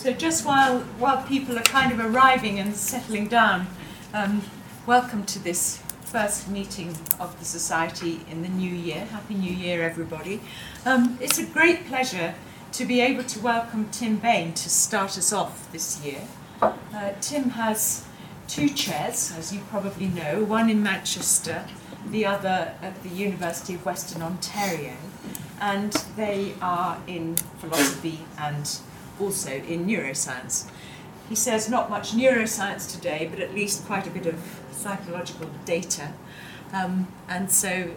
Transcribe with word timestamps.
So 0.00 0.14
just 0.14 0.46
while 0.46 0.78
while 0.98 1.22
people 1.24 1.58
are 1.58 1.62
kind 1.62 1.92
of 1.92 2.00
arriving 2.00 2.58
and 2.58 2.74
settling 2.74 3.28
down, 3.28 3.66
um, 4.14 4.40
welcome 4.86 5.26
to 5.26 5.38
this 5.38 5.82
first 6.04 6.48
meeting 6.48 6.96
of 7.20 7.38
the 7.38 7.44
Society 7.44 8.24
in 8.30 8.40
the 8.40 8.48
new 8.48 8.74
year. 8.74 9.04
Happy 9.04 9.34
New 9.34 9.52
Year, 9.52 9.82
everybody. 9.82 10.40
Um, 10.86 11.18
it's 11.20 11.38
a 11.38 11.44
great 11.44 11.86
pleasure 11.86 12.34
to 12.72 12.86
be 12.86 13.02
able 13.02 13.24
to 13.24 13.40
welcome 13.40 13.90
Tim 13.90 14.16
Bayne 14.16 14.54
to 14.54 14.70
start 14.70 15.18
us 15.18 15.34
off 15.34 15.70
this 15.70 16.02
year. 16.02 16.22
Uh, 16.62 17.12
Tim 17.20 17.50
has 17.50 18.06
two 18.48 18.70
chairs, 18.70 19.34
as 19.36 19.52
you 19.52 19.60
probably 19.68 20.08
know, 20.08 20.44
one 20.44 20.70
in 20.70 20.82
Manchester, 20.82 21.66
the 22.10 22.24
other 22.24 22.72
at 22.80 23.02
the 23.02 23.10
University 23.10 23.74
of 23.74 23.84
Western 23.84 24.22
Ontario, 24.22 24.94
and 25.60 25.92
they 26.16 26.54
are 26.62 26.98
in 27.06 27.36
philosophy 27.36 28.20
and 28.38 28.80
also 29.20 29.50
in 29.50 29.86
neuroscience. 29.86 30.68
He 31.28 31.34
says 31.34 31.68
not 31.68 31.90
much 31.90 32.12
neuroscience 32.12 32.90
today, 32.92 33.28
but 33.30 33.40
at 33.40 33.54
least 33.54 33.86
quite 33.86 34.06
a 34.06 34.10
bit 34.10 34.26
of 34.26 34.60
psychological 34.72 35.48
data. 35.64 36.12
Um, 36.72 37.08
and 37.28 37.50
so 37.50 37.90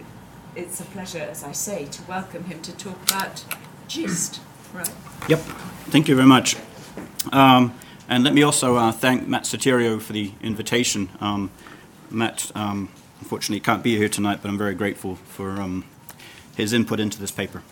it's 0.55 0.79
a 0.79 0.85
pleasure, 0.85 1.19
as 1.19 1.43
I 1.43 1.51
say, 1.51 1.85
to 1.85 2.03
welcome 2.03 2.43
him 2.45 2.61
to 2.61 2.71
talk 2.75 3.01
about 3.09 3.43
GIST, 3.87 4.39
right? 4.73 4.91
Yep, 5.29 5.39
thank 5.89 6.07
you 6.07 6.15
very 6.15 6.27
much. 6.27 6.55
Um, 7.31 7.73
and 8.07 8.23
let 8.23 8.33
me 8.33 8.43
also 8.43 8.75
uh, 8.75 8.91
thank 8.91 9.27
Matt 9.27 9.43
Soteriou 9.43 10.01
for 10.01 10.13
the 10.13 10.31
invitation. 10.41 11.09
Um, 11.19 11.49
Matt, 12.09 12.51
um, 12.53 12.89
unfortunately, 13.19 13.59
can't 13.59 13.81
be 13.81 13.97
here 13.97 14.09
tonight, 14.09 14.39
but 14.41 14.49
I'm 14.49 14.57
very 14.57 14.75
grateful 14.75 15.15
for 15.15 15.59
um, 15.61 15.85
his 16.55 16.73
input 16.73 16.99
into 16.99 17.19
this 17.19 17.31
paper. 17.31 17.63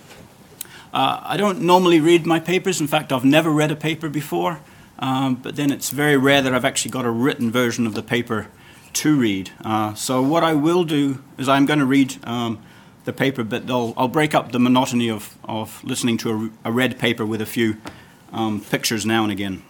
Uh, 0.94 1.22
I 1.23 1.38
don't 1.38 1.62
normally 1.62 2.00
read 2.00 2.26
my 2.26 2.40
papers. 2.40 2.81
In 2.81 2.88
fact, 2.88 3.12
I've 3.12 3.26
never 3.26 3.49
read 3.49 3.72
a 3.72 3.76
paper 3.76 4.09
before. 4.09 4.59
Um, 4.99 5.36
but 5.36 5.55
then 5.55 5.72
it's 5.72 5.90
very 5.90 6.16
rare 6.16 6.41
that 6.41 6.54
I've 6.54 6.66
actually 6.66 6.91
got 6.91 7.05
a 7.05 7.09
written 7.09 7.52
version 7.52 7.88
of 7.88 7.96
the 7.96 8.04
paper 8.04 8.48
to 8.93 9.18
read. 9.18 9.52
Uh, 9.63 9.93
so 9.96 10.21
what 10.21 10.43
I 10.43 10.54
will 10.54 10.84
do 10.84 11.24
is 11.38 11.49
I'm 11.49 11.65
going 11.65 11.80
to 11.80 11.85
read 11.85 12.18
um, 12.24 12.62
the 13.05 13.13
paper, 13.13 13.43
but 13.43 13.70
I'll, 13.70 14.07
break 14.07 14.35
up 14.35 14.52
the 14.52 14.60
monotony 14.60 15.10
of, 15.10 15.35
of 15.43 15.84
listening 15.84 16.18
to 16.20 16.52
a, 16.63 16.70
a 16.70 16.71
read 16.71 16.99
paper 16.99 17.26
with 17.26 17.41
a 17.41 17.46
few 17.46 17.77
um, 18.32 18.62
pictures 18.62 19.05
now 19.05 19.24
and 19.24 19.32
again. 19.32 19.63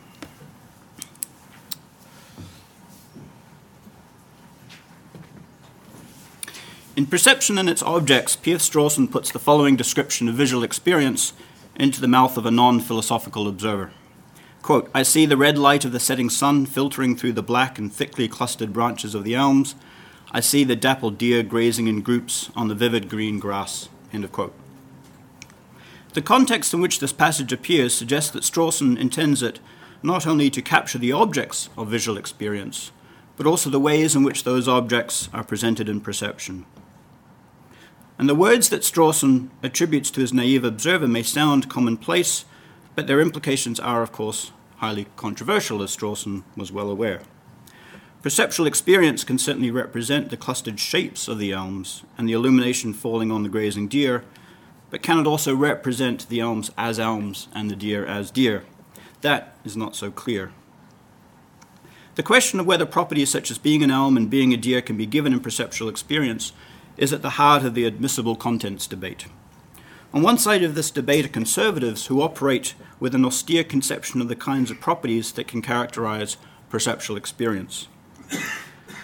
In 6.93 7.05
Perception 7.05 7.57
and 7.57 7.69
Its 7.69 7.81
Objects, 7.81 8.35
P.F. 8.35 8.59
Strawson 8.59 9.09
puts 9.09 9.31
the 9.31 9.39
following 9.39 9.77
description 9.77 10.27
of 10.27 10.35
visual 10.35 10.61
experience 10.61 11.31
into 11.73 12.01
the 12.01 12.07
mouth 12.07 12.35
of 12.35 12.45
a 12.45 12.51
non 12.51 12.81
philosophical 12.81 13.47
observer. 13.47 13.91
Quote, 14.61 14.91
I 14.93 15.03
see 15.03 15.25
the 15.25 15.37
red 15.37 15.57
light 15.57 15.85
of 15.85 15.93
the 15.93 16.01
setting 16.01 16.29
sun 16.29 16.65
filtering 16.65 17.15
through 17.15 17.31
the 17.31 17.41
black 17.41 17.79
and 17.79 17.93
thickly 17.93 18.27
clustered 18.27 18.73
branches 18.73 19.15
of 19.15 19.23
the 19.23 19.35
elms. 19.35 19.73
I 20.33 20.41
see 20.41 20.65
the 20.65 20.75
dappled 20.75 21.17
deer 21.17 21.43
grazing 21.43 21.87
in 21.87 22.01
groups 22.01 22.51
on 22.57 22.67
the 22.67 22.75
vivid 22.75 23.07
green 23.07 23.39
grass. 23.39 23.87
End 24.11 24.25
of 24.25 24.33
quote. 24.33 24.53
The 26.13 26.21
context 26.21 26.73
in 26.73 26.81
which 26.81 26.99
this 26.99 27.13
passage 27.13 27.53
appears 27.53 27.93
suggests 27.93 28.31
that 28.31 28.43
Strawson 28.43 28.99
intends 28.99 29.41
it 29.41 29.61
not 30.03 30.27
only 30.27 30.49
to 30.49 30.61
capture 30.61 30.97
the 30.97 31.13
objects 31.13 31.69
of 31.77 31.87
visual 31.87 32.17
experience, 32.17 32.91
but 33.37 33.47
also 33.47 33.69
the 33.69 33.79
ways 33.79 34.13
in 34.13 34.23
which 34.23 34.43
those 34.43 34.67
objects 34.67 35.29
are 35.33 35.45
presented 35.45 35.87
in 35.87 36.01
perception. 36.01 36.65
And 38.21 38.29
the 38.29 38.35
words 38.35 38.69
that 38.69 38.83
Strawson 38.83 39.49
attributes 39.63 40.11
to 40.11 40.21
his 40.21 40.31
naive 40.31 40.63
observer 40.63 41.07
may 41.07 41.23
sound 41.23 41.71
commonplace, 41.71 42.45
but 42.93 43.07
their 43.07 43.19
implications 43.19 43.79
are, 43.79 44.03
of 44.03 44.11
course, 44.11 44.51
highly 44.75 45.07
controversial, 45.15 45.81
as 45.81 45.97
Strawson 45.97 46.43
was 46.55 46.71
well 46.71 46.91
aware. 46.91 47.23
Perceptual 48.21 48.67
experience 48.67 49.23
can 49.23 49.39
certainly 49.39 49.71
represent 49.71 50.29
the 50.29 50.37
clustered 50.37 50.79
shapes 50.79 51.27
of 51.27 51.39
the 51.39 51.51
elms 51.51 52.03
and 52.15 52.29
the 52.29 52.33
illumination 52.33 52.93
falling 52.93 53.31
on 53.31 53.41
the 53.41 53.49
grazing 53.49 53.87
deer, 53.87 54.23
but 54.91 55.01
can 55.01 55.17
it 55.17 55.25
also 55.25 55.55
represent 55.55 56.29
the 56.29 56.41
elms 56.41 56.69
as 56.77 56.99
elms 56.99 57.47
and 57.55 57.71
the 57.71 57.75
deer 57.75 58.05
as 58.05 58.29
deer? 58.29 58.65
That 59.21 59.55
is 59.65 59.75
not 59.75 59.95
so 59.95 60.11
clear. 60.11 60.51
The 62.13 62.21
question 62.21 62.59
of 62.59 62.67
whether 62.67 62.85
properties 62.85 63.31
such 63.31 63.49
as 63.49 63.57
being 63.57 63.81
an 63.81 63.89
elm 63.89 64.15
and 64.15 64.29
being 64.29 64.53
a 64.53 64.57
deer 64.57 64.83
can 64.83 64.95
be 64.95 65.07
given 65.07 65.33
in 65.33 65.39
perceptual 65.39 65.89
experience 65.89 66.53
is 67.01 67.11
at 67.11 67.23
the 67.23 67.31
heart 67.31 67.63
of 67.63 67.73
the 67.73 67.83
admissible 67.83 68.35
contents 68.35 68.85
debate. 68.85 69.25
On 70.13 70.21
one 70.21 70.37
side 70.37 70.61
of 70.61 70.75
this 70.75 70.91
debate 70.91 71.25
are 71.25 71.29
conservatives 71.29 72.05
who 72.05 72.21
operate 72.21 72.75
with 72.99 73.15
an 73.15 73.25
austere 73.25 73.63
conception 73.63 74.21
of 74.21 74.27
the 74.27 74.35
kinds 74.35 74.69
of 74.69 74.79
properties 74.79 75.31
that 75.31 75.47
can 75.47 75.63
characterize 75.63 76.37
perceptual 76.69 77.17
experience. 77.17 77.87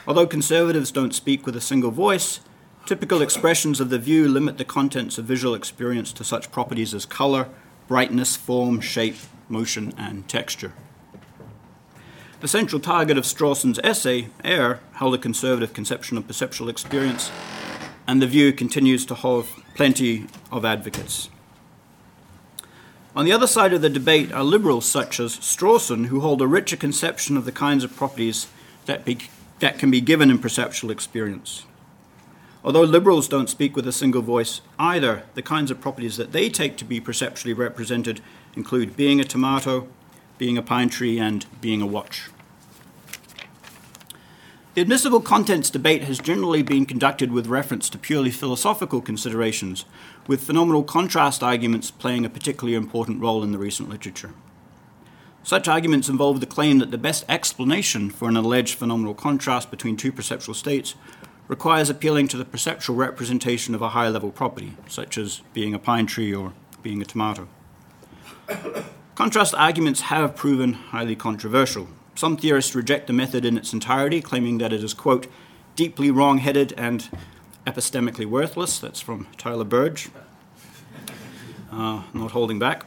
Although 0.08 0.28
conservatives 0.28 0.92
don't 0.92 1.16
speak 1.16 1.46
with 1.46 1.56
a 1.56 1.62
single 1.62 1.90
voice, 1.90 2.40
typical 2.86 3.22
expressions 3.22 3.80
of 3.80 3.90
the 3.90 3.98
view 3.98 4.28
limit 4.28 4.60
the 4.60 4.64
contents 4.64 5.18
of 5.18 5.26
visual 5.26 5.56
experience 5.56 6.14
to 6.14 6.24
such 6.24 6.52
properties 6.52 6.94
as 6.94 7.06
color, 7.06 7.50
brightness, 7.88 8.36
form, 8.36 8.80
shape, 8.80 9.18
motion, 9.50 9.92
and 9.98 10.30
texture. 10.30 10.74
The 12.42 12.48
central 12.48 12.80
target 12.80 13.18
of 13.18 13.24
Strawson's 13.24 13.80
essay, 13.84 14.28
Ayer, 14.46 14.82
held 14.94 15.16
a 15.16 15.18
conservative 15.18 15.74
conception 15.74 16.16
of 16.16 16.28
perceptual 16.28 16.70
experience 16.70 17.32
and 18.08 18.22
the 18.22 18.28
view 18.28 18.54
continues 18.54 19.06
to 19.06 19.16
have 19.16 19.48
plenty 19.76 20.28
of 20.52 20.64
advocates. 20.64 21.30
On 23.16 23.26
the 23.26 23.32
other 23.32 23.48
side 23.48 23.74
of 23.74 23.82
the 23.82 23.90
debate 23.90 24.32
are 24.32 24.44
liberals 24.44 24.86
such 24.86 25.20
as 25.20 25.38
Strawson, 25.38 26.06
who 26.06 26.20
hold 26.20 26.42
a 26.42 26.48
richer 26.48 26.78
conception 26.78 27.36
of 27.36 27.46
the 27.46 27.52
kinds 27.52 27.84
of 27.84 27.96
properties 27.96 28.48
that, 28.86 29.04
be, 29.04 29.18
that 29.60 29.80
can 29.80 29.90
be 29.90 30.02
given 30.02 30.30
in 30.30 30.38
perceptual 30.38 30.92
experience. 30.92 31.66
Although 32.64 32.84
liberals 32.84 33.28
don't 33.28 33.50
speak 33.50 33.76
with 33.76 33.88
a 33.88 33.92
single 33.92 34.22
voice 34.22 34.62
either, 34.78 35.24
the 35.34 35.42
kinds 35.42 35.72
of 35.72 35.82
properties 35.82 36.18
that 36.18 36.32
they 36.32 36.50
take 36.50 36.78
to 36.78 36.86
be 36.86 37.00
perceptually 37.00 37.54
represented 37.54 38.22
include 38.56 38.96
being 38.96 39.20
a 39.20 39.24
tomato, 39.24 39.88
being 40.38 40.58
a 40.58 40.62
pine 40.62 40.90
tree, 40.90 41.18
and 41.20 41.46
being 41.60 41.82
a 41.82 41.88
watch. 41.88 42.30
The 44.78 44.84
admissible 44.84 45.22
contents 45.22 45.72
debate 45.72 46.04
has 46.04 46.20
generally 46.20 46.62
been 46.62 46.86
conducted 46.86 47.32
with 47.32 47.48
reference 47.48 47.90
to 47.90 47.98
purely 47.98 48.30
philosophical 48.30 49.02
considerations, 49.02 49.86
with 50.28 50.44
phenomenal 50.44 50.84
contrast 50.84 51.42
arguments 51.42 51.90
playing 51.90 52.26
a 52.26 52.30
particularly 52.30 52.76
important 52.76 53.20
role 53.20 53.42
in 53.42 53.52
the 53.52 53.58
recent 53.58 53.90
literature. 53.90 54.36
Such 55.42 55.68
arguments 55.68 56.10
involve 56.10 56.42
the 56.42 56.46
claim 56.46 56.78
that 56.78 56.92
the 56.92 57.00
best 57.00 57.26
explanation 57.28 58.12
for 58.12 58.30
an 58.30 58.38
alleged 58.38 58.76
phenomenal 58.76 59.16
contrast 59.16 59.72
between 59.72 59.98
two 59.98 60.12
perceptual 60.12 60.54
states 60.54 60.94
requires 61.48 61.90
appealing 61.90 62.28
to 62.28 62.38
the 62.38 62.46
perceptual 62.46 62.96
representation 62.96 63.74
of 63.74 63.82
a 63.82 63.90
high 63.90 64.10
level 64.10 64.30
property, 64.30 64.78
such 64.88 65.18
as 65.18 65.42
being 65.54 65.74
a 65.74 65.80
pine 65.80 66.06
tree 66.06 66.36
or 66.36 66.54
being 66.84 67.02
a 67.02 67.06
tomato. 67.06 67.48
Contrast 69.16 69.56
arguments 69.56 70.02
have 70.02 70.36
proven 70.36 70.74
highly 70.74 71.16
controversial, 71.16 71.88
some 72.18 72.36
theorists 72.36 72.74
reject 72.74 73.08
the 73.08 73.14
method 73.14 73.46
in 73.46 73.58
its 73.58 73.74
entirety, 73.74 74.22
claiming 74.22 74.58
that 74.58 74.74
it 74.74 74.84
is, 74.84 74.94
quote, 74.94 75.28
deeply 75.76 76.10
wrong 76.10 76.40
headed 76.40 76.74
and 76.76 77.10
epistemically 77.66 78.26
worthless. 78.26 78.80
That's 78.80 79.00
from 79.00 79.28
Tyler 79.38 79.64
Burge. 79.64 80.10
Uh, 81.72 82.04
not 82.14 82.32
holding 82.32 82.58
back. 82.58 82.86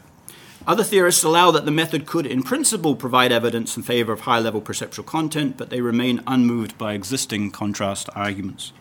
Other 0.66 0.82
theorists 0.82 1.22
allow 1.22 1.50
that 1.52 1.64
the 1.64 1.70
method 1.70 2.06
could, 2.06 2.26
in 2.26 2.42
principle, 2.42 2.96
provide 2.96 3.32
evidence 3.32 3.76
in 3.76 3.82
favor 3.82 4.12
of 4.12 4.20
high 4.20 4.40
level 4.40 4.60
perceptual 4.60 5.04
content, 5.04 5.56
but 5.56 5.70
they 5.70 5.80
remain 5.80 6.22
unmoved 6.26 6.76
by 6.76 6.94
existing 6.94 7.50
contrast 7.50 8.10
arguments. 8.14 8.72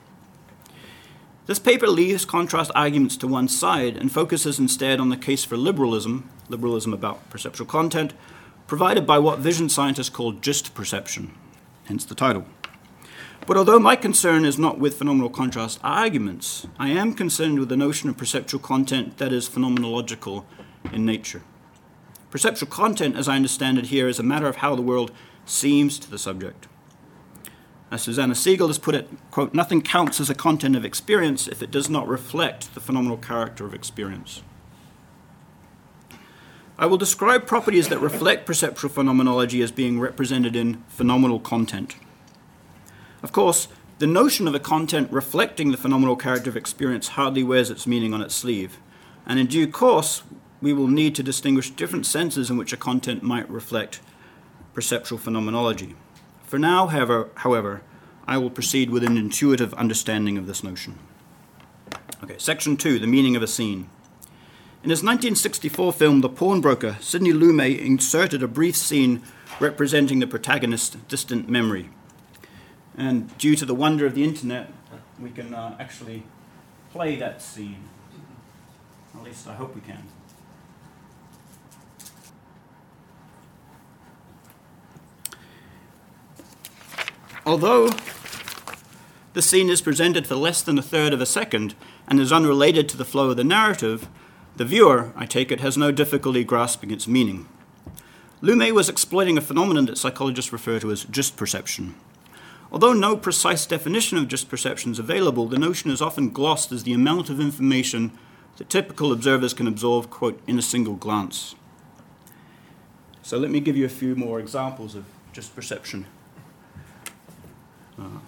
This 1.45 1.59
paper 1.59 1.87
leaves 1.87 2.25
contrast 2.25 2.71
arguments 2.75 3.17
to 3.17 3.27
one 3.27 3.47
side 3.47 3.97
and 3.97 4.11
focuses 4.11 4.59
instead 4.59 4.99
on 4.99 5.09
the 5.09 5.17
case 5.17 5.45
for 5.45 5.57
liberalism, 5.57 6.29
liberalism 6.47 6.93
about 6.93 7.29
perceptual 7.29 7.65
content, 7.65 8.13
provided 8.69 9.07
by 9.07 9.17
what 9.17 9.39
vision 9.39 9.67
scientists 9.67 10.11
call 10.11 10.31
gist 10.31 10.75
perception, 10.75 11.33
hence 11.85 12.05
the 12.05 12.13
title. 12.13 12.45
But 13.47 13.57
although 13.57 13.79
my 13.79 13.95
concern 13.95 14.45
is 14.45 14.59
not 14.59 14.77
with 14.77 14.99
phenomenal 14.99 15.31
contrast 15.31 15.79
arguments, 15.83 16.67
I 16.77 16.89
am 16.89 17.15
concerned 17.15 17.59
with 17.59 17.69
the 17.69 17.75
notion 17.75 18.09
of 18.09 18.17
perceptual 18.17 18.59
content 18.59 19.17
that 19.17 19.33
is 19.33 19.49
phenomenological 19.49 20.45
in 20.93 21.03
nature. 21.03 21.41
Perceptual 22.29 22.69
content, 22.69 23.15
as 23.15 23.27
I 23.27 23.37
understand 23.37 23.79
it 23.79 23.87
here, 23.87 24.07
is 24.07 24.19
a 24.19 24.23
matter 24.23 24.47
of 24.47 24.57
how 24.57 24.75
the 24.75 24.83
world 24.83 25.11
seems 25.45 25.97
to 25.97 26.11
the 26.11 26.19
subject. 26.19 26.67
As 27.89 28.03
Susanna 28.03 28.35
Siegel 28.35 28.67
has 28.67 28.77
put 28.77 28.93
it, 28.93 29.09
quote, 29.31 29.51
nothing 29.51 29.81
counts 29.81 30.19
as 30.19 30.29
a 30.29 30.35
content 30.35 30.75
of 30.75 30.85
experience 30.85 31.47
if 31.47 31.63
it 31.63 31.71
does 31.71 31.89
not 31.89 32.07
reflect 32.07 32.75
the 32.75 32.81
phenomenal 32.81 33.17
character 33.17 33.65
of 33.65 33.73
experience. 33.73 34.43
I 36.79 36.85
will 36.85 36.97
describe 36.97 37.45
properties 37.45 37.89
that 37.89 37.99
reflect 37.99 38.45
perceptual 38.45 38.89
phenomenology 38.89 39.61
as 39.61 39.69
being 39.69 39.99
represented 39.99 40.55
in 40.55 40.81
phenomenal 40.87 41.41
content. 41.41 41.97
Of 43.21 43.33
course, 43.33 43.67
the 43.97 44.07
notion 44.07 44.47
of 44.47 44.55
a 44.55 44.61
content 44.61 45.11
reflecting 45.11 45.71
the 45.71 45.77
phenomenal 45.77 46.15
character 46.15 46.49
of 46.49 46.55
experience 46.55 47.09
hardly 47.09 47.43
wears 47.43 47.69
its 47.69 47.85
meaning 47.85 48.13
on 48.13 48.21
its 48.21 48.33
sleeve, 48.33 48.77
and 49.25 49.37
in 49.41 49.47
due 49.47 49.67
course, 49.67 50.23
we 50.61 50.71
will 50.71 50.87
need 50.87 51.15
to 51.15 51.23
distinguish 51.23 51.69
different 51.69 52.05
senses 52.05 52.49
in 52.49 52.55
which 52.55 52.71
a 52.71 52.77
content 52.77 53.23
might 53.23 53.49
reflect 53.49 53.99
perceptual 54.73 55.17
phenomenology. 55.17 55.97
For 56.43 56.57
now, 56.57 56.87
however, 56.87 57.27
however, 57.35 57.81
I 58.25 58.37
will 58.37 58.49
proceed 58.49 58.89
with 58.89 59.03
an 59.03 59.17
intuitive 59.17 59.73
understanding 59.73 60.37
of 60.37 60.47
this 60.47 60.63
notion. 60.63 60.97
Okay, 62.23 62.37
section 62.37 62.77
two, 62.77 62.99
the 62.99 63.07
meaning 63.07 63.35
of 63.35 63.43
a 63.43 63.47
scene. 63.47 63.89
In 64.81 64.91
his 64.91 65.03
1964 65.03 65.91
film, 65.91 66.21
The 66.21 66.29
Pawnbroker, 66.29 66.95
Sidney 67.01 67.33
Lumet 67.33 67.85
inserted 67.85 68.41
a 68.41 68.47
brief 68.47 68.77
scene 68.77 69.21
representing 69.59 70.19
the 70.19 70.27
protagonist's 70.27 70.95
distant 71.09 71.49
memory. 71.49 71.89
And 72.95 73.37
due 73.37 73.57
to 73.57 73.65
the 73.65 73.75
wonder 73.75 74.05
of 74.05 74.15
the 74.15 74.23
internet, 74.23 74.71
we 75.19 75.31
can 75.31 75.53
uh, 75.53 75.75
actually 75.81 76.23
play 76.93 77.17
that 77.17 77.41
scene. 77.41 77.89
At 79.13 79.21
least 79.21 79.49
I 79.49 79.55
hope 79.55 79.75
we 79.75 79.81
can. 79.81 80.07
Although 87.45 87.89
the 89.33 89.41
scene 89.41 89.69
is 89.69 89.81
presented 89.81 90.25
for 90.25 90.35
less 90.35 90.61
than 90.61 90.79
a 90.79 90.81
third 90.81 91.11
of 91.11 91.19
a 91.19 91.25
second 91.25 91.75
and 92.07 92.17
is 92.21 92.31
unrelated 92.31 92.87
to 92.89 92.97
the 92.97 93.03
flow 93.03 93.29
of 93.31 93.35
the 93.35 93.43
narrative, 93.43 94.07
the 94.59 94.65
viewer, 94.65 95.13
I 95.15 95.25
take 95.25 95.53
it, 95.53 95.61
has 95.61 95.77
no 95.77 95.89
difficulty 95.89 96.43
grasping 96.43 96.91
its 96.91 97.07
meaning. 97.07 97.47
Lumet 98.41 98.73
was 98.73 98.89
exploiting 98.89 99.37
a 99.37 99.41
phenomenon 99.41 99.85
that 99.85 99.97
psychologists 99.97 100.51
refer 100.51 100.81
to 100.81 100.91
as 100.91 101.05
gist 101.05 101.37
perception. 101.37 101.95
Although 102.69 102.91
no 102.91 103.15
precise 103.15 103.65
definition 103.65 104.17
of 104.17 104.27
gist 104.27 104.49
perception 104.49 104.91
is 104.91 104.99
available, 104.99 105.45
the 105.47 105.57
notion 105.57 105.91
is 105.91 106.01
often 106.01 106.29
glossed 106.29 106.73
as 106.73 106.83
the 106.83 106.91
amount 106.91 107.29
of 107.29 107.39
information 107.39 108.11
that 108.57 108.69
typical 108.69 109.13
observers 109.13 109.53
can 109.53 109.65
absorb, 109.65 110.09
quote, 110.09 110.41
in 110.45 110.59
a 110.59 110.61
single 110.61 110.95
glance. 110.95 111.55
So 113.21 113.37
let 113.37 113.51
me 113.51 113.61
give 113.61 113.77
you 113.77 113.85
a 113.85 113.89
few 113.89 114.13
more 114.13 114.41
examples 114.41 114.93
of 114.93 115.05
gist 115.31 115.55
perception. 115.55 116.05
Uh, 117.97 118.19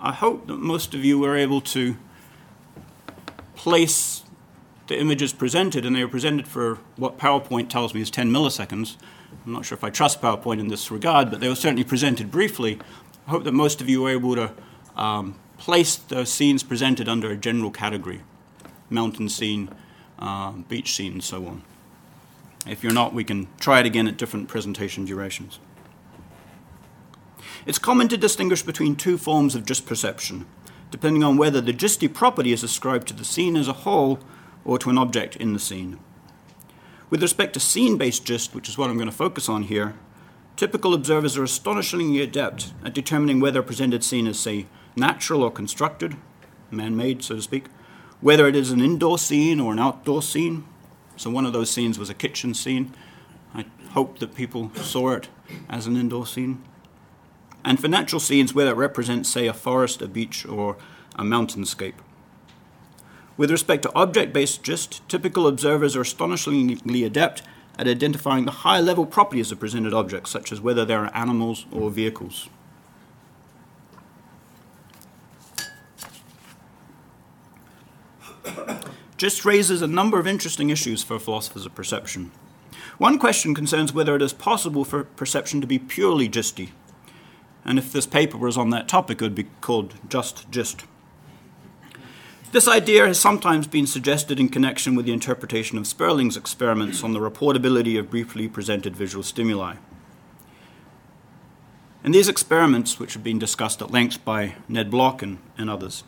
I 0.00 0.14
hope 0.14 0.46
that 0.46 0.56
most 0.56 0.94
of 0.94 1.04
you 1.04 1.18
were 1.18 1.36
able 1.36 1.60
to 1.60 1.98
place 3.54 4.21
the 4.92 5.00
images 5.00 5.32
presented, 5.32 5.86
and 5.86 5.96
they 5.96 6.04
were 6.04 6.10
presented 6.10 6.46
for 6.46 6.78
what 6.96 7.16
PowerPoint 7.16 7.70
tells 7.70 7.94
me 7.94 8.02
is 8.02 8.10
10 8.10 8.30
milliseconds. 8.30 8.96
I'm 9.46 9.52
not 9.52 9.64
sure 9.64 9.74
if 9.74 9.82
I 9.82 9.88
trust 9.88 10.20
PowerPoint 10.20 10.60
in 10.60 10.68
this 10.68 10.90
regard, 10.90 11.30
but 11.30 11.40
they 11.40 11.48
were 11.48 11.54
certainly 11.54 11.82
presented 11.82 12.30
briefly. 12.30 12.78
I 13.26 13.30
hope 13.30 13.44
that 13.44 13.52
most 13.52 13.80
of 13.80 13.88
you 13.88 14.02
were 14.02 14.10
able 14.10 14.34
to 14.34 14.52
um, 14.94 15.38
place 15.56 15.96
the 15.96 16.26
scenes 16.26 16.62
presented 16.62 17.08
under 17.08 17.30
a 17.30 17.36
general 17.36 17.70
category 17.70 18.20
mountain 18.90 19.30
scene, 19.30 19.70
uh, 20.18 20.52
beach 20.52 20.92
scene, 20.94 21.14
and 21.14 21.24
so 21.24 21.46
on. 21.46 21.62
If 22.66 22.82
you're 22.82 22.92
not, 22.92 23.14
we 23.14 23.24
can 23.24 23.48
try 23.58 23.80
it 23.80 23.86
again 23.86 24.06
at 24.06 24.18
different 24.18 24.48
presentation 24.48 25.06
durations. 25.06 25.58
It's 27.64 27.78
common 27.78 28.08
to 28.08 28.18
distinguish 28.18 28.60
between 28.60 28.96
two 28.96 29.16
forms 29.16 29.54
of 29.54 29.64
gist 29.64 29.86
perception, 29.86 30.44
depending 30.90 31.24
on 31.24 31.38
whether 31.38 31.62
the 31.62 31.72
gisty 31.72 32.12
property 32.12 32.52
is 32.52 32.62
ascribed 32.62 33.08
to 33.08 33.14
the 33.14 33.24
scene 33.24 33.56
as 33.56 33.68
a 33.68 33.72
whole 33.72 34.18
or 34.64 34.78
to 34.78 34.90
an 34.90 34.98
object 34.98 35.36
in 35.36 35.52
the 35.52 35.58
scene. 35.58 35.98
With 37.10 37.22
respect 37.22 37.54
to 37.54 37.60
scene 37.60 37.98
based 37.98 38.24
gist, 38.24 38.54
which 38.54 38.68
is 38.68 38.78
what 38.78 38.88
I'm 38.88 38.96
going 38.96 39.10
to 39.10 39.14
focus 39.14 39.48
on 39.48 39.64
here, 39.64 39.94
typical 40.56 40.94
observers 40.94 41.36
are 41.36 41.44
astonishingly 41.44 42.22
adept 42.22 42.72
at 42.84 42.94
determining 42.94 43.40
whether 43.40 43.60
a 43.60 43.64
presented 43.64 44.02
scene 44.02 44.26
is, 44.26 44.40
say, 44.40 44.66
natural 44.96 45.42
or 45.42 45.50
constructed, 45.50 46.16
man 46.70 46.96
made, 46.96 47.22
so 47.22 47.36
to 47.36 47.42
speak, 47.42 47.66
whether 48.20 48.46
it 48.46 48.56
is 48.56 48.70
an 48.70 48.80
indoor 48.80 49.18
scene 49.18 49.60
or 49.60 49.72
an 49.72 49.78
outdoor 49.78 50.22
scene. 50.22 50.64
So, 51.16 51.30
one 51.30 51.44
of 51.44 51.52
those 51.52 51.70
scenes 51.70 51.98
was 51.98 52.08
a 52.08 52.14
kitchen 52.14 52.54
scene. 52.54 52.94
I 53.54 53.66
hope 53.90 54.18
that 54.20 54.34
people 54.34 54.72
saw 54.74 55.10
it 55.10 55.28
as 55.68 55.86
an 55.86 55.96
indoor 55.96 56.26
scene. 56.26 56.62
And 57.64 57.78
for 57.78 57.88
natural 57.88 58.20
scenes, 58.20 58.54
whether 58.54 58.70
it 58.70 58.76
represents, 58.76 59.28
say, 59.28 59.46
a 59.46 59.52
forest, 59.52 60.02
a 60.02 60.08
beach, 60.08 60.46
or 60.46 60.76
a 61.14 61.22
mountainscape. 61.22 61.94
With 63.42 63.50
respect 63.50 63.82
to 63.82 63.92
object 63.96 64.32
based 64.32 64.62
gist, 64.62 65.02
typical 65.08 65.48
observers 65.48 65.96
are 65.96 66.02
astonishingly 66.02 67.02
adept 67.02 67.42
at 67.76 67.88
identifying 67.88 68.44
the 68.44 68.52
high 68.62 68.78
level 68.78 69.04
properties 69.04 69.50
of 69.50 69.58
presented 69.58 69.92
objects, 69.92 70.30
such 70.30 70.52
as 70.52 70.60
whether 70.60 70.84
they 70.84 70.94
are 70.94 71.10
animals 71.12 71.66
or 71.72 71.90
vehicles. 71.90 72.48
Gist 79.16 79.44
raises 79.44 79.82
a 79.82 79.88
number 79.88 80.20
of 80.20 80.28
interesting 80.28 80.70
issues 80.70 81.02
for 81.02 81.18
philosophers 81.18 81.66
of 81.66 81.74
perception. 81.74 82.30
One 82.98 83.18
question 83.18 83.56
concerns 83.56 83.92
whether 83.92 84.14
it 84.14 84.22
is 84.22 84.32
possible 84.32 84.84
for 84.84 85.02
perception 85.02 85.60
to 85.60 85.66
be 85.66 85.80
purely 85.80 86.28
gisty. 86.28 86.68
And 87.64 87.76
if 87.76 87.90
this 87.90 88.06
paper 88.06 88.38
was 88.38 88.56
on 88.56 88.70
that 88.70 88.86
topic, 88.86 89.20
it 89.20 89.24
would 89.24 89.34
be 89.34 89.48
called 89.60 89.94
Just 90.08 90.48
Gist. 90.52 90.84
This 92.52 92.68
idea 92.68 93.06
has 93.06 93.18
sometimes 93.18 93.66
been 93.66 93.86
suggested 93.86 94.38
in 94.38 94.50
connection 94.50 94.94
with 94.94 95.06
the 95.06 95.12
interpretation 95.14 95.78
of 95.78 95.84
Sperling's 95.84 96.36
experiments 96.36 97.02
on 97.02 97.14
the 97.14 97.18
reportability 97.18 97.98
of 97.98 98.10
briefly 98.10 98.46
presented 98.46 98.94
visual 98.94 99.22
stimuli. 99.22 99.76
In 102.04 102.12
these 102.12 102.28
experiments, 102.28 103.00
which 103.00 103.14
have 103.14 103.24
been 103.24 103.38
discussed 103.38 103.80
at 103.80 103.90
length 103.90 104.22
by 104.22 104.56
Ned 104.68 104.90
Block 104.90 105.22
and, 105.22 105.38
and 105.56 105.70
others, 105.70 106.04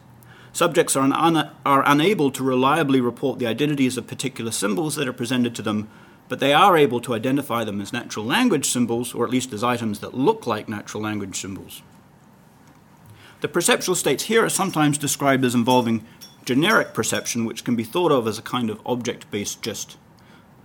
subjects 0.52 0.94
are, 0.94 1.10
un- 1.10 1.50
are 1.64 1.82
unable 1.86 2.30
to 2.32 2.44
reliably 2.44 3.00
report 3.00 3.38
the 3.38 3.46
identities 3.46 3.96
of 3.96 4.06
particular 4.06 4.50
symbols 4.50 4.96
that 4.96 5.08
are 5.08 5.14
presented 5.14 5.54
to 5.54 5.62
them, 5.62 5.88
but 6.28 6.40
they 6.40 6.52
are 6.52 6.76
able 6.76 7.00
to 7.00 7.14
identify 7.14 7.64
them 7.64 7.80
as 7.80 7.90
natural 7.90 8.26
language 8.26 8.66
symbols, 8.66 9.14
or 9.14 9.24
at 9.24 9.30
least 9.30 9.54
as 9.54 9.64
items 9.64 10.00
that 10.00 10.12
look 10.12 10.46
like 10.46 10.68
natural 10.68 11.02
language 11.02 11.40
symbols. 11.40 11.80
The 13.40 13.48
perceptual 13.48 13.94
states 13.94 14.24
here 14.24 14.44
are 14.44 14.50
sometimes 14.50 14.98
described 14.98 15.44
as 15.44 15.54
involving 15.54 16.04
generic 16.44 16.94
perception, 16.94 17.44
which 17.44 17.64
can 17.64 17.76
be 17.76 17.84
thought 17.84 18.12
of 18.12 18.26
as 18.26 18.38
a 18.38 18.42
kind 18.42 18.70
of 18.70 18.80
object 18.86 19.30
based 19.30 19.62
gist. 19.62 19.96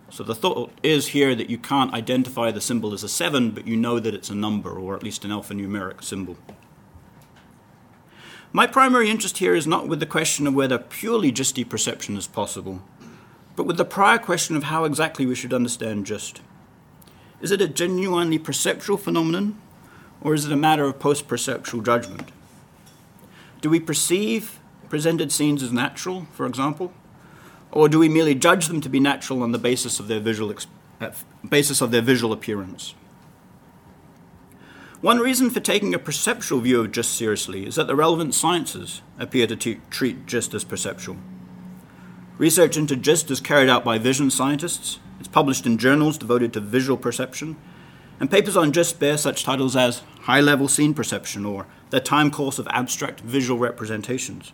So 0.10 0.24
the 0.24 0.36
thought 0.36 0.72
is 0.82 1.10
here 1.10 1.36
that 1.36 1.50
you 1.50 1.58
can't 1.58 1.94
identify 1.94 2.52
the 2.52 2.62
symbol 2.62 2.94
as 2.94 3.04
a 3.04 3.10
7, 3.10 3.52
but 3.52 3.68
you 3.68 3.76
know 3.76 4.00
that 4.00 4.16
it's 4.16 4.30
a 4.30 4.36
number, 4.36 4.72
or 4.72 4.96
at 4.96 5.04
least 5.04 5.24
an 5.24 5.32
alphanumeric 5.32 6.04
symbol. 6.04 6.38
My 8.52 8.66
primary 8.66 9.12
interest 9.12 9.38
here 9.38 9.54
is 9.54 9.68
not 9.68 9.88
with 9.88 10.00
the 10.00 10.08
question 10.08 10.48
of 10.48 10.56
whether 10.56 10.80
purely 10.80 11.32
gisty 11.32 11.68
perception 11.68 12.18
is 12.18 12.26
possible, 12.26 12.82
but 13.56 13.68
with 13.68 13.78
the 13.78 13.86
prior 13.86 14.18
question 14.18 14.56
of 14.56 14.64
how 14.64 14.86
exactly 14.86 15.28
we 15.28 15.36
should 15.36 15.54
understand 15.54 16.08
gist. 16.08 16.42
Is 17.42 17.52
it 17.52 17.62
a 17.62 17.68
genuinely 17.68 18.40
perceptual 18.40 18.98
phenomenon, 18.98 19.62
or 20.22 20.34
is 20.34 20.46
it 20.46 20.52
a 20.52 20.58
matter 20.58 20.86
of 20.86 21.00
post 21.00 21.28
perceptual 21.28 21.82
judgment? 21.82 22.32
Do 23.62 23.70
we 23.70 23.80
perceive 23.80 24.60
presented 24.90 25.32
scenes 25.32 25.64
as 25.64 25.72
natural, 25.72 26.28
for 26.32 26.46
example? 26.46 26.92
Or 27.72 27.88
do 27.88 28.00
we 28.00 28.10
merely 28.10 28.36
judge 28.36 28.68
them 28.68 28.82
to 28.82 28.90
be 28.90 29.00
natural 29.00 29.44
on 29.44 29.52
the 29.52 29.60
basis 29.60 30.00
of 30.00 30.08
their 30.08 30.20
visual, 30.20 30.54
uh, 31.00 31.12
basis 31.48 31.82
of 31.82 31.92
their 31.92 32.02
visual 32.02 32.34
appearance? 32.34 32.96
One 35.02 35.20
reason 35.20 35.50
for 35.50 35.62
taking 35.62 35.94
a 35.94 36.00
perceptual 36.00 36.60
view 36.60 36.82
of 36.82 36.92
gist 36.92 37.16
seriously 37.16 37.66
is 37.66 37.76
that 37.76 37.88
the 37.88 37.96
relevant 37.96 38.34
sciences 38.34 39.02
appear 39.18 39.48
to 39.48 39.56
t- 39.56 39.80
treat 39.90 40.26
gist 40.26 40.54
as 40.54 40.66
perceptual. 40.66 41.16
Research 42.38 42.76
into 42.76 42.98
gist 42.98 43.32
is 43.32 43.40
carried 43.40 43.70
out 43.70 43.86
by 43.86 43.98
vision 43.98 44.30
scientists. 44.30 45.00
It's 45.20 45.30
published 45.30 45.66
in 45.66 45.78
journals 45.78 46.18
devoted 46.18 46.52
to 46.54 46.60
visual 46.60 46.98
perception, 46.98 47.56
and 48.20 48.30
papers 48.30 48.58
on 48.58 48.74
gist 48.74 49.00
bear 49.00 49.18
such 49.18 49.44
titles 49.44 49.76
as 49.76 50.02
High 50.24 50.42
Level 50.42 50.68
Scene 50.68 50.94
Perception 50.94 51.46
or 51.46 51.66
The 51.92 52.02
Time 52.02 52.30
Course 52.30 52.60
of 52.60 52.68
Abstract 52.68 53.22
Visual 53.22 53.58
Representations. 53.58 54.52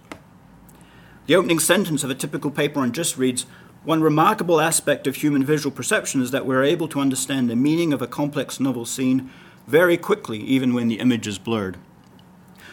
The 1.27 1.35
opening 1.35 1.57
sentence 1.57 2.03
of 2.03 2.11
a 2.11 2.15
typical 2.15 2.51
paper 2.51 2.79
on 2.79 2.91
gist 2.91 3.17
reads 3.17 3.47
One 3.83 4.03
remarkable 4.03 4.61
aspect 4.61 5.07
of 5.07 5.15
human 5.15 5.43
visual 5.43 5.75
perception 5.75 6.21
is 6.21 6.29
that 6.29 6.45
we're 6.45 6.63
able 6.63 6.87
to 6.89 6.99
understand 6.99 7.49
the 7.49 7.55
meaning 7.55 7.93
of 7.93 8.01
a 8.01 8.07
complex 8.07 8.59
novel 8.59 8.85
scene 8.85 9.31
very 9.65 9.97
quickly, 9.97 10.39
even 10.41 10.75
when 10.75 10.87
the 10.87 10.99
image 10.99 11.25
is 11.25 11.39
blurred. 11.39 11.77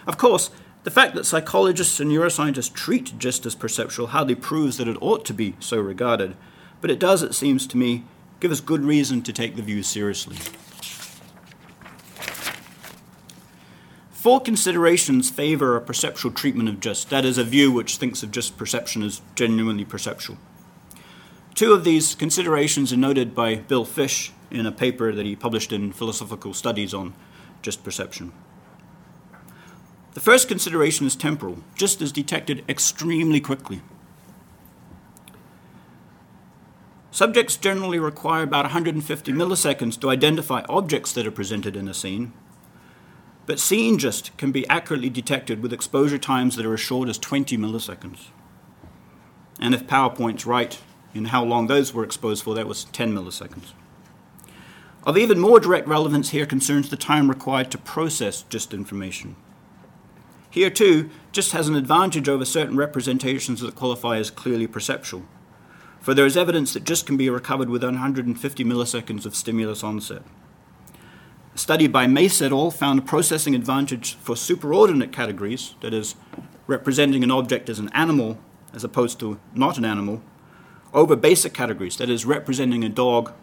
Of 0.06 0.18
course, 0.18 0.50
the 0.84 0.90
fact 0.90 1.14
that 1.14 1.24
psychologists 1.24 1.98
and 1.98 2.10
neuroscientists 2.10 2.74
treat 2.74 3.18
gist 3.18 3.46
as 3.46 3.54
perceptual 3.54 4.08
hardly 4.08 4.34
proves 4.34 4.76
that 4.76 4.88
it 4.88 5.00
ought 5.00 5.24
to 5.26 5.32
be 5.32 5.54
so 5.58 5.78
regarded, 5.80 6.36
but 6.82 6.90
it 6.90 6.98
does, 6.98 7.22
it 7.22 7.34
seems 7.34 7.66
to 7.68 7.78
me, 7.78 8.04
give 8.40 8.50
us 8.50 8.60
good 8.60 8.84
reason 8.84 9.22
to 9.22 9.32
take 9.32 9.56
the 9.56 9.62
view 9.62 9.82
seriously. 9.82 10.36
Four 14.22 14.40
considerations 14.40 15.30
favor 15.30 15.74
a 15.74 15.80
perceptual 15.80 16.30
treatment 16.30 16.68
of 16.68 16.78
gist, 16.78 17.10
that 17.10 17.24
is, 17.24 17.38
a 17.38 17.42
view 17.42 17.72
which 17.72 17.96
thinks 17.96 18.22
of 18.22 18.30
gist 18.30 18.56
perception 18.56 19.02
as 19.02 19.20
genuinely 19.34 19.84
perceptual. 19.84 20.38
Two 21.56 21.72
of 21.72 21.82
these 21.82 22.14
considerations 22.14 22.92
are 22.92 22.96
noted 22.96 23.34
by 23.34 23.56
Bill 23.56 23.84
Fish 23.84 24.30
in 24.48 24.64
a 24.64 24.70
paper 24.70 25.12
that 25.12 25.26
he 25.26 25.34
published 25.34 25.72
in 25.72 25.90
Philosophical 25.90 26.54
Studies 26.54 26.94
on 26.94 27.14
gist 27.62 27.82
perception. 27.82 28.32
The 30.14 30.20
first 30.20 30.46
consideration 30.46 31.04
is 31.04 31.16
temporal. 31.16 31.58
gist 31.74 32.00
is 32.00 32.12
detected 32.12 32.64
extremely 32.68 33.40
quickly. 33.40 33.82
Subjects 37.10 37.56
generally 37.56 37.98
require 37.98 38.44
about 38.44 38.66
150 38.66 39.32
milliseconds 39.32 40.00
to 40.00 40.10
identify 40.10 40.62
objects 40.68 41.12
that 41.14 41.26
are 41.26 41.32
presented 41.32 41.74
in 41.74 41.88
a 41.88 41.92
scene, 41.92 42.32
but 43.46 43.58
seeing 43.58 43.98
gist 43.98 44.36
can 44.36 44.52
be 44.52 44.68
accurately 44.68 45.10
detected 45.10 45.62
with 45.62 45.72
exposure 45.72 46.18
times 46.18 46.56
that 46.56 46.66
are 46.66 46.74
as 46.74 46.80
short 46.80 47.08
as 47.08 47.18
20 47.18 47.56
milliseconds. 47.56 48.28
And 49.60 49.74
if 49.74 49.86
PowerPoint's 49.86 50.46
right 50.46 50.78
in 51.14 51.26
how 51.26 51.44
long 51.44 51.66
those 51.66 51.92
were 51.92 52.04
exposed 52.04 52.44
for, 52.44 52.54
that 52.54 52.66
was 52.66 52.84
10 52.84 53.12
milliseconds. 53.12 53.72
Of 55.04 55.18
even 55.18 55.40
more 55.40 55.58
direct 55.58 55.88
relevance 55.88 56.30
here 56.30 56.46
concerns 56.46 56.88
the 56.88 56.96
time 56.96 57.28
required 57.28 57.70
to 57.72 57.78
process 57.78 58.42
gist 58.42 58.72
information. 58.72 59.34
Here, 60.48 60.70
too, 60.70 61.10
gist 61.32 61.52
has 61.52 61.66
an 61.66 61.74
advantage 61.74 62.28
over 62.28 62.44
certain 62.44 62.76
representations 62.76 63.60
that 63.60 63.74
qualify 63.74 64.18
as 64.18 64.30
clearly 64.30 64.66
perceptual, 64.66 65.24
for 66.00 66.14
there 66.14 66.26
is 66.26 66.36
evidence 66.36 66.74
that 66.74 66.84
gist 66.84 67.06
can 67.06 67.16
be 67.16 67.30
recovered 67.30 67.70
within 67.70 67.94
150 67.94 68.64
milliseconds 68.64 69.24
of 69.26 69.34
stimulus 69.34 69.82
onset. 69.82 70.22
A 71.54 71.58
study 71.58 71.86
by 71.86 72.06
Mace 72.06 72.40
et 72.40 72.50
al. 72.50 72.70
found 72.70 72.98
a 72.98 73.02
processing 73.02 73.54
advantage 73.54 74.14
for 74.14 74.34
superordinate 74.34 75.12
categories, 75.12 75.74
that 75.82 75.92
is, 75.92 76.14
representing 76.66 77.22
an 77.22 77.30
object 77.30 77.68
as 77.68 77.78
an 77.78 77.90
animal 77.92 78.38
as 78.72 78.84
opposed 78.84 79.20
to 79.20 79.38
not 79.54 79.76
an 79.76 79.84
animal, 79.84 80.22
over 80.94 81.14
basic 81.14 81.52
categories, 81.52 81.98
that 81.98 82.08
is, 82.08 82.24
representing 82.24 82.82
a 82.82 82.88
dog, 82.88 83.34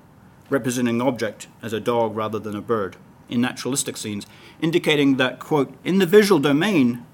representing 0.49 0.99
an 0.99 1.07
object 1.07 1.45
as 1.61 1.71
a 1.71 1.79
dog 1.79 2.15
rather 2.15 2.39
than 2.39 2.55
a 2.55 2.61
bird, 2.61 2.97
in 3.29 3.41
naturalistic 3.41 3.95
scenes, 3.95 4.25
indicating 4.59 5.17
that, 5.17 5.37
quote, 5.37 5.71
in 5.83 5.99
the 5.99 6.07
visual 6.07 6.39
domain, 6.39 7.05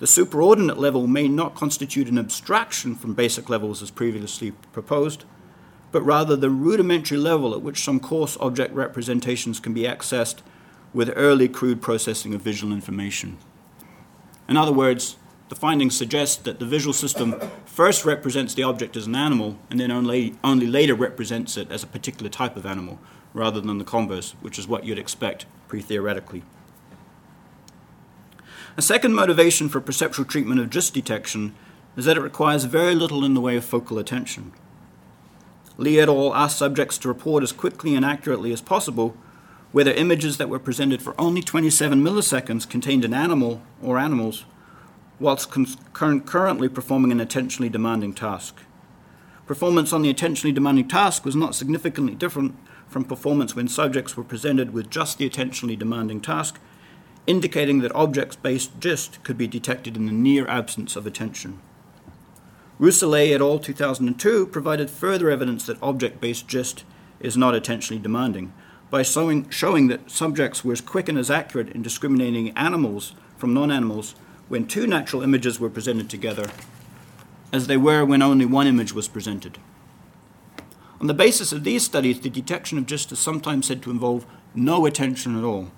the 0.00 0.06
superordinate 0.06 0.76
level 0.76 1.06
may 1.06 1.28
not 1.28 1.54
constitute 1.54 2.08
an 2.08 2.18
abstraction 2.18 2.94
from 2.94 3.14
basic 3.14 3.48
levels 3.48 3.82
as 3.82 3.90
previously 3.90 4.50
proposed, 4.50 5.24
but 5.92 6.02
rather 6.02 6.34
the 6.34 6.50
rudimentary 6.50 7.18
level 7.18 7.54
at 7.54 7.62
which 7.62 7.84
some 7.84 8.00
coarse 8.00 8.36
object 8.40 8.74
representations 8.74 9.60
can 9.60 9.72
be 9.72 9.82
accessed 9.82 10.38
with 10.92 11.12
early 11.14 11.48
crude 11.48 11.80
processing 11.80 12.34
of 12.34 12.40
visual 12.40 12.72
information. 12.72 13.38
In 14.48 14.56
other 14.56 14.72
words, 14.72 15.16
the 15.48 15.54
findings 15.54 15.96
suggest 15.96 16.44
that 16.44 16.58
the 16.58 16.64
visual 16.64 16.94
system 16.94 17.38
first 17.66 18.04
represents 18.06 18.54
the 18.54 18.62
object 18.62 18.96
as 18.96 19.06
an 19.06 19.14
animal 19.14 19.58
and 19.70 19.78
then 19.78 19.90
only, 19.90 20.34
only 20.42 20.66
later 20.66 20.94
represents 20.94 21.56
it 21.58 21.70
as 21.70 21.82
a 21.82 21.86
particular 21.86 22.30
type 22.30 22.56
of 22.56 22.64
animal, 22.64 22.98
rather 23.34 23.60
than 23.60 23.76
the 23.78 23.84
converse, 23.84 24.34
which 24.40 24.58
is 24.58 24.66
what 24.66 24.84
you'd 24.84 24.98
expect 24.98 25.44
pre 25.68 25.82
theoretically. 25.82 26.42
A 28.78 28.82
second 28.82 29.12
motivation 29.12 29.68
for 29.68 29.82
perceptual 29.82 30.24
treatment 30.24 30.58
of 30.58 30.70
gist 30.70 30.94
detection 30.94 31.54
is 31.96 32.06
that 32.06 32.16
it 32.16 32.22
requires 32.22 32.64
very 32.64 32.94
little 32.94 33.22
in 33.22 33.34
the 33.34 33.40
way 33.40 33.56
of 33.56 33.64
focal 33.64 33.98
attention. 33.98 34.52
Li 35.82 35.98
et 35.98 36.08
al. 36.08 36.32
asked 36.32 36.58
subjects 36.58 36.96
to 36.96 37.08
report 37.08 37.42
as 37.42 37.50
quickly 37.50 37.96
and 37.96 38.04
accurately 38.04 38.52
as 38.52 38.60
possible 38.60 39.16
whether 39.72 39.90
images 39.90 40.38
that 40.38 40.48
were 40.48 40.60
presented 40.60 41.02
for 41.02 41.12
only 41.20 41.42
27 41.42 42.00
milliseconds 42.00 42.68
contained 42.68 43.04
an 43.04 43.12
animal 43.12 43.60
or 43.82 43.98
animals, 43.98 44.44
whilst 45.18 45.50
concurrently 45.50 46.68
performing 46.68 47.10
an 47.10 47.18
attentionally 47.18 47.72
demanding 47.72 48.14
task. 48.14 48.60
Performance 49.44 49.92
on 49.92 50.02
the 50.02 50.14
attentionally 50.14 50.54
demanding 50.54 50.86
task 50.86 51.24
was 51.24 51.34
not 51.34 51.54
significantly 51.54 52.14
different 52.14 52.54
from 52.86 53.04
performance 53.04 53.56
when 53.56 53.66
subjects 53.66 54.16
were 54.16 54.22
presented 54.22 54.72
with 54.72 54.88
just 54.88 55.18
the 55.18 55.28
attentionally 55.28 55.76
demanding 55.76 56.20
task, 56.20 56.60
indicating 57.26 57.80
that 57.80 57.92
objects 57.92 58.36
based 58.36 58.78
gist 58.78 59.20
could 59.24 59.36
be 59.36 59.48
detected 59.48 59.96
in 59.96 60.06
the 60.06 60.12
near 60.12 60.46
absence 60.46 60.94
of 60.94 61.08
attention. 61.08 61.58
Rousselet 62.82 63.30
et 63.30 63.40
al. 63.40 63.60
2002 63.60 64.46
provided 64.46 64.90
further 64.90 65.30
evidence 65.30 65.66
that 65.66 65.80
object 65.80 66.20
based 66.20 66.48
gist 66.48 66.84
is 67.20 67.36
not 67.36 67.54
attentionally 67.54 68.02
demanding 68.02 68.52
by 68.90 69.04
showing, 69.04 69.48
showing 69.50 69.86
that 69.86 70.10
subjects 70.10 70.64
were 70.64 70.72
as 70.72 70.80
quick 70.80 71.08
and 71.08 71.16
as 71.16 71.30
accurate 71.30 71.68
in 71.68 71.80
discriminating 71.80 72.50
animals 72.56 73.14
from 73.36 73.54
non 73.54 73.70
animals 73.70 74.16
when 74.48 74.66
two 74.66 74.88
natural 74.88 75.22
images 75.22 75.60
were 75.60 75.70
presented 75.70 76.10
together 76.10 76.50
as 77.52 77.68
they 77.68 77.76
were 77.76 78.04
when 78.04 78.20
only 78.20 78.44
one 78.44 78.66
image 78.66 78.92
was 78.92 79.06
presented. 79.06 79.58
On 81.00 81.06
the 81.06 81.14
basis 81.14 81.52
of 81.52 81.62
these 81.62 81.84
studies, 81.84 82.18
the 82.18 82.30
detection 82.30 82.78
of 82.78 82.86
gist 82.86 83.12
is 83.12 83.20
sometimes 83.20 83.68
said 83.68 83.80
to 83.84 83.92
involve 83.92 84.26
no 84.56 84.86
attention 84.86 85.38
at 85.38 85.44
all. 85.44 85.70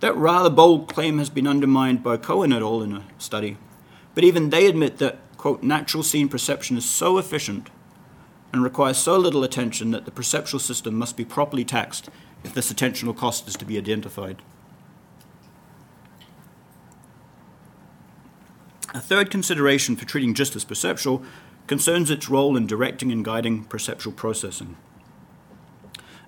That 0.00 0.16
rather 0.16 0.50
bold 0.50 0.92
claim 0.92 1.18
has 1.18 1.30
been 1.30 1.46
undermined 1.46 2.02
by 2.02 2.16
Cohen 2.16 2.52
et 2.52 2.62
al. 2.62 2.82
in 2.82 2.96
a 2.96 3.04
study, 3.16 3.58
but 4.16 4.24
even 4.24 4.50
they 4.50 4.66
admit 4.66 4.98
that 4.98 5.18
quote, 5.44 5.62
natural 5.62 6.02
scene 6.02 6.26
perception 6.26 6.74
is 6.74 6.88
so 6.88 7.18
efficient 7.18 7.68
and 8.50 8.64
requires 8.64 8.96
so 8.96 9.18
little 9.18 9.44
attention 9.44 9.90
that 9.90 10.06
the 10.06 10.10
perceptual 10.10 10.58
system 10.58 10.94
must 10.94 11.18
be 11.18 11.24
properly 11.26 11.66
taxed 11.66 12.08
if 12.44 12.54
this 12.54 12.72
attentional 12.72 13.14
cost 13.14 13.46
is 13.46 13.54
to 13.54 13.66
be 13.66 13.76
identified. 13.76 14.40
A 18.94 19.00
third 19.00 19.30
consideration 19.30 19.96
for 19.96 20.06
treating 20.06 20.32
gist 20.32 20.56
as 20.56 20.64
perceptual 20.64 21.22
concerns 21.66 22.10
its 22.10 22.30
role 22.30 22.56
in 22.56 22.66
directing 22.66 23.12
and 23.12 23.22
guiding 23.22 23.64
perceptual 23.64 24.14
processing. 24.14 24.78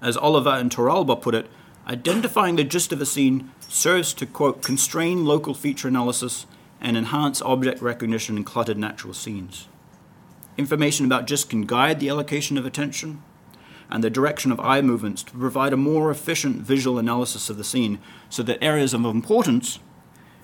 As 0.02 0.18
Oliva 0.18 0.50
and 0.50 0.70
Torralba 0.70 1.18
put 1.23 1.35
it, 1.35 1.46
identifying 1.87 2.56
the 2.56 2.64
gist 2.64 2.92
of 2.92 3.00
a 3.00 3.06
scene 3.06 3.50
serves 3.61 4.12
to, 4.12 4.26
quote, 4.26 4.61
constrain 4.61 5.25
local 5.25 5.54
feature 5.54 5.88
analysis 5.88 6.44
and 6.87 6.97
enhance 6.97 7.43
object 7.43 7.83
recognition 7.83 8.37
in 8.37 8.45
cluttered 8.45 8.78
natural 8.78 9.12
scenes. 9.12 9.66
Information 10.57 11.05
about 11.05 11.26
gist 11.26 11.50
can 11.50 11.66
guide 11.66 11.99
the 11.99 12.09
allocation 12.09 12.57
of 12.57 12.64
attention 12.64 13.21
and 13.90 14.05
the 14.05 14.09
direction 14.09 14.52
of 14.52 14.61
eye 14.61 14.81
movements 14.81 15.25
to 15.25 15.33
provide 15.33 15.73
a 15.73 15.76
more 15.76 16.12
efficient 16.12 16.62
visual 16.62 16.97
analysis 16.97 17.50
of 17.50 17.57
the 17.57 17.64
scene 17.64 17.99
so 18.31 18.40
that 18.45 18.62
areas 18.62 18.95
of 18.95 19.05
importance 19.05 19.81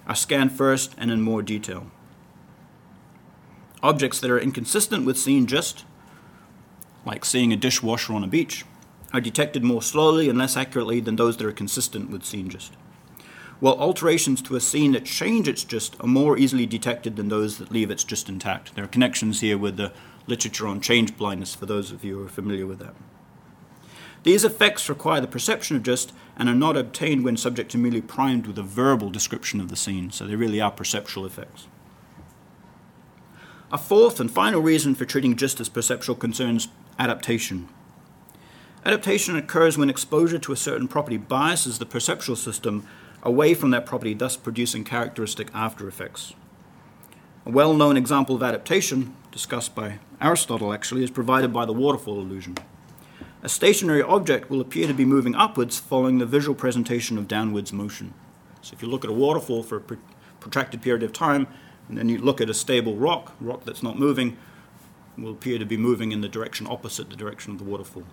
are 0.09 0.17
scanned 0.17 0.51
first 0.51 0.97
and 0.99 1.13
in 1.13 1.23
more 1.23 1.43
detail. 1.43 1.87
Objects 3.81 4.19
that 4.19 4.31
are 4.31 4.39
inconsistent 4.41 5.07
with 5.07 5.17
scene 5.17 5.47
gist, 5.47 5.85
like 7.07 7.25
seeing 7.25 7.53
a 7.53 7.57
dishwasher 7.57 8.15
on 8.15 8.25
a 8.25 8.29
beach, 8.29 8.65
are 9.13 9.21
detected 9.21 9.63
more 9.63 9.81
slowly 9.81 10.29
and 10.29 10.37
less 10.37 10.57
accurately 10.57 10.99
than 10.99 11.15
those 11.15 11.37
that 11.37 11.47
are 11.47 11.53
consistent 11.53 12.11
with 12.11 12.25
scene 12.25 12.49
gist 12.49 12.73
while 13.63 13.79
alterations 13.79 14.43
to 14.43 14.57
a 14.57 14.61
scene 14.61 14.91
that 14.91 15.05
change 15.05 15.47
its 15.47 15.63
gist 15.63 15.95
are 16.01 16.09
more 16.09 16.37
easily 16.37 16.67
detected 16.67 17.15
than 17.15 17.29
those 17.29 17.59
that 17.59 17.71
leave 17.71 17.93
its 17.93 18.03
gist 18.03 18.29
intact. 18.29 18.75
There 18.75 18.83
are 18.83 18.89
connections 18.89 19.41
here 19.41 19.57
with 19.57 19.77
the 19.77 19.93
literature 20.27 20.67
on 20.67 20.81
change 20.81 21.17
blindness 21.17 21.55
for 21.55 21.65
those 21.65 21.93
of 21.93 22.03
you 22.03 22.19
who 22.19 22.27
are 22.27 22.29
familiar 22.29 22.67
with 22.67 22.81
that. 22.81 22.97
These 24.25 24.45
effects 24.45 24.89
require 24.89 25.21
the 25.21 25.29
perception 25.29 25.77
of 25.77 25.85
gist 25.85 26.13
and 26.37 26.49
are 26.49 26.57
not 26.57 26.77
obtained 26.77 27.23
when 27.23 27.37
subjects 27.37 27.77
are 27.77 27.79
merely 27.79 28.01
primed 28.01 28.49
with 28.49 28.59
a 28.59 28.65
verbal 28.65 29.11
description 29.11 29.61
of 29.61 29.69
the 29.69 29.77
scene, 29.77 30.11
so 30.11 30.27
they 30.27 30.35
really 30.35 30.61
are 30.61 30.73
perceptual 30.73 31.25
effects. 31.25 31.69
A 33.71 33.79
fourth 33.79 34.19
and 34.19 34.29
final 34.29 34.61
reason 34.61 34.97
for 34.97 35.05
treating 35.05 35.37
gist 35.37 35.61
as 35.61 35.69
perceptual 35.69 36.17
concerns 36.17 36.67
adaptation. 36.99 37.69
Adaptation 38.85 39.37
occurs 39.37 39.79
when 39.79 39.89
exposure 39.89 40.41
to 40.41 40.51
a 40.51 40.57
certain 40.57 40.89
property 40.89 41.17
biases 41.17 41.79
the 41.79 41.87
perceptual 41.87 42.35
system 42.35 42.85
away 43.23 43.55
from 43.55 43.71
that 43.71 43.87
property, 43.87 44.15
thus 44.15 44.37
producing 44.37 44.85
characteristic 44.85 45.49
after 45.55 45.87
effects. 45.87 46.35
A 47.47 47.51
well 47.51 47.75
known 47.75 47.97
example 47.97 48.37
of 48.37 48.43
adaptation, 48.43 49.15
discussed 49.31 49.75
by 49.75 49.99
Aristotle 50.21 50.73
actually, 50.73 51.05
is 51.05 51.11
provided 51.11 51.53
by 51.53 51.65
the 51.65 51.73
waterfall 51.73 52.21
illusion. 52.21 52.57
A 53.43 53.49
stationary 53.49 54.03
object 54.03 54.49
will 54.49 54.61
appear 54.61 54.87
to 54.87 54.95
be 54.95 55.05
moving 55.05 55.35
upwards 55.35 55.81
following 55.81 56.19
the 56.19 56.27
visual 56.27 56.55
presentation 56.55 57.19
of 57.19 57.27
downwards 57.27 57.73
motion. 57.73 58.15
So 58.61 58.75
if 58.75 58.83
you 58.83 58.89
look 58.89 59.05
at 59.05 59.11
a 59.11 59.15
waterfall 59.15 59.65
for 59.65 59.77
a 59.77 59.97
protracted 60.39 60.83
period 60.83 61.03
of 61.03 61.13
time, 61.13 61.49
and 61.89 61.99
then 61.99 62.09
you 62.09 62.19
look 62.19 62.41
at 62.41 62.49
a 62.49 62.55
stable 62.55 62.95
rock, 62.95 63.35
rock 63.41 63.65
that's 63.65 63.83
not 63.83 63.99
moving, 63.99 64.37
will 65.19 65.33
appear 65.33 65.59
to 65.59 65.67
be 65.67 65.77
moving 65.77 66.13
in 66.13 66.21
the 66.21 66.29
direction 66.29 66.67
opposite 66.69 67.11
the 67.11 67.17
direction 67.17 67.53
of 67.53 67.59
the 67.59 67.65
waterfall. 67.65 68.05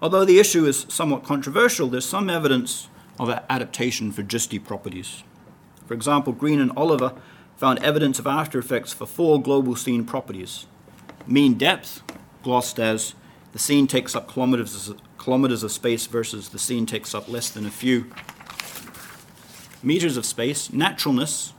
Although 0.00 0.24
the 0.24 0.38
issue 0.38 0.64
is 0.64 0.86
somewhat 0.88 1.22
controversial, 1.22 1.88
there's 1.88 2.06
some 2.06 2.30
evidence 2.30 2.88
of 3.18 3.28
adaptation 3.48 4.12
for 4.12 4.22
gisty 4.22 4.62
properties. 4.62 5.22
For 5.86 5.94
example, 5.94 6.32
Greene 6.32 6.60
and 6.60 6.76
Oliva 6.76 7.14
found 7.56 7.78
evidence 7.78 8.18
of 8.18 8.26
after 8.26 8.58
effects 8.58 8.92
for 8.92 9.06
four 9.06 9.40
global 9.40 9.76
scene 9.76 10.04
properties. 10.04 10.66
Mean 11.26 11.54
depth, 11.54 12.02
glossed 12.42 12.78
as 12.78 13.14
the 13.52 13.58
scene 13.58 13.86
takes 13.86 14.14
up 14.14 14.28
kilometers, 14.28 14.92
kilometers 15.18 15.62
of 15.62 15.72
space 15.72 16.06
versus 16.06 16.50
the 16.50 16.58
scene 16.58 16.86
takes 16.86 17.14
up 17.14 17.28
less 17.28 17.48
than 17.48 17.64
a 17.64 17.70
few 17.70 18.06
meters 19.82 20.16
of 20.16 20.26
space. 20.26 20.72
Naturalness, 20.72 21.54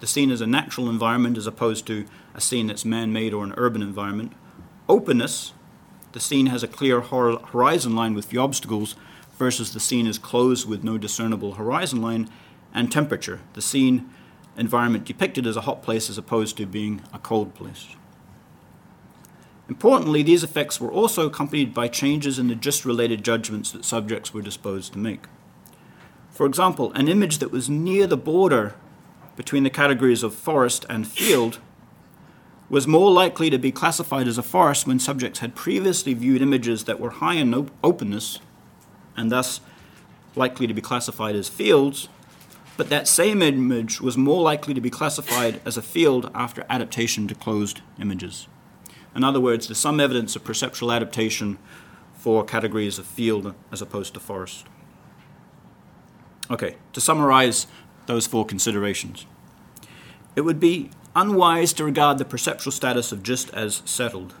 the 0.00 0.06
scene 0.06 0.30
is 0.30 0.40
a 0.40 0.46
natural 0.46 0.88
environment 0.88 1.36
as 1.36 1.46
opposed 1.46 1.86
to 1.86 2.06
a 2.34 2.40
scene 2.40 2.68
that's 2.68 2.84
man 2.84 3.12
made 3.12 3.34
or 3.34 3.44
an 3.44 3.54
urban 3.56 3.82
environment. 3.82 4.32
Openness, 4.88 5.52
the 6.12 6.20
scene 6.20 6.46
has 6.46 6.62
a 6.62 6.68
clear 6.68 7.00
horizon 7.00 7.94
line 7.94 8.14
with 8.14 8.26
few 8.26 8.40
obstacles 8.40 8.96
versus 9.42 9.72
the 9.72 9.80
scene 9.80 10.06
is 10.06 10.20
closed 10.20 10.68
with 10.68 10.84
no 10.84 10.96
discernible 10.96 11.54
horizon 11.54 12.00
line, 12.00 12.30
and 12.72 12.92
temperature, 12.92 13.40
the 13.54 13.60
scene 13.60 14.08
environment 14.56 15.04
depicted 15.04 15.48
as 15.48 15.56
a 15.56 15.62
hot 15.62 15.82
place 15.82 16.08
as 16.08 16.16
opposed 16.16 16.56
to 16.56 16.64
being 16.64 17.02
a 17.12 17.18
cold 17.18 17.52
place. 17.52 17.88
Importantly, 19.68 20.22
these 20.22 20.44
effects 20.44 20.80
were 20.80 20.92
also 20.92 21.26
accompanied 21.26 21.74
by 21.74 21.88
changes 21.88 22.38
in 22.38 22.46
the 22.46 22.54
gist 22.54 22.84
related 22.84 23.24
judgments 23.24 23.72
that 23.72 23.84
subjects 23.84 24.32
were 24.32 24.42
disposed 24.42 24.92
to 24.92 25.00
make. 25.00 25.24
For 26.30 26.46
example, 26.46 26.92
an 26.92 27.08
image 27.08 27.38
that 27.38 27.50
was 27.50 27.68
near 27.68 28.06
the 28.06 28.16
border 28.16 28.76
between 29.34 29.64
the 29.64 29.70
categories 29.70 30.22
of 30.22 30.34
forest 30.34 30.86
and 30.88 31.04
field 31.04 31.58
was 32.70 32.86
more 32.86 33.10
likely 33.10 33.50
to 33.50 33.58
be 33.58 33.72
classified 33.72 34.28
as 34.28 34.38
a 34.38 34.42
forest 34.44 34.86
when 34.86 35.00
subjects 35.00 35.40
had 35.40 35.56
previously 35.56 36.14
viewed 36.14 36.42
images 36.42 36.84
that 36.84 37.00
were 37.00 37.10
high 37.10 37.34
in 37.34 37.68
openness 37.82 38.38
and 39.16 39.30
thus 39.30 39.60
likely 40.34 40.66
to 40.66 40.74
be 40.74 40.80
classified 40.80 41.36
as 41.36 41.48
fields, 41.48 42.08
but 42.76 42.88
that 42.88 43.06
same 43.06 43.42
image 43.42 44.00
was 44.00 44.16
more 44.16 44.42
likely 44.42 44.74
to 44.74 44.80
be 44.80 44.90
classified 44.90 45.60
as 45.64 45.76
a 45.76 45.82
field 45.82 46.30
after 46.34 46.64
adaptation 46.70 47.28
to 47.28 47.34
closed 47.34 47.82
images. 48.00 48.48
In 49.14 49.24
other 49.24 49.40
words, 49.40 49.68
there's 49.68 49.78
some 49.78 50.00
evidence 50.00 50.34
of 50.36 50.44
perceptual 50.44 50.90
adaptation 50.90 51.58
for 52.14 52.44
categories 52.44 52.98
of 52.98 53.06
field 53.06 53.54
as 53.70 53.82
opposed 53.82 54.14
to 54.14 54.20
forest. 54.20 54.66
Okay, 56.50 56.76
to 56.92 57.00
summarize 57.00 57.66
those 58.06 58.26
four 58.26 58.46
considerations, 58.46 59.26
it 60.34 60.42
would 60.42 60.58
be 60.58 60.90
unwise 61.14 61.72
to 61.74 61.84
regard 61.84 62.18
the 62.18 62.24
perceptual 62.24 62.72
status 62.72 63.12
of 63.12 63.22
gist 63.22 63.50
as 63.50 63.82
settled. 63.84 64.34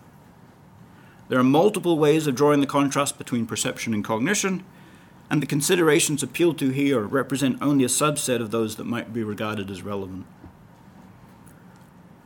There 1.28 1.38
are 1.38 1.44
multiple 1.44 1.98
ways 1.98 2.26
of 2.26 2.34
drawing 2.34 2.60
the 2.60 2.66
contrast 2.66 3.18
between 3.18 3.46
perception 3.46 3.94
and 3.94 4.04
cognition, 4.04 4.64
and 5.30 5.40
the 5.40 5.46
considerations 5.46 6.22
appealed 6.22 6.58
to 6.58 6.70
here 6.70 7.00
represent 7.00 7.62
only 7.62 7.84
a 7.84 7.88
subset 7.88 8.40
of 8.40 8.50
those 8.50 8.76
that 8.76 8.84
might 8.84 9.14
be 9.14 9.22
regarded 9.22 9.70
as 9.70 9.82
relevant. 9.82 10.26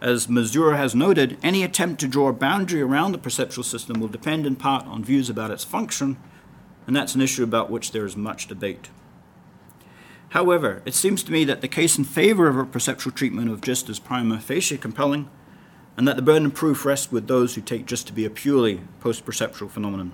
As 0.00 0.28
Mazur 0.28 0.74
has 0.74 0.94
noted, 0.94 1.38
any 1.42 1.62
attempt 1.62 2.00
to 2.00 2.08
draw 2.08 2.28
a 2.28 2.32
boundary 2.32 2.82
around 2.82 3.12
the 3.12 3.18
perceptual 3.18 3.64
system 3.64 4.00
will 4.00 4.08
depend 4.08 4.44
in 4.44 4.56
part 4.56 4.86
on 4.86 5.04
views 5.04 5.30
about 5.30 5.50
its 5.50 5.64
function, 5.64 6.16
and 6.86 6.94
that's 6.94 7.14
an 7.14 7.22
issue 7.22 7.44
about 7.44 7.70
which 7.70 7.92
there 7.92 8.04
is 8.04 8.16
much 8.16 8.46
debate. 8.46 8.90
However, 10.30 10.82
it 10.84 10.94
seems 10.94 11.22
to 11.22 11.32
me 11.32 11.44
that 11.44 11.60
the 11.60 11.68
case 11.68 11.96
in 11.96 12.04
favor 12.04 12.48
of 12.48 12.58
a 12.58 12.64
perceptual 12.64 13.12
treatment 13.12 13.50
of 13.50 13.60
gist 13.60 13.88
is 13.88 13.98
prima 13.98 14.38
facie 14.40 14.76
compelling, 14.76 15.30
and 15.96 16.06
that 16.06 16.16
the 16.16 16.22
burden 16.22 16.46
of 16.46 16.54
proof 16.54 16.84
rests 16.84 17.10
with 17.10 17.26
those 17.26 17.54
who 17.54 17.60
take 17.60 17.86
gist 17.86 18.06
to 18.06 18.12
be 18.12 18.24
a 18.24 18.30
purely 18.30 18.80
post 19.00 19.24
perceptual 19.24 19.68
phenomenon. 19.68 20.12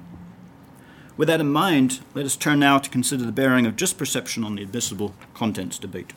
With 1.16 1.28
that 1.28 1.40
in 1.40 1.52
mind, 1.52 2.00
let 2.14 2.24
us 2.24 2.36
turn 2.36 2.60
now 2.60 2.78
to 2.78 2.88
consider 2.88 3.24
the 3.24 3.32
bearing 3.32 3.66
of 3.66 3.76
gist 3.76 3.98
perception 3.98 4.44
on 4.44 4.54
the 4.54 4.62
admissible 4.62 5.14
contents 5.34 5.78
debate. 5.78 6.12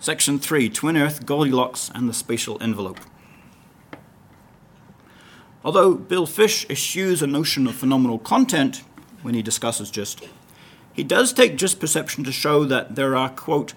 Section 0.00 0.38
3 0.38 0.68
Twin 0.68 0.96
Earth, 0.96 1.24
Goldilocks, 1.24 1.90
and 1.94 2.08
the 2.08 2.12
Spatial 2.12 2.58
Envelope. 2.60 3.00
Although 5.64 5.94
Bill 5.94 6.26
Fish 6.26 6.66
eschews 6.68 7.22
a 7.22 7.26
notion 7.26 7.66
of 7.66 7.74
phenomenal 7.74 8.18
content 8.18 8.82
when 9.22 9.32
he 9.34 9.40
discusses 9.40 9.90
gist, 9.90 10.28
he 10.92 11.02
does 11.02 11.32
take 11.32 11.56
gist 11.56 11.80
perception 11.80 12.22
to 12.24 12.32
show 12.32 12.64
that 12.64 12.96
there 12.96 13.16
are, 13.16 13.30
quote, 13.30 13.72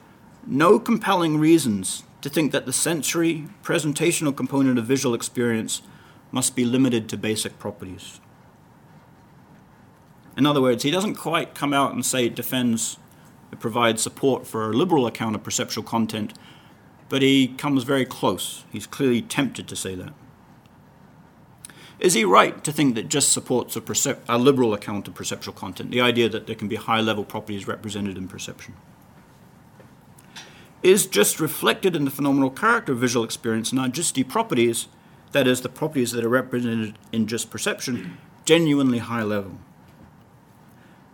no 0.46 0.80
compelling 0.80 1.38
reasons 1.38 2.04
to 2.22 2.30
think 2.30 2.52
that 2.52 2.66
the 2.66 2.74
sensory 2.74 3.48
presentational 3.64 4.36
component 4.36 4.80
of 4.80 4.86
visual 4.86 5.14
experience 5.14 5.82
must 6.32 6.56
be 6.56 6.66
limited 6.66 7.08
to 7.10 7.18
basic 7.18 7.58
properties. 7.60 8.20
In 10.36 10.46
other 10.46 10.62
words, 10.62 10.84
he 10.84 10.92
doesn't 10.92 11.16
quite 11.16 11.56
come 11.56 11.74
out 11.74 11.94
and 11.94 12.06
say 12.06 12.26
it 12.26 12.36
defends, 12.36 12.98
it 13.52 13.60
provides 13.60 14.02
support 14.02 14.46
for 14.46 14.70
a 14.70 14.74
liberal 14.74 15.08
account 15.08 15.36
of 15.36 15.44
perceptual 15.44 15.84
content, 15.84 16.34
but 17.10 17.22
he 17.22 17.48
comes 17.48 17.84
very 17.84 18.06
close. 18.06 18.66
He's 18.72 18.86
clearly 18.86 19.22
tempted 19.22 19.68
to 19.68 19.76
say 19.76 19.96
that. 19.96 20.14
Is 22.00 22.14
he 22.14 22.24
right 22.24 22.64
to 22.64 22.72
think 22.72 22.94
that 22.96 23.10
gist 23.10 23.32
supports 23.32 23.76
a, 23.76 23.82
percep- 23.82 24.20
a 24.30 24.38
liberal 24.38 24.74
account 24.74 25.08
of 25.08 25.16
perceptual 25.16 25.56
content, 25.56 25.90
the 25.90 26.02
idea 26.02 26.30
that 26.30 26.46
there 26.46 26.56
can 26.56 26.68
be 26.68 26.76
high 26.76 27.02
level 27.02 27.24
properties 27.24 27.68
represented 27.68 28.18
in 28.18 28.28
perception? 28.28 28.76
Is 30.84 31.08
gist 31.08 31.40
reflected 31.40 31.96
in 31.96 32.06
the 32.06 32.12
phenomenal 32.12 32.52
character 32.52 32.92
of 32.92 33.00
visual 33.00 33.26
experience 33.26 33.72
and 33.72 33.80
are 33.80 33.88
just 33.88 34.16
the 34.16 34.24
properties, 34.24 34.88
that 35.32 35.48
is, 35.48 35.62
the 35.62 35.70
properties 35.70 36.12
that 36.12 36.24
are 36.24 36.30
represented 36.30 36.98
in 37.12 37.28
gist 37.28 37.50
perception, 37.50 38.18
genuinely 38.46 39.00
high 39.00 39.24
level? 39.24 39.60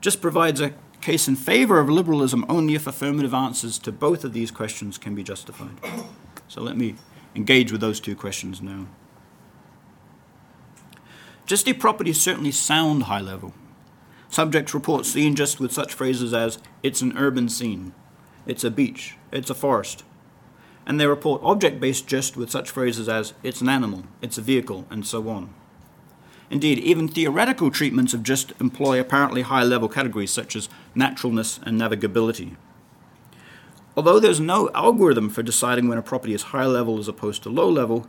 Gist 0.02 0.22
provides 0.22 0.60
a 0.60 0.74
case 1.00 1.28
in 1.28 1.36
favor 1.36 1.80
of 1.80 1.90
liberalism 1.90 2.46
only 2.50 2.76
if 2.76 2.88
affirmative 2.88 3.34
answers 3.34 3.80
to 3.80 3.92
both 3.92 4.24
of 4.24 4.34
these 4.34 4.52
questions 4.52 4.98
can 4.98 5.16
be 5.16 5.24
justified. 5.24 5.80
So 6.48 6.62
let 6.62 6.78
me 6.78 6.96
engage 7.36 7.72
with 7.72 7.82
those 7.82 8.00
two 8.00 8.16
questions 8.16 8.62
now. 8.62 8.88
Gisty 11.48 11.78
properties 11.78 12.22
certainly 12.22 12.52
sound 12.52 13.04
high 13.04 13.22
level. 13.22 13.54
Subjects 14.30 14.74
report 14.74 15.06
seeing 15.06 15.36
gist 15.36 15.60
with 15.60 15.72
such 15.72 15.94
phrases 15.94 16.34
as, 16.34 16.58
it's 16.82 17.02
an 17.02 17.18
urban 17.18 17.50
scene, 17.50 17.94
it's 18.46 18.64
a 18.64 18.72
beach, 18.72 19.18
it's 19.34 19.50
a 19.50 19.56
forest. 19.56 20.04
And 20.86 21.00
they 21.00 21.08
report 21.08 21.42
object 21.44 21.80
based 21.80 22.08
gist 22.08 22.38
with 22.38 22.52
such 22.52 22.70
phrases 22.70 23.10
as, 23.10 23.34
it's 23.44 23.62
an 23.62 23.70
animal, 23.70 24.04
it's 24.22 24.38
a 24.38 24.42
vehicle, 24.42 24.86
and 24.90 25.06
so 25.06 25.28
on. 25.30 25.54
Indeed, 26.50 26.80
even 26.80 27.08
theoretical 27.08 27.72
treatments 27.72 28.14
of 28.14 28.22
gist 28.22 28.54
employ 28.60 29.00
apparently 29.00 29.42
high 29.42 29.64
level 29.64 29.90
categories 29.90 30.32
such 30.32 30.56
as 30.56 30.70
naturalness 30.94 31.60
and 31.64 31.80
navigability. 31.80 32.56
Although 33.96 34.20
there's 34.20 34.40
no 34.40 34.70
algorithm 34.74 35.30
for 35.30 35.44
deciding 35.44 35.88
when 35.88 35.98
a 35.98 36.04
property 36.04 36.34
is 36.34 36.44
high 36.44 36.66
level 36.66 37.00
as 37.00 37.08
opposed 37.08 37.44
to 37.44 37.50
low 37.50 37.70
level, 37.70 38.08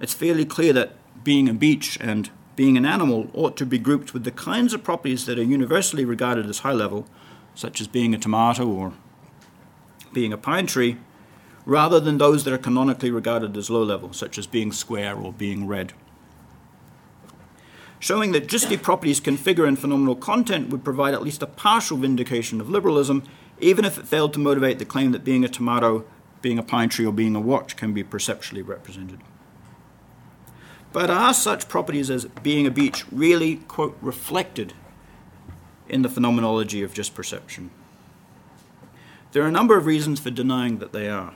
it's 0.00 0.14
fairly 0.14 0.44
clear 0.44 0.72
that 0.72 0.96
being 1.24 1.48
a 1.48 1.54
beach 1.54 1.98
and 2.00 2.30
being 2.56 2.76
an 2.76 2.84
animal 2.86 3.30
ought 3.34 3.56
to 3.56 3.66
be 3.66 3.78
grouped 3.78 4.12
with 4.12 4.24
the 4.24 4.30
kinds 4.30 4.74
of 4.74 4.82
properties 4.82 5.26
that 5.26 5.38
are 5.38 5.42
universally 5.42 6.04
regarded 6.04 6.46
as 6.46 6.60
high 6.60 6.72
level, 6.72 7.06
such 7.54 7.80
as 7.80 7.86
being 7.86 8.14
a 8.14 8.18
tomato 8.18 8.66
or 8.66 8.92
being 10.12 10.32
a 10.32 10.38
pine 10.38 10.66
tree, 10.66 10.96
rather 11.64 12.00
than 12.00 12.18
those 12.18 12.44
that 12.44 12.54
are 12.54 12.58
canonically 12.58 13.10
regarded 13.10 13.56
as 13.56 13.68
low 13.68 13.82
level, 13.82 14.12
such 14.12 14.38
as 14.38 14.46
being 14.46 14.72
square 14.72 15.14
or 15.14 15.32
being 15.32 15.66
red. 15.66 15.92
Showing 18.00 18.32
that 18.32 18.48
the 18.48 18.76
properties 18.76 19.20
can 19.20 19.36
figure 19.36 19.66
in 19.66 19.76
phenomenal 19.76 20.14
content 20.14 20.70
would 20.70 20.84
provide 20.84 21.14
at 21.14 21.22
least 21.22 21.42
a 21.42 21.46
partial 21.46 21.96
vindication 21.96 22.60
of 22.60 22.70
liberalism, 22.70 23.24
even 23.60 23.84
if 23.84 23.98
it 23.98 24.06
failed 24.06 24.32
to 24.34 24.38
motivate 24.38 24.78
the 24.78 24.84
claim 24.84 25.12
that 25.12 25.24
being 25.24 25.44
a 25.44 25.48
tomato, 25.48 26.04
being 26.40 26.58
a 26.58 26.62
pine 26.62 26.88
tree, 26.88 27.04
or 27.04 27.12
being 27.12 27.34
a 27.34 27.40
watch 27.40 27.76
can 27.76 27.92
be 27.92 28.04
perceptually 28.04 28.62
represented. 28.62 29.20
But 30.92 31.10
are 31.10 31.34
such 31.34 31.68
properties 31.68 32.08
as 32.08 32.24
being 32.42 32.66
a 32.66 32.70
beach 32.70 33.04
really, 33.10 33.56
quote, 33.56 33.98
reflected 34.00 34.72
in 35.88 36.02
the 36.02 36.08
phenomenology 36.08 36.82
of 36.82 36.94
gist 36.94 37.14
perception? 37.14 37.70
There 39.32 39.42
are 39.42 39.48
a 39.48 39.52
number 39.52 39.76
of 39.76 39.86
reasons 39.86 40.20
for 40.20 40.30
denying 40.30 40.78
that 40.78 40.92
they 40.92 41.08
are. 41.08 41.34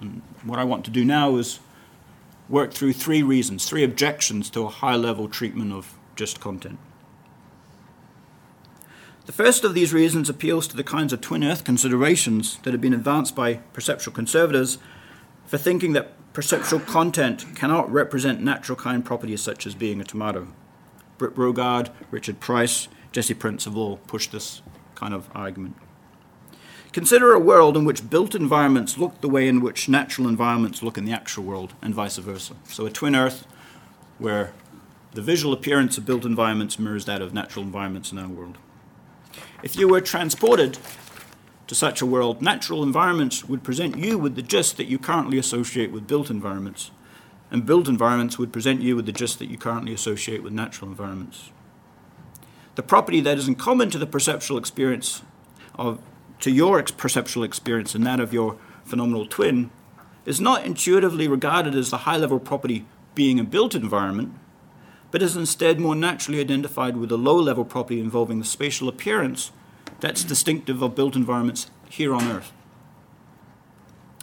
And 0.00 0.22
what 0.42 0.58
I 0.58 0.64
want 0.64 0.84
to 0.86 0.90
do 0.90 1.04
now 1.04 1.36
is 1.36 1.60
work 2.48 2.72
through 2.72 2.94
three 2.94 3.22
reasons, 3.22 3.68
three 3.68 3.84
objections 3.84 4.50
to 4.50 4.64
a 4.64 4.68
high 4.68 4.96
level 4.96 5.28
treatment 5.28 5.72
of 5.72 5.94
gist 6.16 6.40
content. 6.40 6.78
The 9.26 9.32
first 9.32 9.62
of 9.62 9.74
these 9.74 9.92
reasons 9.92 10.30
appeals 10.30 10.66
to 10.68 10.76
the 10.76 10.82
kinds 10.82 11.12
of 11.12 11.20
twin 11.20 11.44
earth 11.44 11.62
considerations 11.62 12.58
that 12.62 12.72
have 12.72 12.80
been 12.80 12.94
advanced 12.94 13.36
by 13.36 13.54
perceptual 13.74 14.14
conservators 14.14 14.78
for 15.44 15.58
thinking 15.58 15.92
that 15.92 16.12
perceptual 16.32 16.80
content 16.80 17.44
cannot 17.54 17.92
represent 17.92 18.40
natural 18.40 18.76
kind 18.76 19.04
properties 19.04 19.42
such 19.42 19.66
as 19.66 19.74
being 19.74 20.00
a 20.00 20.04
tomato. 20.04 20.48
Berit 21.18 21.34
Brogaard, 21.34 21.90
Richard 22.10 22.40
Price, 22.40 22.88
Jesse 23.12 23.34
Prinz 23.34 23.66
have 23.66 23.76
all 23.76 23.98
pushed 23.98 24.32
this 24.32 24.62
kind 24.94 25.12
of 25.12 25.28
argument. 25.34 25.76
Consider 26.98 27.32
a 27.32 27.38
world 27.38 27.76
in 27.76 27.84
which 27.84 28.10
built 28.10 28.34
environments 28.34 28.98
look 28.98 29.20
the 29.20 29.28
way 29.28 29.46
in 29.46 29.60
which 29.60 29.88
natural 29.88 30.26
environments 30.26 30.82
look 30.82 30.98
in 30.98 31.04
the 31.04 31.12
actual 31.12 31.44
world, 31.44 31.74
and 31.80 31.94
vice 31.94 32.16
versa. 32.16 32.54
So, 32.64 32.86
a 32.86 32.90
twin 32.90 33.14
Earth 33.14 33.46
where 34.18 34.52
the 35.12 35.22
visual 35.22 35.54
appearance 35.54 35.96
of 35.96 36.04
built 36.04 36.24
environments 36.24 36.76
mirrors 36.76 37.04
that 37.04 37.22
of 37.22 37.32
natural 37.32 37.64
environments 37.64 38.10
in 38.10 38.18
our 38.18 38.26
world. 38.26 38.58
If 39.62 39.76
you 39.76 39.86
were 39.86 40.00
transported 40.00 40.76
to 41.68 41.74
such 41.76 42.02
a 42.02 42.06
world, 42.06 42.42
natural 42.42 42.82
environments 42.82 43.44
would 43.44 43.62
present 43.62 43.96
you 43.96 44.18
with 44.18 44.34
the 44.34 44.42
gist 44.42 44.76
that 44.76 44.88
you 44.88 44.98
currently 44.98 45.38
associate 45.38 45.92
with 45.92 46.08
built 46.08 46.30
environments, 46.30 46.90
and 47.48 47.64
built 47.64 47.86
environments 47.86 48.40
would 48.40 48.52
present 48.52 48.82
you 48.82 48.96
with 48.96 49.06
the 49.06 49.12
gist 49.12 49.38
that 49.38 49.48
you 49.48 49.56
currently 49.56 49.94
associate 49.94 50.42
with 50.42 50.52
natural 50.52 50.90
environments. 50.90 51.52
The 52.74 52.82
property 52.82 53.20
that 53.20 53.38
is 53.38 53.46
in 53.46 53.54
common 53.54 53.88
to 53.90 53.98
the 53.98 54.06
perceptual 54.06 54.58
experience 54.58 55.22
of 55.76 56.00
to 56.40 56.50
your 56.50 56.82
perceptual 56.82 57.44
experience 57.44 57.94
and 57.94 58.06
that 58.06 58.20
of 58.20 58.32
your 58.32 58.56
phenomenal 58.84 59.26
twin 59.26 59.70
is 60.24 60.40
not 60.40 60.64
intuitively 60.64 61.26
regarded 61.26 61.74
as 61.74 61.90
the 61.90 61.98
high 61.98 62.16
level 62.16 62.38
property 62.38 62.86
being 63.14 63.40
a 63.40 63.44
built 63.44 63.74
environment, 63.74 64.32
but 65.10 65.22
is 65.22 65.36
instead 65.36 65.80
more 65.80 65.94
naturally 65.94 66.40
identified 66.40 66.96
with 66.96 67.10
a 67.10 67.16
low 67.16 67.36
level 67.36 67.64
property 67.64 68.00
involving 68.00 68.38
the 68.38 68.44
spatial 68.44 68.88
appearance 68.88 69.50
that's 70.00 70.22
distinctive 70.22 70.82
of 70.82 70.94
built 70.94 71.16
environments 71.16 71.70
here 71.88 72.14
on 72.14 72.30
Earth. 72.30 72.52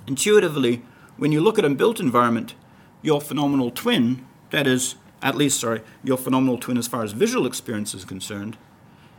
Intuitively, 0.07 0.83
when 1.17 1.31
you 1.31 1.41
look 1.41 1.57
at 1.57 1.65
a 1.65 1.69
built 1.69 1.99
environment, 1.99 2.53
your 3.01 3.19
phenomenal 3.19 3.71
twin, 3.71 4.25
that 4.51 4.67
is, 4.67 4.95
at 5.21 5.35
least, 5.35 5.59
sorry, 5.59 5.81
your 6.03 6.17
phenomenal 6.17 6.57
twin 6.57 6.77
as 6.77 6.87
far 6.87 7.03
as 7.03 7.11
visual 7.11 7.47
experience 7.47 7.93
is 7.93 8.05
concerned, 8.05 8.57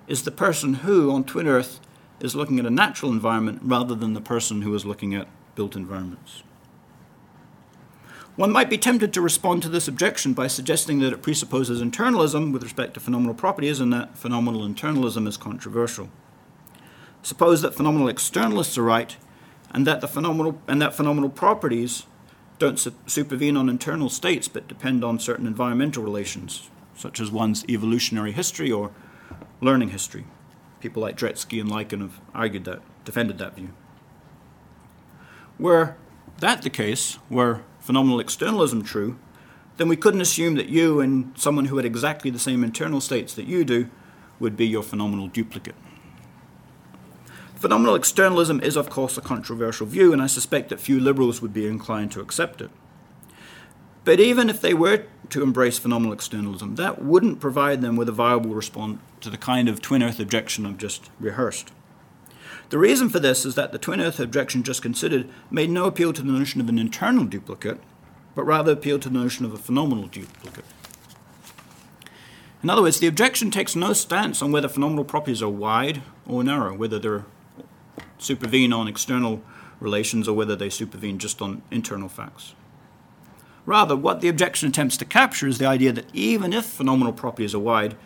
is 0.07 0.23
the 0.23 0.31
person 0.31 0.75
who, 0.75 1.11
on 1.11 1.25
Twin 1.25 1.49
Earth, 1.49 1.81
is 2.21 2.35
looking 2.35 2.59
at 2.59 2.67
a 2.67 2.71
natural 2.71 3.13
environment 3.13 3.61
rather 3.63 3.95
than 3.95 4.15
the 4.15 4.21
person 4.21 4.63
who 4.63 4.75
is 4.75 4.85
looking 4.85 5.15
at 5.15 5.29
built 5.55 5.77
environments. 5.77 6.43
One 8.37 8.53
might 8.53 8.69
be 8.69 8.77
tempted 8.77 9.15
to 9.15 9.23
respond 9.23 9.63
to 9.63 9.71
this 9.71 9.89
objection 9.89 10.35
by 10.35 10.47
suggesting 10.47 10.99
that 10.99 11.13
it 11.13 11.23
presupposes 11.23 11.81
internalism 11.81 12.53
with 12.53 12.63
respect 12.63 12.93
to 12.95 13.01
phenomenal 13.01 13.35
properties 13.35 13.81
and 13.81 13.91
that 13.95 14.19
phenomenal 14.19 14.61
internalism 14.61 15.27
is 15.27 15.39
controversial. 15.39 16.11
Suppose 17.23 17.63
that 17.63 17.75
phenomenal 17.75 18.09
externalists 18.09 18.77
are 18.77 18.83
right 18.83 19.17
and 19.71 19.87
that, 19.87 20.03
the 20.03 20.09
phenomenal, 20.09 20.61
and 20.69 20.83
that 20.83 20.95
phenomenal 20.95 21.31
properties 21.31 22.05
don't 22.59 22.79
su- 22.79 22.93
supervene 23.07 23.57
on 23.57 23.71
internal 23.71 24.11
states 24.11 24.49
but 24.49 24.69
depend 24.69 25.03
on 25.03 25.19
certain 25.19 25.47
environmental 25.47 26.03
relations, 26.03 26.69
such 26.95 27.21
as 27.21 27.31
one's 27.31 27.65
evolutionary 27.71 28.33
history 28.33 28.71
or 28.71 28.91
learning 29.63 29.89
history. 29.91 30.27
People 30.87 31.03
like 31.03 31.17
Dretske 31.17 31.61
and 31.61 31.69
Lycan 31.69 32.01
have 32.01 32.21
argued 32.33 32.65
that, 32.67 32.81
defended 33.05 33.39
that 33.39 33.57
view. 33.57 33.71
Were 35.59 35.97
that 36.39 36.63
the 36.63 36.71
case, 36.71 37.19
were 37.29 37.63
phenomenal 37.81 38.21
externalism 38.21 38.85
true, 38.85 39.19
then 39.79 39.89
we 39.89 39.97
couldn't 39.97 40.21
assume 40.21 40.55
that 40.55 40.69
you 40.69 41.01
and 41.01 41.37
someone 41.37 41.65
who 41.65 41.77
had 41.77 41.85
exactly 41.85 42.31
the 42.31 42.39
same 42.39 42.63
internal 42.63 43.01
states 43.01 43.35
that 43.35 43.47
you 43.47 43.65
do 43.65 43.91
would 44.39 44.57
be 44.57 44.65
your 44.65 44.85
phenomenal 44.85 45.27
duplicate. 45.27 45.75
Phenomenal 47.57 47.97
externalism 47.97 48.61
is, 48.61 48.77
of 48.77 48.89
course, 48.89 49.19
a 49.19 49.21
controversial 49.21 49.89
view, 49.89 50.13
and 50.13 50.23
I 50.23 50.29
suspect 50.29 50.69
that 50.69 50.79
few 50.79 51.01
liberals 51.01 51.43
would 51.43 51.53
be 51.53 51.67
inclined 51.67 52.13
to 52.13 52.21
accept 52.21 52.61
it. 52.61 52.71
But 54.07 54.21
even 54.21 54.49
if 54.49 54.61
they 54.61 54.73
were 54.73 55.03
to 55.31 55.43
embrace 55.43 55.81
phenomenal 55.81 56.13
externalism, 56.13 56.77
that 56.77 57.03
wouldn't 57.03 57.41
provide 57.41 57.83
them 57.83 57.97
with 57.97 58.09
a 58.09 58.13
viable 58.13 58.55
response 58.55 59.01
to 59.21 59.29
the 59.29 59.37
kind 59.37 59.69
of 59.69 59.83
twin 59.83 60.01
earth 60.01 60.21
objection 60.21 60.65
I've 60.65 60.79
just 60.79 61.11
rehearsed. 61.19 61.73
The 62.69 62.79
reason 62.79 63.09
for 63.09 63.19
this 63.19 63.45
is 63.45 63.57
that 63.57 63.73
the 63.73 63.81
twin 63.81 64.01
earth 64.01 64.21
objection 64.21 64.63
just 64.63 64.81
considered 64.81 65.29
made 65.51 65.71
no 65.71 65.87
appeal 65.87 66.13
to 66.13 66.23
the 66.23 66.31
notion 66.31 66.61
of 66.61 66.69
an 66.69 66.79
internal 66.79 67.25
duplicate, 67.25 67.81
but 68.37 68.45
rather 68.45 68.71
appealed 68.71 69.03
to 69.03 69.09
the 69.09 69.19
notion 69.19 69.45
of 69.45 69.53
a 69.53 69.59
phenomenal 69.59 70.07
duplicate. 70.07 70.65
In 72.63 72.71
other 72.71 72.83
words, 72.83 73.01
the 73.01 73.09
objection 73.09 73.51
takes 73.51 73.75
no 73.75 73.93
stance 73.93 74.41
on 74.41 74.53
whether 74.53 74.69
phenomenal 74.69 75.05
properties 75.05 75.43
are 75.43 75.51
wide 75.51 76.03
or 76.29 76.45
narrow, 76.45 76.77
whether 76.77 77.01
they 77.01 77.25
supervene 78.19 78.73
on 78.73 78.87
external 78.87 79.43
relations 79.81 80.29
or 80.29 80.37
whether 80.37 80.55
they 80.55 80.71
supervene 80.71 81.19
just 81.19 81.43
on 81.43 81.63
internal 81.73 82.09
facts. 82.09 82.55
Rather, 83.67 83.97
what 83.97 84.21
the 84.21 84.29
objection 84.29 84.69
attempts 84.69 84.97
to 84.97 85.05
capture 85.05 85.49
is 85.49 85.59
the 85.59 85.67
idea 85.67 85.93
that 85.93 86.07
even 86.15 86.53
if 86.53 86.65
phenomenal 86.65 87.13
properties 87.13 87.55
are 87.55 87.59
wide, 87.59 87.97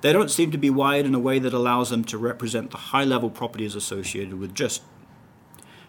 they 0.00 0.14
don't 0.14 0.30
seem 0.30 0.50
to 0.50 0.58
be 0.58 0.70
wide 0.70 1.04
in 1.04 1.14
a 1.14 1.18
way 1.18 1.38
that 1.38 1.52
allows 1.52 1.90
them 1.90 2.02
to 2.04 2.16
represent 2.16 2.70
the 2.70 2.78
high 2.78 3.04
level 3.04 3.28
properties 3.28 3.74
associated 3.74 4.34
with 4.34 4.54
gist. 4.54 4.82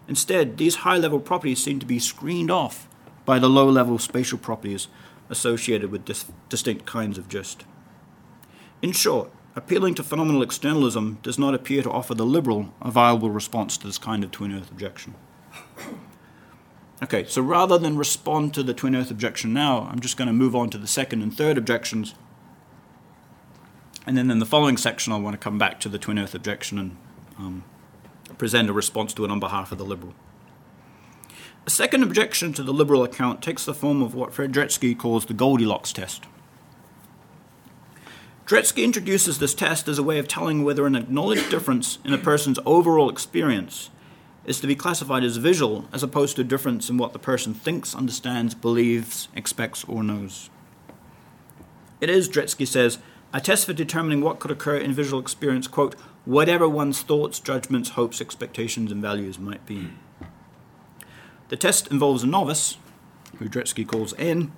Instead, 0.07 0.57
these 0.57 0.77
high 0.77 0.97
level 0.97 1.19
properties 1.19 1.63
seem 1.63 1.79
to 1.79 1.85
be 1.85 1.97
screened 1.97 2.51
off 2.51 2.89
by 3.25 3.39
the 3.39 3.49
low 3.49 3.69
level 3.69 3.97
spatial 3.97 4.37
properties 4.37 4.89
associated 5.29 5.89
with 5.89 6.03
dis- 6.03 6.25
distinct 6.49 6.85
kinds 6.85 7.17
of 7.17 7.29
gist. 7.29 7.63
In 8.81 8.91
short, 8.91 9.31
appealing 9.55 9.95
to 9.95 10.03
phenomenal 10.03 10.41
externalism 10.41 11.19
does 11.23 11.39
not 11.39 11.53
appear 11.53 11.81
to 11.83 11.91
offer 11.91 12.13
the 12.13 12.25
liberal 12.25 12.73
a 12.81 12.91
viable 12.91 13.29
response 13.29 13.77
to 13.77 13.87
this 13.87 13.97
kind 13.97 14.25
of 14.25 14.31
twin 14.31 14.53
earth 14.53 14.69
objection. 14.69 15.15
Okay, 17.03 17.25
so 17.25 17.41
rather 17.41 17.77
than 17.77 17.97
respond 17.97 18.53
to 18.53 18.63
the 18.63 18.73
twin 18.73 18.95
earth 18.95 19.09
objection 19.09 19.53
now, 19.53 19.89
I'm 19.91 19.99
just 19.99 20.17
going 20.17 20.27
to 20.27 20.33
move 20.33 20.55
on 20.55 20.69
to 20.69 20.77
the 20.77 20.87
second 20.87 21.21
and 21.21 21.35
third 21.35 21.57
objections 21.57 22.13
and 24.05 24.17
then 24.17 24.31
in 24.31 24.39
the 24.39 24.45
following 24.45 24.77
section, 24.77 25.13
I 25.13 25.17
want 25.17 25.35
to 25.35 25.37
come 25.37 25.57
back 25.57 25.79
to 25.81 25.89
the 25.89 25.99
twin 25.99 26.17
earth 26.17 26.33
objection 26.33 26.79
and 26.79 26.97
um, 27.37 27.63
present 28.37 28.69
a 28.69 28.73
response 28.73 29.13
to 29.13 29.25
it 29.25 29.31
on 29.31 29.39
behalf 29.39 29.71
of 29.71 29.77
the 29.77 29.85
liberal. 29.85 30.13
A 31.67 31.69
second 31.69 32.01
objection 32.01 32.53
to 32.53 32.63
the 32.63 32.73
liberal 32.73 33.03
account 33.03 33.43
takes 33.43 33.65
the 33.65 33.73
form 33.73 34.01
of 34.01 34.15
what 34.15 34.33
Fred 34.33 34.51
Dretske 34.51 34.97
calls 34.97 35.25
the 35.25 35.35
Goldilocks 35.35 35.93
test. 35.93 36.25
Dretske 38.47 38.83
introduces 38.83 39.37
this 39.37 39.53
test 39.53 39.87
as 39.87 39.99
a 39.99 40.03
way 40.03 40.17
of 40.17 40.27
telling 40.27 40.63
whether 40.63 40.87
an 40.87 40.95
acknowledged 40.95 41.51
difference 41.51 41.99
in 42.03 42.13
a 42.13 42.17
person's 42.17 42.59
overall 42.65 43.09
experience 43.09 43.91
is 44.51 44.59
to 44.59 44.67
be 44.67 44.75
classified 44.75 45.23
as 45.23 45.37
visual 45.37 45.87
as 45.93 46.03
opposed 46.03 46.35
to 46.35 46.41
a 46.41 46.45
difference 46.45 46.89
in 46.89 46.97
what 46.97 47.13
the 47.13 47.19
person 47.19 47.53
thinks, 47.53 47.95
understands, 47.95 48.53
believes, 48.53 49.29
expects, 49.33 49.85
or 49.85 50.03
knows. 50.03 50.49
It 52.01 52.09
is, 52.09 52.27
Dretske 52.27 52.67
says, 52.67 52.97
a 53.31 53.39
test 53.39 53.65
for 53.65 53.71
determining 53.71 54.19
what 54.19 54.39
could 54.39 54.51
occur 54.51 54.75
in 54.75 54.91
visual 54.91 55.21
experience, 55.21 55.67
quote, 55.69 55.95
whatever 56.25 56.67
one's 56.67 57.01
thoughts, 57.01 57.39
judgments, 57.39 57.91
hopes, 57.91 58.19
expectations, 58.19 58.91
and 58.91 59.01
values 59.01 59.39
might 59.39 59.65
be. 59.65 59.91
The 61.47 61.55
test 61.55 61.87
involves 61.87 62.23
a 62.23 62.27
novice, 62.27 62.77
who 63.39 63.47
Dretske 63.47 63.87
calls 63.87 64.13
N, 64.17 64.51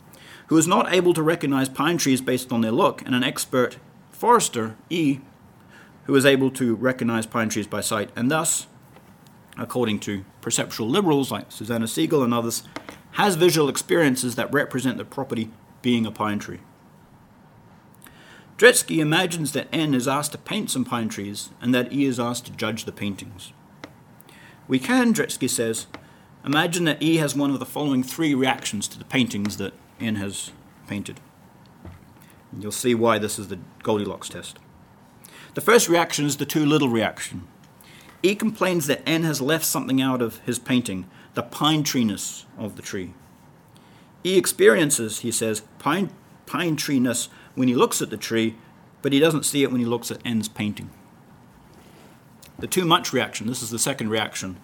who 0.47 0.57
is 0.57 0.67
not 0.67 0.91
able 0.91 1.13
to 1.13 1.21
recognize 1.21 1.69
pine 1.69 1.97
trees 1.97 2.19
based 2.19 2.51
on 2.51 2.61
their 2.61 2.71
look, 2.71 3.03
and 3.03 3.13
an 3.13 3.23
expert 3.23 3.77
forester, 4.09 4.75
E, 4.89 5.19
who 6.05 6.15
is 6.15 6.25
able 6.25 6.49
to 6.49 6.73
recognize 6.73 7.27
pine 7.27 7.49
trees 7.49 7.67
by 7.67 7.81
sight, 7.81 8.09
and 8.15 8.31
thus, 8.31 8.65
according 9.57 9.99
to 9.99 10.25
perceptual 10.41 10.89
liberals 10.89 11.31
like 11.31 11.51
Susanna 11.51 11.87
Siegel 11.87 12.23
and 12.23 12.33
others, 12.33 12.63
has 13.13 13.35
visual 13.35 13.69
experiences 13.69 14.35
that 14.35 14.51
represent 14.51 14.97
the 14.97 15.05
property 15.05 15.51
being 15.81 16.05
a 16.05 16.11
pine 16.11 16.39
tree. 16.39 16.59
Dretske 18.57 18.99
imagines 18.99 19.51
that 19.51 19.67
N 19.71 19.93
is 19.93 20.07
asked 20.07 20.31
to 20.31 20.37
paint 20.37 20.71
some 20.71 20.85
pine 20.85 21.09
trees 21.09 21.49
and 21.61 21.73
that 21.73 21.91
E 21.91 22.05
is 22.05 22.19
asked 22.19 22.45
to 22.45 22.51
judge 22.51 22.85
the 22.85 22.91
paintings. 22.91 23.51
We 24.67 24.79
can, 24.79 25.13
Dretske 25.13 25.49
says, 25.49 25.87
imagine 26.45 26.85
that 26.85 27.01
E 27.01 27.17
has 27.17 27.35
one 27.35 27.51
of 27.51 27.59
the 27.59 27.65
following 27.65 28.03
three 28.03 28.33
reactions 28.33 28.87
to 28.89 28.97
the 28.97 29.05
paintings 29.05 29.57
that 29.57 29.73
N 29.99 30.15
has 30.15 30.51
painted. 30.87 31.19
And 32.51 32.61
you'll 32.61 32.71
see 32.71 32.95
why 32.95 33.17
this 33.17 33.37
is 33.37 33.47
the 33.47 33.59
Goldilocks 33.81 34.29
test. 34.29 34.59
The 35.55 35.61
first 35.61 35.89
reaction 35.89 36.25
is 36.25 36.37
the 36.37 36.45
too 36.45 36.65
little 36.65 36.89
reaction. 36.89 37.47
E 38.25 38.35
complains 38.35 38.87
that 38.87 39.07
N 39.07 39.23
has 39.23 39.41
left 39.41 39.65
something 39.65 40.01
out 40.01 40.21
of 40.21 40.39
his 40.39 40.57
painting, 40.57 41.07
the 41.33 41.43
pine 41.43 41.83
treeness 41.83 42.45
of 42.57 42.77
the 42.77 42.81
tree. 42.81 43.13
E 44.23 44.37
experiences, 44.37 45.19
he 45.19 45.31
says, 45.31 45.61
pine, 45.77 46.09
pine 46.45 46.77
treeness 46.77 47.27
when 47.55 47.67
he 47.67 47.75
looks 47.75 48.01
at 48.01 48.09
the 48.09 48.17
tree, 48.17 48.55
but 49.01 49.11
he 49.11 49.19
doesn't 49.19 49.43
see 49.43 49.61
it 49.61 49.71
when 49.71 49.81
he 49.81 49.85
looks 49.85 50.09
at 50.09 50.25
N's 50.25 50.47
painting. 50.47 50.89
The 52.57 52.67
too 52.67 52.85
much 52.85 53.11
reaction, 53.11 53.47
this 53.47 53.61
is 53.61 53.71
the 53.71 53.79
second 53.79 54.09
reaction 54.09 54.57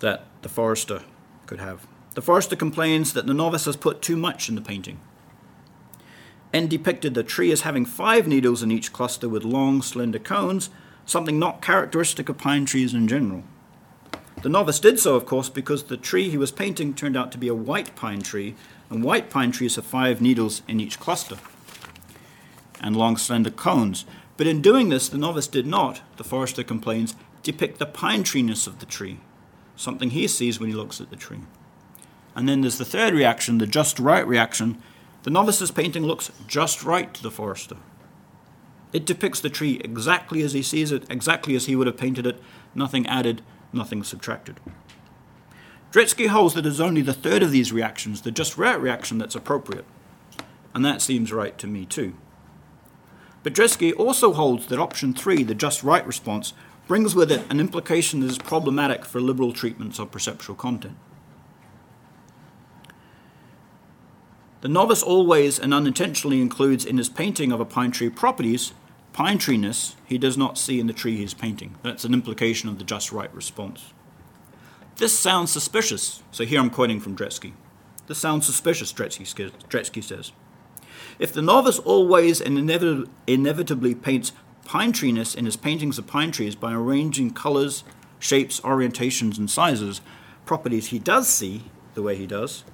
that 0.00 0.26
the 0.42 0.48
forester 0.48 1.02
could 1.46 1.60
have. 1.60 1.86
The 2.14 2.22
forester 2.22 2.56
complains 2.56 3.12
that 3.12 3.26
the 3.26 3.34
novice 3.34 3.66
has 3.66 3.76
put 3.76 4.02
too 4.02 4.16
much 4.16 4.48
in 4.48 4.56
the 4.56 4.60
painting. 4.60 4.98
N 6.52 6.66
depicted 6.66 7.14
the 7.14 7.22
tree 7.22 7.52
as 7.52 7.60
having 7.60 7.84
five 7.84 8.26
needles 8.26 8.62
in 8.62 8.72
each 8.72 8.92
cluster 8.92 9.28
with 9.28 9.44
long, 9.44 9.82
slender 9.82 10.18
cones, 10.18 10.70
something 11.06 11.38
not 11.38 11.62
characteristic 11.62 12.28
of 12.28 12.36
pine 12.36 12.66
trees 12.66 12.92
in 12.92 13.08
general. 13.08 13.44
The 14.42 14.50
novice 14.50 14.78
did 14.78 15.00
so, 15.00 15.14
of 15.16 15.24
course, 15.24 15.48
because 15.48 15.84
the 15.84 15.96
tree 15.96 16.28
he 16.28 16.36
was 16.36 16.52
painting 16.52 16.92
turned 16.92 17.16
out 17.16 17.32
to 17.32 17.38
be 17.38 17.48
a 17.48 17.54
white 17.54 17.96
pine 17.96 18.20
tree, 18.20 18.54
and 18.90 19.02
white 19.02 19.30
pine 19.30 19.50
trees 19.50 19.76
have 19.76 19.86
five 19.86 20.20
needles 20.20 20.62
in 20.68 20.80
each 20.80 21.00
cluster 21.00 21.38
and 22.80 22.94
long 22.94 23.16
slender 23.16 23.50
cones. 23.50 24.04
But 24.36 24.46
in 24.46 24.60
doing 24.60 24.90
this, 24.90 25.08
the 25.08 25.18
novice 25.18 25.48
did 25.48 25.66
not, 25.66 26.02
the 26.16 26.24
forester 26.24 26.62
complains, 26.62 27.16
depict 27.42 27.78
the 27.78 27.86
pine 27.86 28.22
treeness 28.22 28.66
of 28.66 28.80
the 28.80 28.86
tree, 28.86 29.18
something 29.76 30.10
he 30.10 30.28
sees 30.28 30.60
when 30.60 30.68
he 30.68 30.76
looks 30.76 31.00
at 31.00 31.10
the 31.10 31.16
tree. 31.16 31.40
And 32.34 32.48
then 32.48 32.60
there's 32.60 32.78
the 32.78 32.84
third 32.84 33.14
reaction, 33.14 33.58
the 33.58 33.66
just 33.66 33.98
right 33.98 34.26
reaction. 34.26 34.82
The 35.22 35.30
novice's 35.30 35.70
painting 35.70 36.04
looks 36.04 36.30
just 36.46 36.84
right 36.84 37.12
to 37.14 37.22
the 37.22 37.30
forester. 37.30 37.76
It 38.92 39.04
depicts 39.04 39.40
the 39.40 39.50
tree 39.50 39.80
exactly 39.84 40.42
as 40.42 40.52
he 40.52 40.62
sees 40.62 40.92
it, 40.92 41.04
exactly 41.10 41.54
as 41.56 41.66
he 41.66 41.76
would 41.76 41.86
have 41.86 41.96
painted 41.96 42.26
it, 42.26 42.40
nothing 42.74 43.06
added, 43.06 43.42
nothing 43.72 44.02
subtracted. 44.02 44.60
Dretske 45.92 46.28
holds 46.28 46.54
that 46.54 46.66
it 46.66 46.70
is 46.70 46.80
only 46.80 47.02
the 47.02 47.14
third 47.14 47.42
of 47.42 47.50
these 47.50 47.72
reactions, 47.72 48.22
the 48.22 48.30
just 48.30 48.58
right 48.58 48.80
reaction, 48.80 49.18
that's 49.18 49.34
appropriate. 49.34 49.84
And 50.74 50.84
that 50.84 51.00
seems 51.00 51.32
right 51.32 51.56
to 51.58 51.66
me 51.66 51.86
too. 51.86 52.14
But 53.42 53.54
Dretske 53.54 53.96
also 53.96 54.32
holds 54.32 54.66
that 54.66 54.78
option 54.78 55.14
three, 55.14 55.42
the 55.42 55.54
just 55.54 55.82
right 55.82 56.06
response, 56.06 56.52
brings 56.86 57.14
with 57.14 57.32
it 57.32 57.44
an 57.50 57.60
implication 57.60 58.20
that 58.20 58.30
is 58.30 58.38
problematic 58.38 59.04
for 59.04 59.20
liberal 59.20 59.52
treatments 59.52 59.98
of 59.98 60.10
perceptual 60.10 60.56
content. 60.56 60.96
The 64.62 64.68
novice 64.68 65.02
always 65.02 65.58
and 65.58 65.74
unintentionally 65.74 66.40
includes 66.40 66.84
in 66.84 66.98
his 66.98 67.08
painting 67.08 67.52
of 67.52 67.60
a 67.60 67.64
pine 67.64 67.90
tree 67.90 68.08
properties 68.08 68.72
pine 69.16 69.38
treeness 69.38 69.96
he 70.04 70.18
does 70.18 70.36
not 70.36 70.58
see 70.58 70.78
in 70.78 70.86
the 70.86 70.92
tree 70.92 71.16
he 71.16 71.24
is 71.24 71.32
painting. 71.32 71.74
That's 71.82 72.04
an 72.04 72.12
implication 72.12 72.68
of 72.68 72.78
the 72.78 72.84
just 72.84 73.12
right 73.12 73.34
response. 73.34 73.94
This 74.96 75.18
sounds 75.18 75.50
suspicious. 75.50 76.22
So 76.30 76.44
here 76.44 76.60
I'm 76.60 76.68
quoting 76.68 77.00
from 77.00 77.16
Dretske. 77.16 77.52
This 78.08 78.18
sounds 78.18 78.44
suspicious, 78.44 78.92
Dretske 78.92 80.04
says. 80.04 80.32
If 81.18 81.32
the 81.32 81.40
novice 81.40 81.78
always 81.78 82.42
and 82.42 82.58
inevit- 82.58 83.08
inevitably 83.26 83.94
paints 83.94 84.32
pine 84.66 84.92
treeness 84.92 85.34
in 85.34 85.46
his 85.46 85.56
paintings 85.56 85.98
of 85.98 86.06
pine 86.06 86.30
trees 86.30 86.54
by 86.54 86.74
arranging 86.74 87.30
colors, 87.30 87.84
shapes, 88.18 88.60
orientations, 88.60 89.38
and 89.38 89.50
sizes, 89.50 90.02
properties 90.44 90.88
he 90.88 90.98
does 90.98 91.26
see 91.26 91.64
the 91.94 92.02
way 92.02 92.16
he 92.16 92.26
does, 92.26 92.64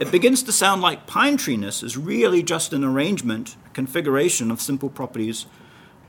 it 0.00 0.10
begins 0.10 0.42
to 0.42 0.52
sound 0.52 0.82
like 0.82 1.06
pine 1.06 1.36
treeness 1.36 1.82
is 1.82 1.96
really 1.96 2.42
just 2.42 2.72
an 2.72 2.84
arrangement, 2.84 3.56
a 3.66 3.70
configuration 3.70 4.50
of 4.50 4.60
simple 4.60 4.90
properties 4.90 5.46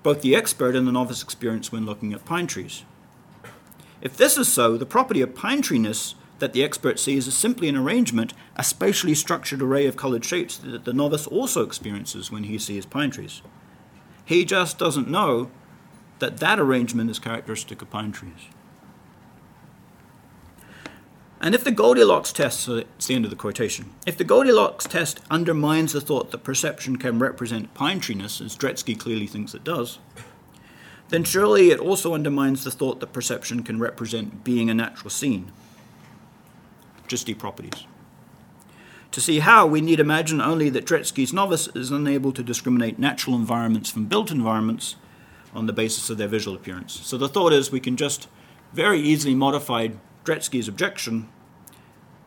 both 0.07 0.21
the 0.21 0.35
expert 0.37 0.73
and 0.73 0.87
the 0.87 0.91
novice 0.93 1.21
experience 1.21 1.69
when 1.69 1.85
looking 1.85 2.13
at 2.13 2.23
pine 2.23 2.47
trees. 2.47 2.85
If 4.01 4.15
this 4.15 4.37
is 4.37 4.47
so, 4.47 4.77
the 4.77 4.85
property 4.85 5.19
of 5.19 5.35
pine 5.35 5.61
treeness 5.61 6.15
that 6.39 6.53
the 6.53 6.63
expert 6.63 6.97
sees 6.97 7.27
is 7.27 7.35
simply 7.35 7.67
an 7.67 7.75
arrangement, 7.75 8.33
a 8.55 8.63
spatially 8.63 9.13
structured 9.13 9.61
array 9.61 9.85
of 9.85 9.97
colored 9.97 10.23
shapes 10.23 10.57
that 10.59 10.85
the 10.85 10.93
novice 10.93 11.27
also 11.27 11.61
experiences 11.61 12.31
when 12.31 12.43
he 12.43 12.57
sees 12.57 12.85
pine 12.85 13.11
trees. 13.11 13.41
He 14.23 14.45
just 14.45 14.77
doesn't 14.77 15.09
know 15.09 15.49
that 16.19 16.37
that 16.37 16.57
arrangement 16.57 17.09
is 17.09 17.19
characteristic 17.19 17.81
of 17.81 17.89
pine 17.89 18.13
trees. 18.13 18.47
And 21.39 21.53
if 21.53 21.63
the 21.63 21.71
Goldilocks 21.71 22.33
test, 22.33 22.61
so 22.61 22.77
it's 22.77 23.05
the 23.05 23.13
end 23.13 23.25
of 23.25 23.29
the 23.29 23.37
quotation, 23.37 23.93
if 24.07 24.17
the 24.17 24.23
Goldilocks 24.23 24.85
test 24.85 25.19
undermines 25.29 25.93
the 25.93 26.01
thought 26.01 26.31
that 26.31 26.43
perception 26.43 26.97
can 26.97 27.19
represent 27.19 27.73
pine 27.75 27.99
treeness, 27.99 28.41
as 28.41 28.57
Dretske 28.57 28.99
clearly 28.99 29.27
thinks 29.27 29.53
it 29.53 29.63
does, 29.63 29.99
then 31.09 31.23
surely 31.23 31.69
it 31.69 31.79
also 31.79 32.13
undermines 32.13 32.63
the 32.63 32.71
thought 32.71 32.99
that 32.99 33.13
perception 33.13 33.63
can 33.63 33.79
represent 33.79 34.43
being 34.43 34.69
a 34.69 34.73
natural 34.73 35.11
scene, 35.11 35.51
gist 37.07 37.37
properties. 37.37 37.85
To 39.11 39.21
see 39.21 39.39
how, 39.39 39.65
we 39.65 39.79
need 39.79 39.99
imagine 39.99 40.41
only 40.41 40.69
that 40.71 40.85
Dretske's 40.85 41.31
novice 41.31 41.67
is 41.69 41.91
unable 41.91 42.33
to 42.33 42.43
discriminate 42.43 42.99
natural 42.99 43.35
environments 43.35 43.89
from 43.89 44.05
built 44.05 44.31
environments 44.31 44.95
on 45.53 45.65
the 45.65 45.73
basis 45.73 46.09
of 46.09 46.17
their 46.17 46.27
visual 46.27 46.57
appearance. 46.57 46.99
So 47.03 47.17
the 47.17 47.29
thought 47.29 47.53
is 47.53 47.71
we 47.71 47.79
can 47.79 47.95
just 47.95 48.27
very 48.73 48.99
easily 48.99 49.33
modify 49.33 49.89
Dretske's 50.27 50.67
objection 50.67 51.29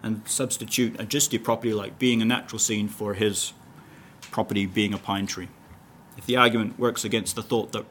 and 0.03 0.27
substitute 0.27 0.99
a 0.99 1.05
gisty 1.05 1.43
property 1.43 1.75
like 1.75 1.99
being 1.99 2.23
a 2.23 2.25
natural 2.25 2.59
scene 2.59 2.89
for 2.89 3.13
his 3.13 3.53
property 4.31 4.65
being 4.65 4.95
a 4.95 4.99
pine 4.99 5.27
tree. 5.27 5.49
If 6.17 6.25
the 6.25 6.37
argument 6.37 6.79
works 6.79 7.05
against 7.05 7.37
the 7.37 7.43
thought 7.43 7.73
that 7.73 7.85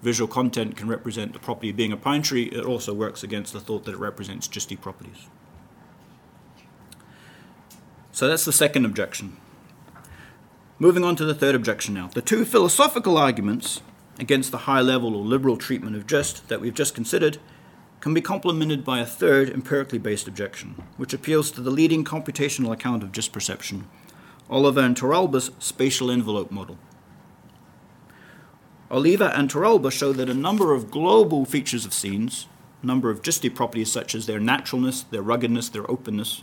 visual 0.00 0.28
content 0.28 0.76
can 0.76 0.86
represent 0.88 1.32
the 1.32 1.40
property 1.40 1.72
being 1.72 1.90
a 1.90 1.96
pine 1.96 2.22
tree, 2.22 2.44
it 2.44 2.64
also 2.64 2.94
works 2.94 3.24
against 3.24 3.52
the 3.52 3.58
thought 3.58 3.84
that 3.84 3.94
it 3.94 3.98
represents 3.98 4.46
gisty 4.46 4.80
properties. 4.80 5.26
So 8.12 8.28
that's 8.28 8.44
the 8.44 8.52
second 8.52 8.84
objection. 8.84 9.38
Moving 10.78 11.02
on 11.02 11.16
to 11.16 11.24
the 11.24 11.34
third 11.34 11.56
objection 11.56 11.94
now. 11.94 12.06
The 12.06 12.22
two 12.22 12.44
philosophical 12.44 13.18
arguments 13.18 13.80
against 14.20 14.52
the 14.52 14.58
high 14.58 14.82
level 14.82 15.16
or 15.16 15.24
liberal 15.24 15.56
treatment 15.56 15.96
of 15.96 16.06
gist 16.06 16.46
that 16.48 16.60
we've 16.60 16.74
just 16.74 16.94
considered 16.94 17.38
can 18.02 18.12
be 18.12 18.20
complemented 18.20 18.84
by 18.84 18.98
a 18.98 19.06
third 19.06 19.48
empirically 19.48 19.98
based 19.98 20.26
objection, 20.26 20.70
which 20.96 21.14
appeals 21.14 21.52
to 21.52 21.60
the 21.60 21.70
leading 21.70 22.04
computational 22.04 22.72
account 22.72 23.00
of 23.00 23.12
gist 23.12 23.32
perception, 23.32 23.88
Oliva 24.50 24.80
and 24.80 24.96
Torralba's 24.96 25.52
spatial 25.60 26.10
envelope 26.10 26.50
model. 26.50 26.76
Oliva 28.90 29.32
and 29.38 29.48
Torralba 29.48 29.92
show 29.92 30.12
that 30.12 30.28
a 30.28 30.34
number 30.34 30.74
of 30.74 30.90
global 30.90 31.44
features 31.44 31.86
of 31.86 31.94
scenes, 31.94 32.48
a 32.82 32.86
number 32.86 33.08
of 33.08 33.22
gisty 33.22 33.54
properties 33.54 33.92
such 33.92 34.16
as 34.16 34.26
their 34.26 34.40
naturalness, 34.40 35.02
their 35.04 35.22
ruggedness, 35.22 35.68
their 35.68 35.88
openness, 35.88 36.42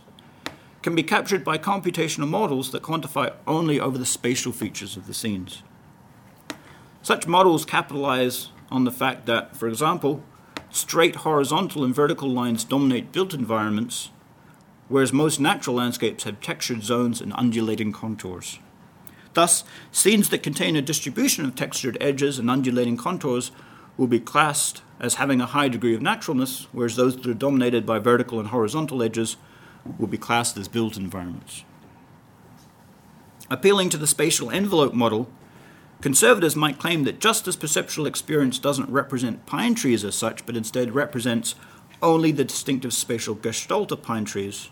can 0.82 0.96
be 0.96 1.04
captured 1.04 1.44
by 1.44 1.58
computational 1.58 2.30
models 2.30 2.72
that 2.72 2.84
quantify 2.84 3.34
only 3.46 3.82
over 3.82 3.98
the 3.98 4.06
spatial 4.06 4.54
features 4.54 4.96
of 4.96 5.08
the 5.08 5.14
scenes. 5.14 5.62
Such 7.02 7.28
models 7.28 7.66
capitalize 7.66 8.48
on 8.72 8.86
the 8.86 8.92
fact 8.92 9.26
that, 9.26 9.58
for 9.58 9.68
example, 9.68 10.24
straight 10.72 11.18
horizontal 11.18 11.84
and 11.84 11.94
vertical 11.94 12.30
lines 12.30 12.64
dominate 12.64 13.12
built 13.12 13.34
environments, 13.34 14.10
whereas 14.88 15.14
most 15.14 15.40
natural 15.40 15.76
landscapes 15.76 16.24
have 16.24 16.42
textured 16.42 16.84
zones 16.84 17.22
and 17.22 17.34
undulating 17.36 17.92
contours. 17.92 18.60
Thus, 19.34 19.64
scenes 19.92 20.30
that 20.30 20.44
contain 20.44 20.76
a 20.76 20.82
distribution 20.82 21.46
of 21.46 21.56
textured 21.56 21.98
edges 22.02 22.40
and 22.40 22.50
undulating 22.50 22.98
contours 22.98 23.52
will 23.98 24.08
be 24.08 24.20
classed 24.20 24.82
as 25.00 25.16
having 25.16 25.40
a 25.40 25.46
high 25.46 25.70
degree 25.70 25.94
of 25.94 26.02
naturalness, 26.02 26.68
whereas 26.72 26.96
those 26.96 27.16
that 27.16 27.28
are 27.28 27.34
dominated 27.34 27.86
by 27.86 28.00
vertical 28.00 28.40
and 28.40 28.50
horizontal 28.50 29.04
edges 29.04 29.38
will 29.98 30.08
be 30.08 30.18
classed 30.18 30.58
as 30.58 30.68
built 30.68 30.98
environments. 30.98 31.64
Appealing 33.50 33.90
to 33.90 33.98
the 33.98 34.08
spatial 34.08 34.52
envelope 34.52 34.94
model, 34.94 35.30
Conservatives 36.02 36.56
might 36.56 36.80
claim 36.80 37.04
that 37.04 37.20
just 37.20 37.48
as 37.48 37.56
perceptual 37.56 38.06
experience 38.06 38.58
doesn't 38.58 38.90
represent 38.90 39.46
pine 39.46 39.76
trees 39.76 40.06
as 40.06 40.16
such, 40.16 40.46
but 40.46 40.56
instead 40.56 40.96
represents 40.96 41.56
only 42.02 42.32
the 42.32 42.46
distinctive 42.46 42.94
spatial 42.94 43.36
gestalt 43.36 43.92
of 43.92 44.02
pine 44.02 44.24
trees, 44.24 44.70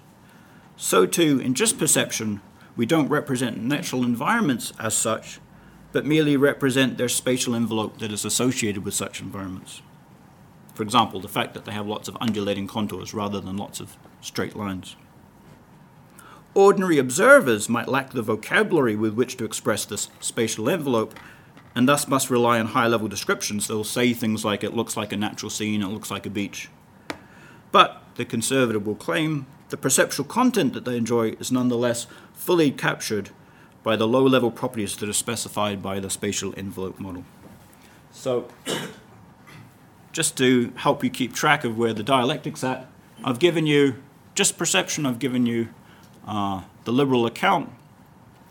so 0.78 1.08
too, 1.08 1.40
in 1.40 1.56
gist 1.56 1.80
perception, 1.80 2.40
we 2.76 2.86
don't 2.86 3.10
represent 3.10 3.58
natural 3.58 4.04
environments 4.04 4.74
as 4.80 4.96
such, 4.96 5.40
but 5.92 6.06
merely 6.06 6.38
represent 6.38 6.98
their 6.98 7.10
spatial 7.10 7.56
envelope 7.56 7.98
that 7.98 8.12
is 8.12 8.24
associated 8.24 8.86
with 8.86 8.94
such 8.94 9.20
environments. 9.20 9.82
For 10.76 10.84
example, 10.84 11.20
the 11.20 11.28
fact 11.28 11.56
that 11.56 11.66
they 11.66 11.72
have 11.72 11.88
lots 11.88 12.08
of 12.08 12.16
undulating 12.22 12.68
contours 12.68 13.16
rather 13.16 13.42
than 13.42 13.58
lots 13.58 13.80
of 13.80 13.98
straight 14.22 14.56
lines. 14.56 14.96
Ordinary 16.58 16.98
observers 16.98 17.70
might 17.70 17.88
lack 17.88 18.10
the 18.10 18.24
vocabulary 18.24 18.96
with 18.96 19.13
which 19.13 19.38
to 19.38 19.46
express 19.46 19.86
this 19.86 20.10
spatial 20.20 20.67
envelope, 20.72 21.13
and 21.76 21.88
thus 21.88 22.08
must 22.08 22.32
rely 22.32 22.60
on 22.60 22.65
high 22.65 22.88
level 22.88 23.08
descriptions. 23.08 23.67
They'll 23.67 23.84
say 23.84 24.12
things 24.12 24.43
like, 24.43 24.63
it 24.63 24.74
looks 24.74 24.98
like 24.98 25.13
a 25.13 25.17
natural 25.17 25.52
scene, 25.52 25.84
it 25.84 25.89
looks 25.89 26.10
like 26.10 26.26
a 26.26 26.32
beach. 26.32 26.70
But, 27.72 28.02
the 28.15 28.26
conservative 28.26 28.88
will 28.88 28.96
claim, 28.96 29.46
the 29.70 29.78
perceptual 29.78 30.26
content 30.26 30.74
that 30.74 30.84
they 30.84 30.98
enjoy 30.98 31.34
is 31.39 31.52
nonetheless 31.52 32.08
fully 32.34 32.72
captured 32.72 33.30
by 33.84 33.96
the 33.96 34.08
low 34.08 34.26
level 34.26 34.50
properties 34.50 34.96
that 34.96 35.08
are 35.08 35.13
specified 35.13 35.84
by 35.84 36.00
the 36.00 36.10
spatial 36.10 36.56
envelope 36.58 37.00
model. 37.00 37.24
So, 38.12 38.48
just 40.12 40.36
to 40.39 40.74
help 40.78 41.04
you 41.04 41.12
keep 41.12 41.34
track 41.34 41.63
of 41.63 41.78
where 41.78 41.93
the 41.93 42.02
dialectic's 42.02 42.63
at, 42.63 42.88
I've 43.24 43.38
given 43.38 43.67
you 43.67 44.02
gist 44.34 44.58
perception, 44.58 45.06
I've 45.06 45.20
given 45.20 45.46
you 45.46 45.70
uh, 46.28 46.62
the 46.84 46.92
liberal 46.92 47.26
account, 47.26 47.70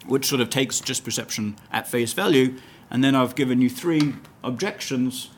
which 0.07 0.27
sort 0.27 0.41
of 0.41 0.51
takes 0.51 0.81
gist 0.81 1.05
perception 1.05 1.57
at 1.71 1.87
face 1.87 2.13
value, 2.13 2.57
and 2.91 3.05
then 3.05 3.15
I've 3.15 3.35
given 3.35 3.61
you 3.61 3.69
three 3.69 4.15
objections 4.43 5.31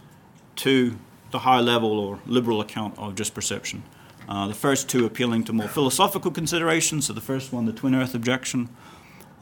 to 0.56 0.96
the 1.30 1.40
high 1.40 1.60
level 1.60 1.98
or 1.98 2.20
liberal 2.26 2.60
account 2.60 2.98
of 2.98 3.14
gist 3.14 3.34
perception. 3.34 3.82
Uh, 4.28 4.46
the 4.46 4.54
first 4.54 4.88
two 4.88 5.06
appealing 5.06 5.42
to 5.44 5.52
more 5.52 5.68
philosophical 5.68 6.30
considerations. 6.30 7.06
So 7.06 7.14
the 7.14 7.20
first 7.20 7.52
one, 7.52 7.64
the 7.64 7.72
twin 7.72 7.94
Earth 7.94 8.14
objection, 8.14 8.68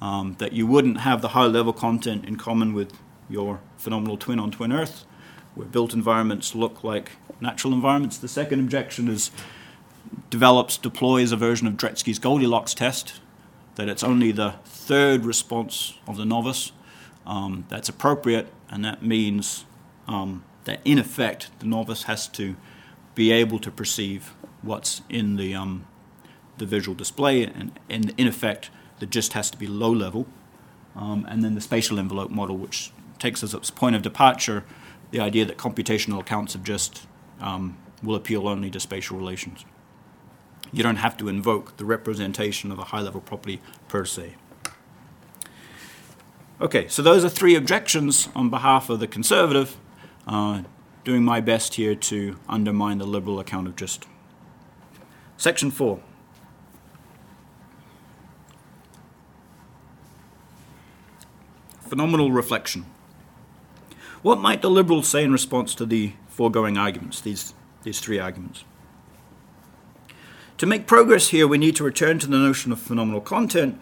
um, 0.00 0.37
that 0.38 0.52
you 0.52 0.66
wouldn't 0.66 0.98
have 1.00 1.22
the 1.22 1.28
high 1.28 1.46
level 1.46 1.72
content 1.72 2.24
in 2.24 2.37
common 2.37 2.72
with 2.72 2.92
your 3.28 3.61
phenomenal 3.78 4.16
twin 4.16 4.38
on 4.38 4.52
twin 4.52 4.72
Earth, 4.72 5.04
where 5.56 5.66
built 5.66 5.92
environments 5.92 6.54
look 6.54 6.85
like 6.85 7.12
natural 7.40 7.72
environments. 7.72 8.16
The 8.18 8.28
second 8.28 8.61
objection 8.61 9.09
is 9.09 9.32
develops, 10.30 10.76
deploys 10.76 11.32
a 11.32 11.36
version 11.36 11.66
of 11.66 11.74
Dretske's 11.74 12.18
Goldilocks 12.18 12.74
test, 12.74 13.20
that 13.76 13.88
it's 13.88 14.02
only 14.02 14.32
the 14.32 14.54
third 14.64 15.24
response 15.24 15.94
of 16.06 16.16
the 16.16 16.24
novice 16.24 16.72
um, 17.26 17.64
that's 17.68 17.88
appropriate, 17.88 18.52
and 18.68 18.84
that 18.84 19.02
means 19.02 19.64
um, 20.08 20.44
that 20.64 20.80
in 20.84 20.98
effect 20.98 21.50
the 21.58 21.66
novice 21.66 22.04
has 22.04 22.28
to 22.28 22.56
be 23.14 23.32
able 23.32 23.58
to 23.58 23.70
perceive 23.70 24.34
what's 24.62 25.02
in 25.08 25.36
the, 25.36 25.54
um, 25.54 25.86
the 26.58 26.66
visual 26.66 26.94
display, 26.94 27.42
and, 27.44 27.78
and, 27.88 28.12
in 28.16 28.26
effect 28.26 28.70
the 28.98 29.06
gist 29.06 29.34
has 29.34 29.50
to 29.50 29.58
be 29.58 29.66
low 29.66 29.90
level. 29.90 30.26
Um, 30.94 31.26
and 31.28 31.44
then 31.44 31.54
the 31.54 31.60
spatial 31.60 31.98
envelope 31.98 32.30
model, 32.30 32.56
which 32.56 32.90
takes 33.18 33.42
as 33.42 33.52
its 33.52 33.70
point 33.70 33.94
of 33.94 34.02
departure 34.02 34.64
the 35.10 35.20
idea 35.20 35.44
that 35.44 35.58
computational 35.58 36.20
accounts 36.20 36.54
of 36.54 36.64
gist 36.64 37.06
um, 37.40 37.76
will 38.02 38.14
appeal 38.14 38.48
only 38.48 38.70
to 38.70 38.80
spatial 38.80 39.18
relations 39.18 39.64
you 40.72 40.83
don't 40.83 40.96
have 40.96 41.16
to 41.18 41.29
invoke 41.29 41.76
the 41.76 41.85
representation 41.85 42.70
of 42.70 42.79
a 42.79 42.85
high 42.85 43.00
level 43.00 43.20
property 43.20 43.61
per 43.88 44.05
se. 44.05 44.35
Okay, 46.61 46.88
so 46.88 47.02
those 47.02 47.24
are 47.24 47.29
three 47.29 47.55
objections 47.55 48.29
on 48.35 48.48
behalf 48.48 48.88
of 48.88 48.98
the 48.98 49.07
conservative, 49.07 49.76
uh, 50.26 50.62
doing 51.05 51.22
my 51.22 51.40
best 51.40 51.74
here 51.74 51.94
to 51.94 52.38
undermine 52.48 52.98
the 52.98 53.07
liberal 53.07 53.38
account 53.38 53.68
of 53.68 53.76
gist. 53.76 54.07
Section 55.37 55.70
4. 55.70 56.00
Phenomenal 61.81 62.33
reflection. 62.33 62.87
What 64.22 64.40
might 64.40 64.62
the 64.62 64.70
liberals 64.70 65.07
say 65.07 65.22
in 65.22 65.31
response 65.31 65.74
to 65.76 65.87
the 65.87 66.14
foregoing 66.26 66.76
arguments, 66.79 67.20
these, 67.20 67.55
these 67.83 68.00
three 68.00 68.18
arguments? 68.18 68.64
To 70.58 70.66
make 70.66 70.86
progress 70.86 71.28
here, 71.28 71.46
we 71.46 71.58
need 71.58 71.76
to 71.76 71.84
return 71.84 72.18
to 72.18 72.26
the 72.26 72.38
notion 72.38 72.72
of 72.72 72.80
phenomenal 72.80 73.20
content 73.20 73.78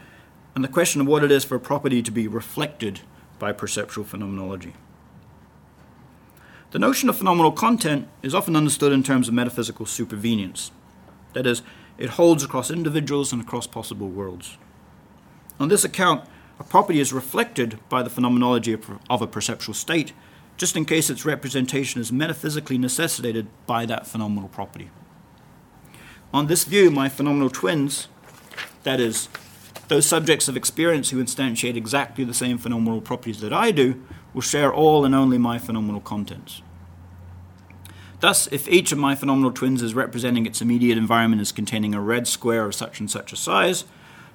and 0.56 0.64
the 0.64 0.68
question 0.68 1.00
of 1.00 1.06
what 1.06 1.22
it 1.22 1.30
is 1.30 1.44
for 1.44 1.54
a 1.54 1.60
property 1.60 2.02
to 2.02 2.10
be 2.10 2.26
reflected 2.26 3.00
by 3.38 3.52
perceptual 3.52 4.04
phenomenology. 4.04 4.74
The 6.72 6.80
notion 6.80 7.08
of 7.08 7.16
phenomenal 7.16 7.52
content 7.52 8.08
is 8.24 8.34
often 8.34 8.56
understood 8.56 8.92
in 8.92 9.04
terms 9.04 9.28
of 9.28 9.34
metaphysical 9.34 9.87
supervenience. 9.87 10.72
That 11.32 11.46
is, 11.46 11.62
it 11.96 12.10
holds 12.10 12.42
across 12.42 12.72
individuals 12.72 13.32
and 13.32 13.40
across 13.40 13.68
possible 13.68 14.08
worlds. 14.08 14.56
On 15.60 15.68
this 15.68 15.84
account, 15.84 16.28
a 16.58 16.64
property 16.64 16.98
is 16.98 17.12
reflected 17.12 17.78
by 17.88 18.02
the 18.02 18.10
phenomenology 18.10 18.76
of 19.08 19.22
a 19.22 19.28
perceptual 19.28 19.74
state, 19.74 20.12
just 20.56 20.76
in 20.76 20.84
case 20.84 21.08
its 21.08 21.24
representation 21.24 22.00
is 22.00 22.10
metaphysically 22.10 22.78
necessitated 22.78 23.46
by 23.64 23.87
that 23.87 24.08
phenomenal 24.08 24.48
property. 24.48 24.90
On 26.35 26.49
this 26.49 26.64
view, 26.64 26.90
my 26.90 27.09
phenomenal 27.09 27.49
twins, 27.49 28.09
that 28.83 28.99
is, 28.99 29.29
those 29.87 30.05
subjects 30.05 30.49
of 30.49 30.57
experience 30.57 31.11
who 31.11 31.23
instantiate 31.23 31.77
exactly 31.77 32.25
the 32.25 32.35
same 32.35 32.59
phenomenal 32.59 33.01
properties 33.01 33.40
that 33.40 33.53
I 33.53 33.70
do, 33.70 34.03
will 34.35 34.40
share 34.40 34.75
all 34.75 35.05
and 35.05 35.14
only 35.14 35.38
my 35.38 35.61
phenomenal 35.61 36.01
contents. 36.01 36.61
Thus, 38.18 38.49
if 38.49 38.66
each 38.66 38.90
of 38.90 38.99
my 38.99 39.14
phenomenal 39.14 39.53
twins 39.53 39.81
is 39.81 39.94
representing 39.94 40.44
its 40.44 40.61
immediate 40.61 40.99
environment 40.99 41.40
as 41.40 41.53
containing 41.53 41.94
a 41.94 42.01
red 42.01 42.27
square 42.27 42.64
of 42.64 42.75
such 42.75 42.99
and 42.99 43.09
such 43.09 43.33
a 43.33 43.37
size, 43.37 43.85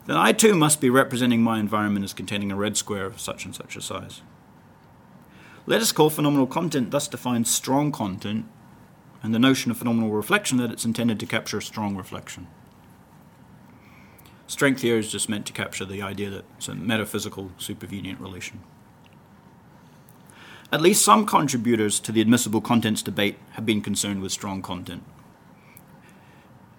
then 0.06 0.16
I 0.16 0.32
too 0.32 0.56
must 0.56 0.80
be 0.80 0.90
representing 0.90 1.42
my 1.42 1.60
environment 1.60 2.06
as 2.06 2.14
containing 2.14 2.50
a 2.50 2.56
red 2.56 2.78
square 2.78 3.08
of 3.08 3.20
such 3.20 3.44
and 3.44 3.54
such 3.54 3.76
a 3.76 3.82
size. 3.82 4.22
Let 5.66 5.82
us 5.82 5.92
call 5.92 6.10
phenomenal 6.10 6.48
content 6.48 6.92
thus 6.92 7.10
defined 7.10 7.50
strong 7.50 7.92
content, 7.92 8.46
and 9.22 9.34
the 9.34 9.40
notion 9.40 9.72
of 9.72 9.78
phenomenal 9.78 10.12
reflection 10.12 10.58
that 10.58 10.72
it's 10.72 10.86
intended 10.86 11.20
to 11.20 11.26
capture 11.26 11.62
strong 11.62 11.96
reflection. 11.96 12.48
Strength 14.48 14.82
here 14.82 14.98
is 14.98 15.12
just 15.12 15.30
meant 15.30 15.46
to 15.46 15.54
capture 15.54 15.86
the 15.86 16.02
idea 16.02 16.30
that 16.30 16.46
it's 16.58 16.68
a 16.68 16.76
metaphysical 16.76 17.52
supervenient 17.60 18.20
relation. 18.20 18.62
At 20.72 20.82
least 20.82 21.04
some 21.04 21.26
contributors 21.26 22.00
to 22.00 22.12
the 22.12 22.22
admissible 22.22 22.62
contents 22.62 23.02
debate 23.02 23.38
have 23.52 23.66
been 23.66 23.82
concerned 23.82 24.22
with 24.22 24.32
strong 24.32 24.62
content. 24.62 25.04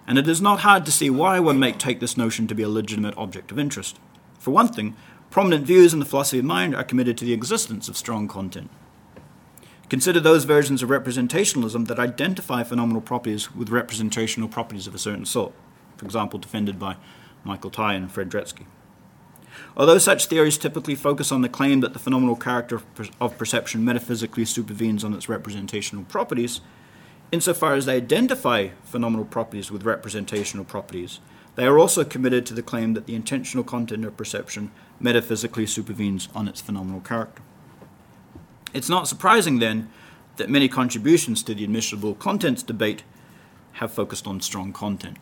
And 0.06 0.18
it 0.18 0.28
is 0.28 0.40
not 0.40 0.60
hard 0.60 0.84
to 0.86 0.92
see 0.92 1.10
why 1.10 1.38
one 1.38 1.58
may 1.58 1.72
take 1.72 2.00
this 2.00 2.16
notion 2.16 2.46
to 2.48 2.54
be 2.54 2.62
a 2.62 2.68
legitimate 2.68 3.16
object 3.16 3.52
of 3.52 3.58
interest. 3.58 4.00
For 4.38 4.50
one 4.50 4.68
thing, 4.68 4.96
prominent 5.30 5.64
views 5.64 5.92
in 5.92 6.00
the 6.00 6.04
philosophy 6.04 6.40
of 6.40 6.44
mind 6.44 6.74
are 6.74 6.82
committed 6.82 7.16
to 7.18 7.24
the 7.24 7.32
existence 7.32 7.88
of 7.88 7.96
strong 7.96 8.26
content. 8.26 8.70
Consider 9.90 10.20
those 10.20 10.44
versions 10.44 10.84
of 10.84 10.88
representationalism 10.88 11.88
that 11.88 11.98
identify 11.98 12.62
phenomenal 12.62 13.02
properties 13.02 13.52
with 13.52 13.70
representational 13.70 14.48
properties 14.48 14.86
of 14.86 14.94
a 14.94 14.98
certain 14.98 15.24
sort, 15.24 15.52
for 15.96 16.04
example, 16.04 16.38
defended 16.38 16.78
by 16.78 16.94
Michael 17.42 17.72
Tye 17.72 17.94
and 17.94 18.10
Fred 18.10 18.30
Dretske. 18.30 18.66
Although 19.76 19.98
such 19.98 20.26
theories 20.26 20.58
typically 20.58 20.94
focus 20.94 21.32
on 21.32 21.42
the 21.42 21.48
claim 21.48 21.80
that 21.80 21.92
the 21.92 21.98
phenomenal 21.98 22.36
character 22.36 22.80
of 23.20 23.36
perception 23.36 23.84
metaphysically 23.84 24.44
supervenes 24.44 25.02
on 25.02 25.12
its 25.12 25.28
representational 25.28 26.04
properties, 26.04 26.60
insofar 27.32 27.74
as 27.74 27.86
they 27.86 27.96
identify 27.96 28.68
phenomenal 28.84 29.26
properties 29.26 29.72
with 29.72 29.82
representational 29.82 30.64
properties, 30.64 31.18
they 31.56 31.66
are 31.66 31.80
also 31.80 32.04
committed 32.04 32.46
to 32.46 32.54
the 32.54 32.62
claim 32.62 32.94
that 32.94 33.06
the 33.06 33.16
intentional 33.16 33.64
content 33.64 34.04
of 34.04 34.16
perception 34.16 34.70
metaphysically 35.00 35.66
supervenes 35.66 36.28
on 36.32 36.46
its 36.46 36.60
phenomenal 36.60 37.00
character. 37.00 37.42
It's 38.72 38.88
not 38.88 39.08
surprising, 39.08 39.58
then, 39.58 39.90
that 40.36 40.48
many 40.48 40.68
contributions 40.68 41.42
to 41.42 41.54
the 41.54 41.64
admissible 41.64 42.14
contents 42.14 42.62
debate 42.62 43.02
have 43.72 43.92
focused 43.92 44.26
on 44.26 44.40
strong 44.40 44.72
content. 44.72 45.16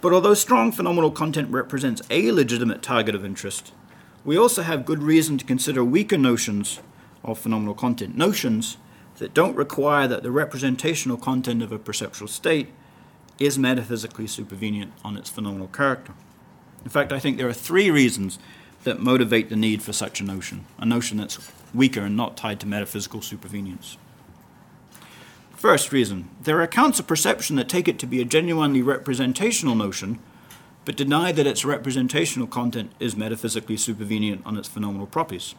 But 0.00 0.12
although 0.12 0.34
strong 0.34 0.72
phenomenal 0.72 1.10
content 1.10 1.50
represents 1.50 2.02
a 2.10 2.32
legitimate 2.32 2.82
target 2.82 3.14
of 3.14 3.24
interest, 3.24 3.72
we 4.24 4.36
also 4.36 4.62
have 4.62 4.84
good 4.84 5.02
reason 5.02 5.38
to 5.38 5.44
consider 5.44 5.84
weaker 5.84 6.18
notions 6.18 6.80
of 7.22 7.38
phenomenal 7.38 7.74
content, 7.74 8.16
notions 8.16 8.76
that 9.18 9.34
don't 9.34 9.56
require 9.56 10.08
that 10.08 10.22
the 10.22 10.30
representational 10.30 11.16
content 11.16 11.62
of 11.62 11.72
a 11.72 11.78
perceptual 11.78 12.28
state 12.28 12.68
is 13.38 13.58
metaphysically 13.58 14.26
supervenient 14.26 14.92
on 15.04 15.16
its 15.16 15.30
phenomenal 15.30 15.68
character. 15.68 16.14
In 16.84 16.90
fact, 16.90 17.12
I 17.12 17.18
think 17.18 17.36
there 17.36 17.48
are 17.48 17.54
three 17.54 17.90
reasons 17.90 18.38
that 18.84 19.00
motivate 19.00 19.50
the 19.50 19.56
need 19.56 19.82
for 19.82 19.92
such 19.92 20.20
a 20.20 20.24
notion, 20.24 20.64
a 20.78 20.86
notion 20.86 21.18
that's 21.18 21.38
weaker 21.74 22.00
and 22.02 22.16
not 22.16 22.36
tied 22.36 22.60
to 22.60 22.66
metaphysical 22.66 23.20
supervenience. 23.20 23.96
First 25.54 25.92
reason 25.92 26.30
there 26.42 26.58
are 26.58 26.62
accounts 26.62 26.98
of 26.98 27.06
perception 27.06 27.56
that 27.56 27.68
take 27.68 27.86
it 27.86 27.98
to 27.98 28.06
be 28.06 28.20
a 28.20 28.24
genuinely 28.24 28.82
representational 28.82 29.74
notion, 29.74 30.18
but 30.84 30.96
deny 30.96 31.32
that 31.32 31.46
its 31.46 31.64
representational 31.64 32.48
content 32.48 32.92
is 32.98 33.16
metaphysically 33.16 33.76
supervenient 33.76 34.44
on 34.46 34.56
its 34.56 34.68
phenomenal 34.68 35.06
properties. 35.06 35.54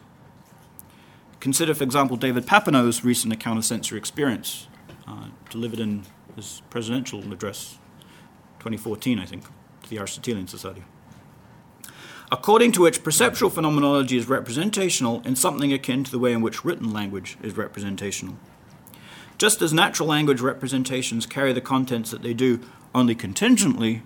Consider, 1.38 1.74
for 1.74 1.84
example, 1.84 2.16
David 2.16 2.46
Papineau's 2.46 3.04
recent 3.04 3.32
account 3.32 3.58
of 3.58 3.64
sensory 3.64 3.98
experience, 3.98 4.68
uh, 5.06 5.26
delivered 5.50 5.80
in 5.80 6.04
his 6.36 6.62
presidential 6.70 7.20
address, 7.32 7.78
2014, 8.58 9.18
I 9.18 9.26
think, 9.26 9.44
to 9.82 9.90
the 9.90 9.98
Aristotelian 9.98 10.46
Society. 10.46 10.84
According 12.32 12.72
to 12.72 12.80
which 12.80 13.04
perceptual 13.04 13.50
phenomenology 13.50 14.16
is 14.16 14.26
representational 14.26 15.20
in 15.26 15.36
something 15.36 15.70
akin 15.70 16.02
to 16.04 16.10
the 16.10 16.18
way 16.18 16.32
in 16.32 16.40
which 16.40 16.64
written 16.64 16.90
language 16.90 17.36
is 17.42 17.58
representational. 17.58 18.36
Just 19.36 19.60
as 19.60 19.74
natural 19.74 20.08
language 20.08 20.40
representations 20.40 21.26
carry 21.26 21.52
the 21.52 21.60
contents 21.60 22.10
that 22.10 22.22
they 22.22 22.32
do 22.32 22.60
only 22.94 23.14
contingently, 23.14 24.02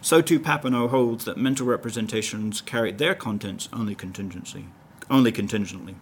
so 0.00 0.22
too 0.22 0.38
Papineau 0.38 0.88
holds 0.88 1.24
that 1.24 1.38
mental 1.38 1.66
representations 1.66 2.60
carry 2.60 2.92
their 2.92 3.16
contents 3.16 3.68
only 3.72 3.96
contingency, 3.96 4.66
only 5.10 5.32
contingently. 5.32 5.96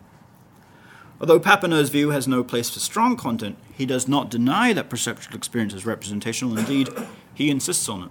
Although 1.19 1.41
Papineau's 1.41 1.89
view 1.89 2.11
has 2.11 2.29
no 2.29 2.45
place 2.45 2.69
for 2.69 2.81
strong 2.81 3.17
content, 3.17 3.57
he 3.73 3.87
does 3.87 4.07
not 4.07 4.29
deny 4.29 4.75
that 4.75 4.91
perceptual 4.91 5.35
experience 5.35 5.73
is 5.73 5.87
representational. 5.87 6.59
Indeed, 6.59 6.91
he 7.33 7.49
insists 7.49 7.89
on 7.89 8.03
it. 8.03 8.11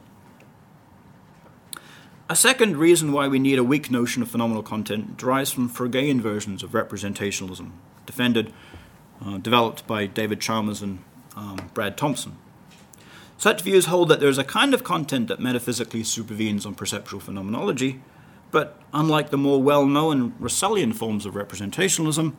A 2.29 2.37
second 2.37 2.77
reason 2.77 3.11
why 3.11 3.27
we 3.27 3.37
need 3.37 3.59
a 3.59 3.65
weak 3.65 3.91
notion 3.91 4.21
of 4.23 4.31
phenomenal 4.31 4.63
content 4.63 5.17
derives 5.17 5.51
from 5.51 5.69
Fregean 5.69 6.21
versions 6.21 6.63
of 6.63 6.71
representationalism, 6.71 7.71
defended 8.05 8.53
uh, 9.23 9.39
developed 9.39 9.85
by 9.85 10.05
David 10.05 10.39
Chalmers 10.39 10.81
and 10.81 11.03
um, 11.35 11.69
Brad 11.73 11.97
Thompson. 11.97 12.37
Such 13.37 13.61
views 13.61 13.87
hold 13.87 14.07
that 14.07 14.21
there 14.21 14.29
is 14.29 14.37
a 14.37 14.45
kind 14.45 14.73
of 14.73 14.85
content 14.85 15.27
that 15.27 15.41
metaphysically 15.41 16.01
supervenes 16.01 16.65
on 16.65 16.75
perceptual 16.75 17.19
phenomenology, 17.19 18.01
but 18.51 18.79
unlike 18.93 19.29
the 19.29 19.37
more 19.37 19.61
well 19.61 19.85
known 19.85 20.31
Russellian 20.39 20.95
forms 20.95 21.25
of 21.25 21.33
representationalism, 21.33 22.35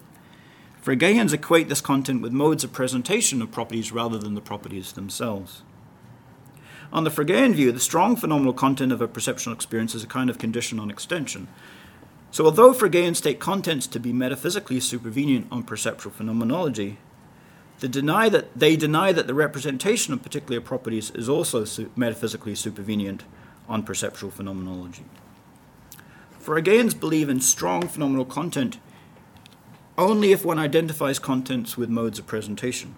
Fregeans 0.82 1.34
equate 1.34 1.68
this 1.68 1.82
content 1.82 2.22
with 2.22 2.32
modes 2.32 2.64
of 2.64 2.72
presentation 2.72 3.42
of 3.42 3.50
properties 3.52 3.92
rather 3.92 4.16
than 4.16 4.34
the 4.34 4.40
properties 4.40 4.92
themselves. 4.92 5.62
On 6.94 7.04
the 7.04 7.10
Fregean 7.10 7.54
view, 7.54 7.72
the 7.72 7.80
strong 7.80 8.16
phenomenal 8.16 8.54
content 8.54 8.92
of 8.92 9.02
a 9.02 9.08
perceptual 9.08 9.52
experience 9.52 9.94
is 9.94 10.04
a 10.04 10.06
kind 10.06 10.30
of 10.30 10.38
condition 10.38 10.78
on 10.78 10.90
extension, 10.90 11.48
so, 12.34 12.46
although 12.46 12.74
Fregeans 12.74 13.22
take 13.22 13.38
contents 13.38 13.86
to 13.86 14.00
be 14.00 14.12
metaphysically 14.12 14.80
supervenient 14.80 15.46
on 15.52 15.62
perceptual 15.62 16.10
phenomenology, 16.10 16.98
they 17.78 17.86
deny 17.86 18.28
that, 18.28 18.58
they 18.58 18.74
deny 18.74 19.12
that 19.12 19.28
the 19.28 19.34
representation 19.34 20.12
of 20.12 20.24
particular 20.24 20.60
properties 20.60 21.12
is 21.12 21.28
also 21.28 21.64
su- 21.64 21.92
metaphysically 21.94 22.54
supervenient 22.54 23.20
on 23.68 23.84
perceptual 23.84 24.32
phenomenology. 24.32 25.04
Fregeans 26.42 26.98
believe 26.98 27.28
in 27.28 27.40
strong 27.40 27.86
phenomenal 27.86 28.24
content 28.24 28.78
only 29.96 30.32
if 30.32 30.44
one 30.44 30.58
identifies 30.58 31.20
contents 31.20 31.76
with 31.76 31.88
modes 31.88 32.18
of 32.18 32.26
presentation. 32.26 32.96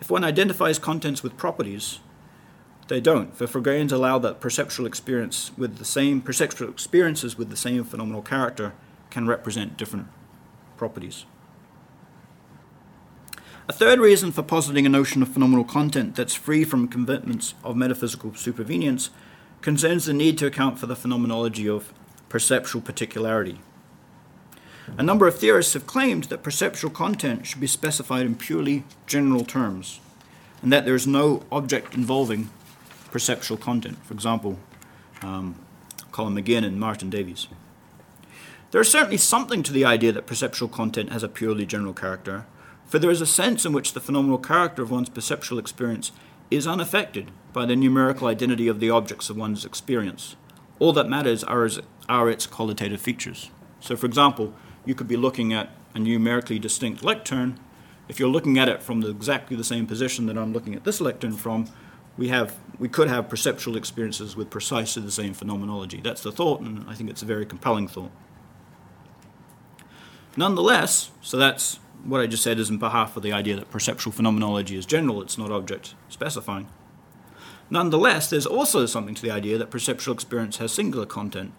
If 0.00 0.10
one 0.10 0.24
identifies 0.24 0.80
contents 0.80 1.22
with 1.22 1.36
properties, 1.36 2.00
they 2.88 3.00
don't. 3.00 3.36
For 3.36 3.46
Fregeans 3.46 3.92
allow 3.92 4.18
that 4.18 4.40
perceptual 4.40 4.86
experience 4.86 5.50
with 5.56 5.78
the 5.78 5.84
same 5.84 6.20
perceptual 6.20 6.68
experiences 6.68 7.36
with 7.36 7.50
the 7.50 7.56
same 7.56 7.84
phenomenal 7.84 8.22
character 8.22 8.72
can 9.10 9.26
represent 9.26 9.76
different 9.76 10.06
properties. 10.76 11.24
A 13.68 13.72
third 13.72 13.98
reason 13.98 14.30
for 14.30 14.44
positing 14.44 14.86
a 14.86 14.88
notion 14.88 15.22
of 15.22 15.28
phenomenal 15.28 15.64
content 15.64 16.14
that's 16.14 16.34
free 16.34 16.62
from 16.62 16.86
commitments 16.86 17.54
of 17.64 17.76
metaphysical 17.76 18.30
supervenience 18.30 19.08
concerns 19.60 20.04
the 20.04 20.12
need 20.12 20.38
to 20.38 20.46
account 20.46 20.78
for 20.78 20.86
the 20.86 20.94
phenomenology 20.94 21.68
of 21.68 21.92
perceptual 22.28 22.80
particularity. 22.80 23.58
A 24.96 25.02
number 25.02 25.26
of 25.26 25.38
theorists 25.38 25.74
have 25.74 25.84
claimed 25.84 26.24
that 26.24 26.44
perceptual 26.44 26.92
content 26.92 27.44
should 27.44 27.60
be 27.60 27.66
specified 27.66 28.24
in 28.24 28.36
purely 28.36 28.84
general 29.08 29.44
terms, 29.44 29.98
and 30.62 30.72
that 30.72 30.84
there 30.84 30.94
is 30.94 31.08
no 31.08 31.42
object 31.50 31.94
involving 31.94 32.50
perceptual 33.16 33.56
content. 33.56 33.96
For 34.04 34.12
example, 34.12 34.58
um, 35.22 35.54
Colin 36.12 36.34
McGinn 36.34 36.66
and 36.66 36.78
Martin 36.78 37.08
Davies. 37.08 37.48
There 38.72 38.80
is 38.82 38.90
certainly 38.90 39.16
something 39.16 39.62
to 39.62 39.72
the 39.72 39.86
idea 39.86 40.12
that 40.12 40.26
perceptual 40.26 40.68
content 40.68 41.12
has 41.12 41.22
a 41.22 41.28
purely 41.28 41.64
general 41.64 41.94
character, 41.94 42.44
for 42.84 42.98
there 42.98 43.10
is 43.10 43.22
a 43.22 43.26
sense 43.26 43.64
in 43.64 43.72
which 43.72 43.94
the 43.94 44.00
phenomenal 44.00 44.36
character 44.36 44.82
of 44.82 44.90
one's 44.90 45.08
perceptual 45.08 45.58
experience 45.58 46.12
is 46.50 46.66
unaffected 46.66 47.30
by 47.54 47.64
the 47.64 47.74
numerical 47.74 48.28
identity 48.28 48.68
of 48.68 48.80
the 48.80 48.90
objects 48.90 49.30
of 49.30 49.38
one's 49.38 49.64
experience, 49.64 50.36
All 50.78 50.92
that 50.92 51.08
matters 51.08 51.42
are, 51.44 51.68
are 52.06 52.28
its 52.28 52.46
qualitative 52.46 53.00
features. 53.00 53.50
So, 53.80 53.96
for 53.96 54.06
example, 54.06 54.52
you 54.84 54.94
could 54.94 55.08
be 55.08 55.16
looking 55.16 55.54
at 55.54 55.70
a 55.94 55.98
numerically 55.98 56.58
distinct 56.58 57.02
lectern. 57.02 57.58
If 58.08 58.20
you're 58.20 58.28
looking 58.28 58.58
at 58.58 58.68
it 58.68 58.82
from 58.82 59.00
the, 59.00 59.08
exactly 59.08 59.56
the 59.56 59.64
same 59.64 59.86
position 59.86 60.26
that 60.26 60.36
I'm 60.36 60.52
looking 60.52 60.74
at 60.74 60.84
this 60.84 61.00
lectern 61.00 61.32
from, 61.32 61.66
we, 62.16 62.28
have, 62.28 62.56
we 62.78 62.88
could 62.88 63.08
have 63.08 63.28
perceptual 63.28 63.76
experiences 63.76 64.36
with 64.36 64.50
precisely 64.50 65.02
the 65.02 65.10
same 65.10 65.34
phenomenology. 65.34 66.00
That's 66.00 66.22
the 66.22 66.32
thought, 66.32 66.60
and 66.60 66.88
I 66.88 66.94
think 66.94 67.10
it's 67.10 67.22
a 67.22 67.26
very 67.26 67.46
compelling 67.46 67.88
thought. 67.88 68.10
Nonetheless, 70.36 71.10
so 71.22 71.36
that's 71.36 71.78
what 72.04 72.20
I 72.20 72.26
just 72.26 72.42
said 72.42 72.58
is 72.58 72.70
in 72.70 72.78
behalf 72.78 73.16
of 73.16 73.22
the 73.22 73.32
idea 73.32 73.56
that 73.56 73.70
perceptual 73.70 74.12
phenomenology 74.12 74.76
is 74.76 74.86
general, 74.86 75.22
it's 75.22 75.38
not 75.38 75.50
object 75.50 75.94
specifying. 76.08 76.68
Nonetheless, 77.68 78.30
there's 78.30 78.46
also 78.46 78.86
something 78.86 79.14
to 79.14 79.22
the 79.22 79.30
idea 79.30 79.58
that 79.58 79.70
perceptual 79.70 80.14
experience 80.14 80.58
has 80.58 80.72
singular 80.72 81.06
content, 81.06 81.52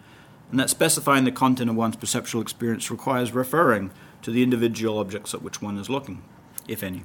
and 0.50 0.60
that 0.60 0.70
specifying 0.70 1.26
the 1.26 1.32
content 1.32 1.70
of 1.70 1.76
one's 1.76 1.98
perceptual 1.98 2.42
experience 2.42 2.90
requires 2.90 3.34
referring 3.34 3.92
to 4.22 4.32
the 4.32 4.44
individual 4.44 5.00
objects 5.00 5.34
at 5.34 5.42
which 5.42 5.62
one 5.62 5.78
is 5.78 5.90
looking, 5.90 6.24
if 6.68 6.82
any. 6.82 7.04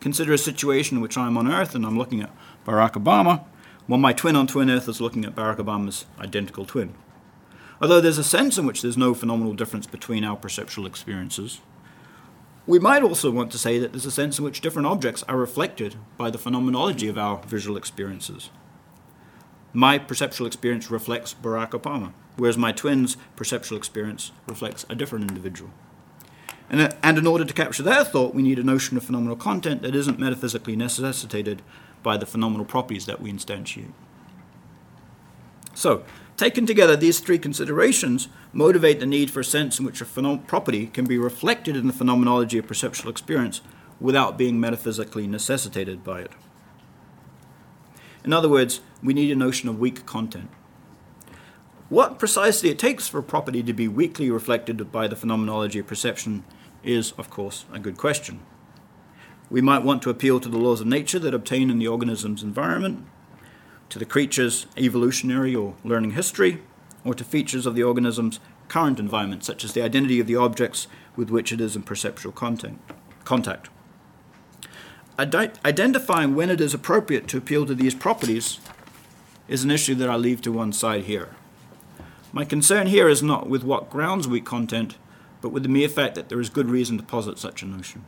Consider 0.00 0.32
a 0.32 0.38
situation 0.38 0.98
in 0.98 1.02
which 1.02 1.16
I'm 1.16 1.36
on 1.36 1.50
Earth 1.50 1.74
and 1.74 1.84
I'm 1.84 1.98
looking 1.98 2.20
at 2.20 2.30
Barack 2.66 2.92
Obama, 2.92 3.44
while 3.86 4.00
my 4.00 4.12
twin 4.12 4.36
on 4.36 4.46
Twin 4.46 4.70
Earth 4.70 4.88
is 4.88 5.00
looking 5.00 5.24
at 5.24 5.34
Barack 5.34 5.56
Obama's 5.56 6.06
identical 6.18 6.64
twin. 6.64 6.94
Although 7.80 8.00
there's 8.00 8.18
a 8.18 8.24
sense 8.24 8.56
in 8.56 8.66
which 8.66 8.82
there's 8.82 8.96
no 8.96 9.14
phenomenal 9.14 9.52
difference 9.52 9.86
between 9.86 10.24
our 10.24 10.36
perceptual 10.36 10.86
experiences, 10.86 11.60
we 12.66 12.78
might 12.78 13.02
also 13.02 13.30
want 13.30 13.52
to 13.52 13.58
say 13.58 13.78
that 13.78 13.92
there's 13.92 14.06
a 14.06 14.10
sense 14.10 14.38
in 14.38 14.44
which 14.44 14.62
different 14.62 14.86
objects 14.86 15.22
are 15.24 15.36
reflected 15.36 15.96
by 16.16 16.30
the 16.30 16.38
phenomenology 16.38 17.08
of 17.08 17.18
our 17.18 17.42
visual 17.42 17.76
experiences. 17.76 18.48
My 19.74 19.98
perceptual 19.98 20.46
experience 20.46 20.90
reflects 20.90 21.34
Barack 21.34 21.70
Obama, 21.70 22.12
whereas 22.36 22.56
my 22.56 22.72
twin's 22.72 23.16
perceptual 23.36 23.76
experience 23.76 24.32
reflects 24.48 24.86
a 24.88 24.94
different 24.94 25.28
individual. 25.28 25.70
And, 26.70 26.80
uh, 26.80 26.90
and 27.02 27.18
in 27.18 27.26
order 27.26 27.44
to 27.44 27.52
capture 27.52 27.82
their 27.82 28.04
thought, 28.04 28.34
we 28.34 28.42
need 28.42 28.58
a 28.58 28.64
notion 28.64 28.96
of 28.96 29.04
phenomenal 29.04 29.36
content 29.36 29.82
that 29.82 29.94
isn't 29.94 30.18
metaphysically 30.18 30.76
necessitated 30.76 31.60
by 32.04 32.16
the 32.16 32.26
phenomenal 32.26 32.64
properties 32.64 33.06
that 33.06 33.20
we 33.20 33.32
instantiate. 33.32 33.90
So, 35.74 36.04
taken 36.36 36.66
together, 36.66 36.94
these 36.94 37.18
three 37.18 37.38
considerations 37.38 38.28
motivate 38.52 39.00
the 39.00 39.06
need 39.06 39.32
for 39.32 39.40
a 39.40 39.44
sense 39.44 39.80
in 39.80 39.84
which 39.84 40.00
a 40.00 40.04
phenom- 40.04 40.46
property 40.46 40.86
can 40.86 41.06
be 41.06 41.18
reflected 41.18 41.74
in 41.74 41.88
the 41.88 41.92
phenomenology 41.92 42.58
of 42.58 42.68
perceptual 42.68 43.10
experience 43.10 43.60
without 43.98 44.38
being 44.38 44.60
metaphysically 44.60 45.26
necessitated 45.26 46.04
by 46.04 46.20
it. 46.20 46.30
In 48.24 48.32
other 48.32 48.48
words, 48.48 48.80
we 49.02 49.14
need 49.14 49.32
a 49.32 49.36
notion 49.36 49.68
of 49.68 49.80
weak 49.80 50.06
content. 50.06 50.50
What 51.88 52.18
precisely 52.18 52.70
it 52.70 52.78
takes 52.78 53.08
for 53.08 53.18
a 53.18 53.22
property 53.22 53.62
to 53.62 53.72
be 53.72 53.88
weakly 53.88 54.30
reflected 54.30 54.90
by 54.90 55.06
the 55.08 55.16
phenomenology 55.16 55.80
of 55.80 55.86
perception 55.86 56.44
is, 56.82 57.12
of 57.12 57.30
course, 57.30 57.66
a 57.72 57.78
good 57.78 57.96
question. 57.96 58.40
We 59.54 59.60
might 59.60 59.84
want 59.84 60.02
to 60.02 60.10
appeal 60.10 60.40
to 60.40 60.48
the 60.48 60.58
laws 60.58 60.80
of 60.80 60.88
nature 60.88 61.20
that 61.20 61.32
obtain 61.32 61.70
in 61.70 61.78
the 61.78 61.86
organism's 61.86 62.42
environment, 62.42 63.06
to 63.88 64.00
the 64.00 64.04
creature's 64.04 64.66
evolutionary 64.76 65.54
or 65.54 65.76
learning 65.84 66.10
history, 66.10 66.60
or 67.04 67.14
to 67.14 67.22
features 67.22 67.64
of 67.64 67.76
the 67.76 67.84
organism's 67.84 68.40
current 68.66 68.98
environment, 68.98 69.44
such 69.44 69.62
as 69.62 69.72
the 69.72 69.80
identity 69.80 70.18
of 70.18 70.26
the 70.26 70.34
objects 70.34 70.88
with 71.14 71.30
which 71.30 71.52
it 71.52 71.60
is 71.60 71.76
in 71.76 71.84
perceptual 71.84 72.32
contact. 72.32 73.68
identifying 75.20 76.34
when 76.34 76.50
it 76.50 76.60
is 76.60 76.74
appropriate 76.74 77.28
to 77.28 77.38
appeal 77.38 77.64
to 77.64 77.76
these 77.76 77.94
properties 77.94 78.58
is 79.46 79.62
an 79.62 79.70
issue 79.70 79.94
that 79.94 80.10
I 80.10 80.16
leave 80.16 80.42
to 80.42 80.50
one 80.50 80.72
side 80.72 81.04
here. 81.04 81.28
My 82.32 82.44
concern 82.44 82.88
here 82.88 83.08
is 83.08 83.22
not 83.22 83.48
with 83.48 83.62
what 83.62 83.88
grounds 83.88 84.26
weak 84.26 84.44
content, 84.44 84.96
but 85.40 85.50
with 85.50 85.62
the 85.62 85.68
mere 85.68 85.88
fact 85.88 86.16
that 86.16 86.28
there 86.28 86.40
is 86.40 86.48
good 86.48 86.68
reason 86.68 86.98
to 86.98 87.04
posit 87.04 87.38
such 87.38 87.62
a 87.62 87.66
notion. 87.66 88.04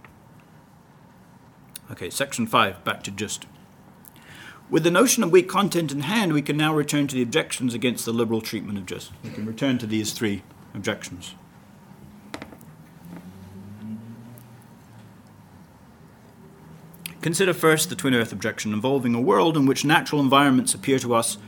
Okay, 1.90 2.10
section 2.10 2.46
5, 2.46 2.84
back 2.84 3.02
to 3.04 3.10
gist. 3.10 3.46
With 4.68 4.82
the 4.82 4.90
notion 4.90 5.22
of 5.22 5.30
weak 5.30 5.48
content 5.48 5.92
in 5.92 6.00
hand, 6.00 6.32
we 6.32 6.42
can 6.42 6.56
now 6.56 6.74
return 6.74 7.06
to 7.06 7.14
the 7.14 7.22
objections 7.22 7.74
against 7.74 8.04
the 8.04 8.12
liberal 8.12 8.40
treatment 8.40 8.78
of 8.78 8.86
gist. 8.86 9.12
We 9.22 9.30
can 9.30 9.46
return 9.46 9.78
to 9.78 9.86
these 9.86 10.12
three 10.12 10.42
objections. 10.74 11.34
Consider 17.20 17.54
first 17.54 17.88
the 17.88 17.96
twin 17.96 18.14
earth 18.14 18.32
objection 18.32 18.72
involving 18.72 19.14
a 19.14 19.20
world 19.20 19.56
in 19.56 19.66
which 19.66 19.84
natural 19.84 20.20
environments 20.20 20.74
appear 20.74 20.98
to 21.00 21.14
us 21.14 21.38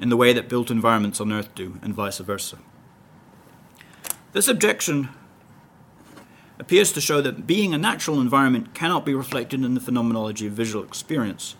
in 0.00 0.08
the 0.08 0.16
way 0.16 0.32
that 0.32 0.48
built 0.48 0.70
environments 0.70 1.20
on 1.20 1.32
Earth 1.32 1.54
do, 1.54 1.78
and 1.82 1.94
vice 1.94 2.18
versa. 2.18 2.58
This 4.32 4.48
objection 4.48 5.08
appears 6.58 6.92
to 6.92 7.00
show 7.00 7.20
that 7.20 7.46
being 7.46 7.74
a 7.74 7.78
natural 7.78 8.20
environment 8.20 8.74
cannot 8.74 9.04
be 9.04 9.14
reflected 9.14 9.64
in 9.64 9.74
the 9.74 9.80
phenomenology 9.80 10.46
of 10.46 10.52
visual 10.52 10.84
experience. 10.84 11.56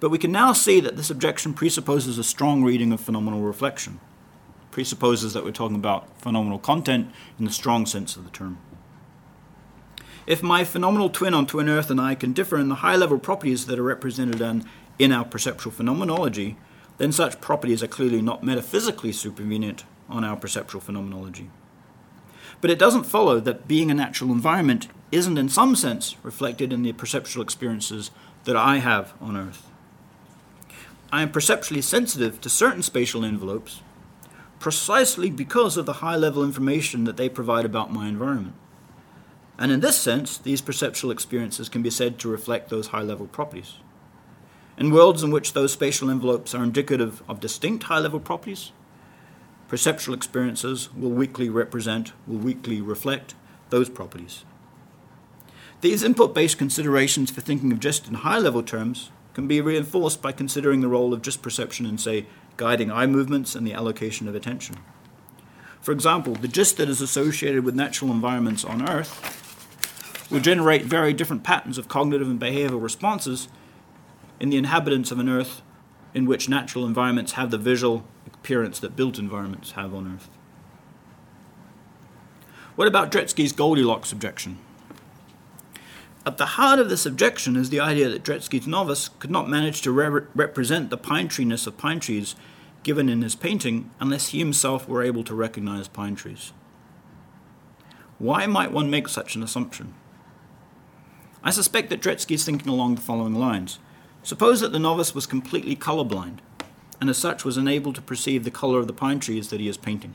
But 0.00 0.10
we 0.10 0.18
can 0.18 0.32
now 0.32 0.52
see 0.52 0.80
that 0.80 0.96
this 0.96 1.10
objection 1.10 1.54
presupposes 1.54 2.18
a 2.18 2.24
strong 2.24 2.62
reading 2.62 2.92
of 2.92 3.00
phenomenal 3.00 3.40
reflection, 3.40 4.00
presupposes 4.70 5.32
that 5.32 5.44
we're 5.44 5.52
talking 5.52 5.76
about 5.76 6.20
phenomenal 6.20 6.58
content 6.58 7.10
in 7.38 7.44
the 7.44 7.50
strong 7.50 7.86
sense 7.86 8.16
of 8.16 8.24
the 8.24 8.30
term. 8.30 8.58
If 10.26 10.42
my 10.42 10.64
phenomenal 10.64 11.08
twin 11.08 11.34
on 11.34 11.46
twin 11.46 11.68
Earth 11.68 11.88
and 11.88 12.00
I 12.00 12.16
can 12.16 12.32
differ 12.32 12.58
in 12.58 12.68
the 12.68 12.76
high 12.76 12.96
level 12.96 13.18
properties 13.18 13.66
that 13.66 13.78
are 13.78 13.84
represented 13.84 14.40
in, 14.40 14.64
in 14.98 15.12
our 15.12 15.24
perceptual 15.24 15.72
phenomenology, 15.72 16.56
then 16.98 17.12
such 17.12 17.40
properties 17.40 17.82
are 17.82 17.88
clearly 17.88 18.20
not 18.20 18.42
metaphysically 18.42 19.12
supervenient 19.12 19.84
on 20.08 20.24
our 20.24 20.36
perceptual 20.36 20.80
phenomenology. 20.80 21.50
But 22.60 22.70
it 22.70 22.78
doesn't 22.78 23.04
follow 23.04 23.40
that 23.40 23.68
being 23.68 23.90
a 23.90 23.94
natural 23.94 24.32
environment 24.32 24.88
isn't, 25.12 25.38
in 25.38 25.48
some 25.48 25.76
sense, 25.76 26.16
reflected 26.22 26.72
in 26.72 26.82
the 26.82 26.92
perceptual 26.92 27.42
experiences 27.42 28.10
that 28.44 28.56
I 28.56 28.78
have 28.78 29.14
on 29.20 29.36
Earth. 29.36 29.70
I 31.12 31.22
am 31.22 31.30
perceptually 31.30 31.82
sensitive 31.82 32.40
to 32.40 32.48
certain 32.48 32.82
spatial 32.82 33.24
envelopes 33.24 33.82
precisely 34.58 35.30
because 35.30 35.76
of 35.76 35.86
the 35.86 35.94
high 35.94 36.16
level 36.16 36.42
information 36.42 37.04
that 37.04 37.16
they 37.16 37.28
provide 37.28 37.64
about 37.64 37.92
my 37.92 38.08
environment. 38.08 38.54
And 39.58 39.72
in 39.72 39.80
this 39.80 39.98
sense, 39.98 40.36
these 40.38 40.60
perceptual 40.60 41.10
experiences 41.10 41.68
can 41.68 41.82
be 41.82 41.90
said 41.90 42.18
to 42.18 42.28
reflect 42.28 42.68
those 42.68 42.88
high 42.88 43.02
level 43.02 43.26
properties. 43.26 43.74
In 44.76 44.90
worlds 44.90 45.22
in 45.22 45.30
which 45.30 45.52
those 45.52 45.72
spatial 45.72 46.10
envelopes 46.10 46.54
are 46.54 46.62
indicative 46.62 47.22
of 47.28 47.40
distinct 47.40 47.84
high 47.84 47.98
level 47.98 48.20
properties, 48.20 48.72
perceptual 49.68 50.14
experiences 50.14 50.92
will 50.94 51.10
weakly 51.10 51.48
represent, 51.48 52.12
will 52.26 52.38
weakly 52.38 52.80
reflect 52.80 53.34
those 53.70 53.88
properties. 53.88 54.44
These 55.80 56.02
input 56.02 56.34
based 56.34 56.58
considerations 56.58 57.30
for 57.30 57.40
thinking 57.40 57.72
of 57.72 57.80
gist 57.80 58.08
in 58.08 58.14
high 58.14 58.38
level 58.38 58.62
terms 58.62 59.10
can 59.34 59.46
be 59.46 59.60
reinforced 59.60 60.22
by 60.22 60.32
considering 60.32 60.80
the 60.80 60.88
role 60.88 61.12
of 61.12 61.20
gist 61.20 61.42
perception 61.42 61.84
in, 61.84 61.98
say, 61.98 62.26
guiding 62.56 62.90
eye 62.90 63.06
movements 63.06 63.54
and 63.54 63.66
the 63.66 63.74
allocation 63.74 64.26
of 64.28 64.34
attention. 64.34 64.76
For 65.80 65.92
example, 65.92 66.34
the 66.34 66.48
gist 66.48 66.78
that 66.78 66.88
is 66.88 67.00
associated 67.00 67.64
with 67.64 67.74
natural 67.74 68.10
environments 68.10 68.64
on 68.64 68.88
Earth 68.88 69.44
will 70.30 70.40
generate 70.40 70.84
very 70.84 71.12
different 71.12 71.44
patterns 71.44 71.78
of 71.78 71.86
cognitive 71.86 72.28
and 72.28 72.40
behavioral 72.40 72.82
responses 72.82 73.48
in 74.40 74.50
the 74.50 74.56
inhabitants 74.56 75.10
of 75.10 75.18
an 75.18 75.28
Earth 75.28 75.62
in 76.14 76.24
which 76.24 76.48
natural 76.48 76.86
environments 76.86 77.32
have 77.32 77.50
the 77.50 77.58
visual 77.58 78.06
appearance 78.46 78.78
that 78.78 78.94
built 78.94 79.18
environments 79.18 79.72
have 79.72 79.92
on 79.92 80.14
Earth. 80.14 80.28
What 82.76 82.86
about 82.86 83.10
Dretske's 83.10 83.50
Goldilocks 83.50 84.12
objection? 84.12 84.58
At 86.24 86.38
the 86.38 86.54
heart 86.54 86.78
of 86.78 86.88
this 86.88 87.04
objection 87.04 87.56
is 87.56 87.70
the 87.70 87.80
idea 87.80 88.08
that 88.08 88.22
Dretske's 88.22 88.68
novice 88.68 89.08
could 89.18 89.32
not 89.32 89.48
manage 89.48 89.82
to 89.82 89.90
re- 89.90 90.26
represent 90.32 90.90
the 90.90 90.96
pine 90.96 91.26
treeness 91.26 91.66
of 91.66 91.76
pine 91.76 91.98
trees 91.98 92.36
given 92.84 93.08
in 93.08 93.22
his 93.22 93.34
painting 93.34 93.90
unless 93.98 94.28
he 94.28 94.38
himself 94.38 94.88
were 94.88 95.02
able 95.02 95.24
to 95.24 95.34
recognize 95.34 95.88
pine 95.88 96.14
trees. 96.14 96.52
Why 98.20 98.46
might 98.46 98.70
one 98.70 98.88
make 98.88 99.08
such 99.08 99.34
an 99.34 99.42
assumption? 99.42 99.92
I 101.42 101.50
suspect 101.50 101.90
that 101.90 102.00
Dretske 102.00 102.36
is 102.36 102.44
thinking 102.44 102.68
along 102.68 102.94
the 102.94 103.00
following 103.00 103.34
lines. 103.34 103.80
Suppose 104.22 104.60
that 104.60 104.70
the 104.70 104.78
novice 104.78 105.16
was 105.16 105.26
completely 105.26 105.74
colorblind, 105.74 106.38
and 107.00 107.10
as 107.10 107.18
such 107.18 107.44
was 107.44 107.56
unable 107.56 107.92
to 107.92 108.00
perceive 108.00 108.44
the 108.44 108.50
color 108.50 108.78
of 108.78 108.86
the 108.86 108.92
pine 108.92 109.20
trees 109.20 109.48
that 109.50 109.60
he 109.60 109.68
is 109.68 109.76
painting. 109.76 110.14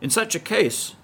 In 0.00 0.10
such 0.10 0.34
a 0.34 0.40
case, 0.40 0.94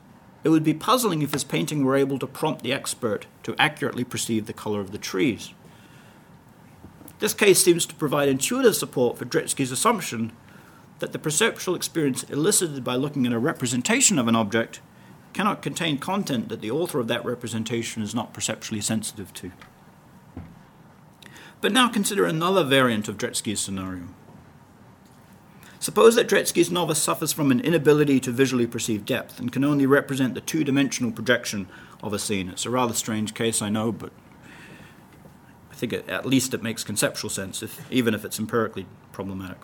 it 0.43 0.49
would 0.49 0.65
be 0.65 0.75
puzzling 0.75 1.23
if 1.23 1.33
his 1.33 1.45
painting 1.45 1.85
were 1.85 1.97
able 1.97 2.19
to 2.19 2.27
prompt 2.27 2.63
the 2.63 2.73
expert 2.73 3.27
to 3.43 3.55
accurately 3.59 4.05
perceive 4.05 4.47
the 4.47 4.53
color 4.53 4.81
of 4.81 4.93
the 4.93 4.99
trees. 4.99 5.53
This 7.19 7.35
case 7.35 7.63
seems 7.63 7.85
to 7.87 7.95
provide 7.95 8.29
intuitive 8.29 8.77
support 8.77 9.19
for 9.19 9.27
Dretske's 9.27 9.71
assumption 9.71 10.33
that 11.01 11.13
the 11.13 11.19
perceptual 11.19 11.75
experience 11.75 12.23
elicited 12.25 12.83
by 12.83 12.97
looking 12.97 13.27
at 13.27 13.33
a 13.33 13.39
representation 13.39 14.19
of 14.19 14.29
an 14.29 14.37
object 14.37 14.81
cannot 15.33 15.63
contain 15.63 15.99
content 15.99 16.49
that 16.49 16.61
the 16.61 16.71
author 16.71 16.99
of 16.99 17.09
that 17.09 17.25
representation 17.25 18.03
is 18.03 18.15
not 18.15 18.33
perceptually 18.33 18.81
sensitive 18.81 19.33
to. 19.35 19.53
But 21.61 21.73
now 21.73 21.89
consider 21.89 22.25
another 22.25 22.65
variant 22.65 23.07
of 23.07 23.19
Dretske's 23.19 23.61
scenario. 23.61 24.09
Suppose 25.81 26.15
that 26.17 26.29
Dretske's 26.29 26.71
novice 26.71 27.03
suffers 27.03 27.33
from 27.33 27.51
an 27.51 27.59
inability 27.59 28.21
to 28.21 28.31
visually 28.31 28.67
perceive 28.67 29.07
depth 29.07 29.41
and 29.41 29.51
can 29.51 29.65
only 29.65 29.87
represent 29.87 30.35
the 30.35 30.43
two 30.43 30.63
dimensional 30.63 31.11
projection 31.11 31.69
of 32.03 32.13
a 32.13 32.19
scene. 32.19 32.51
It's 32.51 32.67
a 32.67 32.71
rather 32.71 32.93
strange 32.93 33.33
case, 33.33 33.63
I 33.63 33.71
know, 33.71 33.91
but 33.91 34.13
I 35.73 35.75
think 35.75 35.95
it, 35.95 36.07
at 36.07 36.27
least 36.27 36.53
it 36.53 36.63
makes 36.63 36.85
conceptual 36.85 37.31
sense, 37.31 37.63
if, 37.63 37.91
even 37.91 38.15
if 38.15 38.27
it's 38.27 38.39
empirically 38.39 38.85
problematic. 39.11 39.57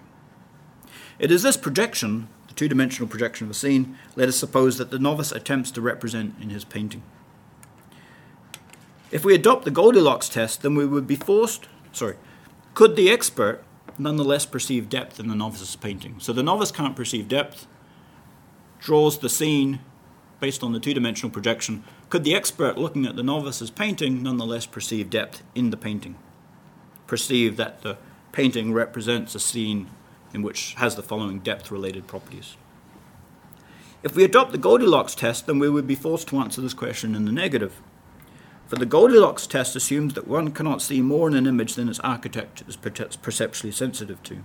It 1.18 1.30
is 1.30 1.42
this 1.42 1.58
projection, 1.58 2.28
the 2.48 2.54
two 2.54 2.66
dimensional 2.66 3.08
projection 3.08 3.46
of 3.46 3.50
a 3.50 3.54
scene, 3.54 3.98
let 4.16 4.30
us 4.30 4.36
suppose 4.36 4.78
that 4.78 4.90
the 4.90 4.98
novice 4.98 5.32
attempts 5.32 5.70
to 5.72 5.82
represent 5.82 6.34
in 6.40 6.48
his 6.48 6.64
painting. 6.64 7.02
If 9.10 9.22
we 9.22 9.34
adopt 9.34 9.66
the 9.66 9.70
Goldilocks 9.70 10.30
test, 10.30 10.62
then 10.62 10.76
we 10.76 10.86
would 10.86 11.06
be 11.06 11.16
forced, 11.16 11.68
sorry, 11.92 12.16
could 12.72 12.96
the 12.96 13.10
expert 13.10 13.62
nonetheless 13.98 14.46
perceive 14.46 14.88
depth 14.88 15.18
in 15.20 15.28
the 15.28 15.34
novice's 15.34 15.76
painting. 15.76 16.16
So 16.18 16.32
the 16.32 16.42
novice 16.42 16.70
can't 16.70 16.96
perceive 16.96 17.28
depth, 17.28 17.66
draws 18.78 19.18
the 19.18 19.28
scene 19.28 19.80
based 20.40 20.62
on 20.62 20.72
the 20.72 20.80
two 20.80 20.94
dimensional 20.94 21.30
projection. 21.30 21.82
Could 22.10 22.24
the 22.24 22.34
expert 22.34 22.78
looking 22.78 23.06
at 23.06 23.16
the 23.16 23.22
novice's 23.22 23.70
painting 23.70 24.22
nonetheless 24.22 24.66
perceive 24.66 25.10
depth 25.10 25.42
in 25.54 25.70
the 25.70 25.76
painting? 25.76 26.16
Perceive 27.06 27.56
that 27.56 27.82
the 27.82 27.96
painting 28.32 28.72
represents 28.72 29.34
a 29.34 29.40
scene 29.40 29.88
in 30.34 30.42
which 30.42 30.74
has 30.74 30.96
the 30.96 31.02
following 31.02 31.38
depth 31.38 31.70
related 31.70 32.06
properties. 32.06 32.56
If 34.02 34.14
we 34.14 34.24
adopt 34.24 34.52
the 34.52 34.58
Goldilocks 34.58 35.14
test, 35.14 35.46
then 35.46 35.58
we 35.58 35.70
would 35.70 35.86
be 35.86 35.94
forced 35.94 36.28
to 36.28 36.38
answer 36.38 36.60
this 36.60 36.74
question 36.74 37.14
in 37.14 37.24
the 37.24 37.32
negative. 37.32 37.80
For 38.66 38.74
the 38.74 38.86
Goldilocks 38.86 39.46
test 39.46 39.76
assumes 39.76 40.14
that 40.14 40.26
one 40.26 40.50
cannot 40.50 40.82
see 40.82 41.00
more 41.00 41.28
in 41.28 41.34
an 41.34 41.46
image 41.46 41.74
than 41.74 41.88
its 41.88 42.00
architect 42.00 42.64
is 42.66 42.76
perceptually 42.76 43.70
sensitive 43.70 44.20
to. 44.24 44.38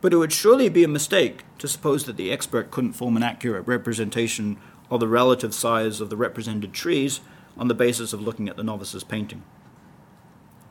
But 0.00 0.14
it 0.14 0.16
would 0.16 0.32
surely 0.32 0.70
be 0.70 0.82
a 0.82 0.88
mistake 0.88 1.44
to 1.58 1.68
suppose 1.68 2.04
that 2.04 2.16
the 2.16 2.32
expert 2.32 2.70
couldn't 2.70 2.94
form 2.94 3.16
an 3.16 3.22
accurate 3.22 3.66
representation 3.66 4.56
of 4.90 5.00
the 5.00 5.08
relative 5.08 5.52
size 5.52 6.00
of 6.00 6.08
the 6.08 6.16
represented 6.16 6.72
trees 6.72 7.20
on 7.58 7.68
the 7.68 7.74
basis 7.74 8.14
of 8.14 8.22
looking 8.22 8.48
at 8.48 8.56
the 8.56 8.62
novice's 8.62 9.04
painting. 9.04 9.42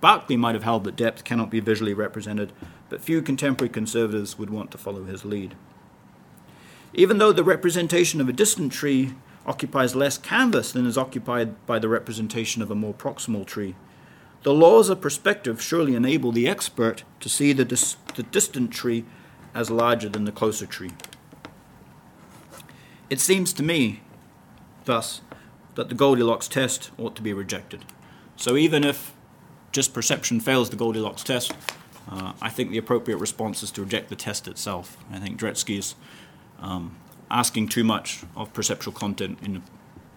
Berkeley 0.01 0.37
might 0.37 0.55
have 0.55 0.63
held 0.63 0.83
that 0.85 0.95
depth 0.95 1.23
cannot 1.23 1.51
be 1.51 1.59
visually 1.59 1.93
represented, 1.93 2.53
but 2.89 3.01
few 3.01 3.21
contemporary 3.21 3.69
conservatives 3.69 4.37
would 4.37 4.49
want 4.49 4.71
to 4.71 4.77
follow 4.77 5.03
his 5.03 5.25
lead. 5.25 5.55
Even 6.93 7.19
though 7.19 7.31
the 7.31 7.43
representation 7.43 8.19
of 8.19 8.29
a 8.29 8.33
distant 8.33 8.71
tree 8.71 9.13
occupies 9.45 9.95
less 9.95 10.17
canvas 10.17 10.71
than 10.71 10.85
is 10.85 10.97
occupied 10.97 11.65
by 11.65 11.79
the 11.79 11.89
representation 11.89 12.61
of 12.61 12.71
a 12.71 12.75
more 12.75 12.93
proximal 12.93 13.45
tree. 13.45 13.75
The 14.43 14.53
laws 14.53 14.89
of 14.89 15.01
perspective 15.01 15.61
surely 15.61 15.95
enable 15.95 16.31
the 16.31 16.47
expert 16.47 17.03
to 17.19 17.29
see 17.29 17.53
the, 17.53 17.65
dis- 17.65 17.97
the 18.15 18.23
distant 18.23 18.71
tree 18.71 19.05
as 19.53 19.69
larger 19.69 20.09
than 20.09 20.25
the 20.25 20.31
closer 20.31 20.65
tree. 20.65 20.91
It 23.09 23.19
seems 23.19 23.53
to 23.53 23.63
me, 23.63 24.01
thus, 24.85 25.21
that 25.75 25.89
the 25.89 25.95
Goldilocks 25.95 26.47
test 26.47 26.91
ought 26.97 27.15
to 27.15 27.21
be 27.21 27.33
rejected. 27.33 27.85
So 28.35 28.55
even 28.55 28.83
if 28.83 29.13
gist 29.71 29.93
perception 29.93 30.39
fails 30.39 30.69
the 30.69 30.75
Goldilocks 30.75 31.23
test, 31.23 31.53
uh, 32.09 32.33
I 32.41 32.49
think 32.49 32.71
the 32.71 32.77
appropriate 32.77 33.17
response 33.17 33.63
is 33.63 33.71
to 33.71 33.81
reject 33.81 34.09
the 34.09 34.15
test 34.15 34.47
itself. 34.47 34.97
I 35.11 35.19
think 35.19 35.39
Dretske's 35.39 35.95
um, 36.59 36.95
asking 37.29 37.69
too 37.69 37.83
much 37.83 38.23
of 38.35 38.53
perceptual 38.53 38.93
content 38.93 39.39
in 39.41 39.63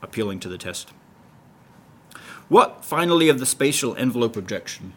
appealing 0.03 0.41
to 0.41 0.49
the 0.49 0.59
test. 0.59 0.93
What, 2.49 2.85
finally, 2.85 3.29
of 3.29 3.39
the 3.39 3.47
spatial 3.47 3.95
envelope 3.97 4.37
objection? 4.37 4.95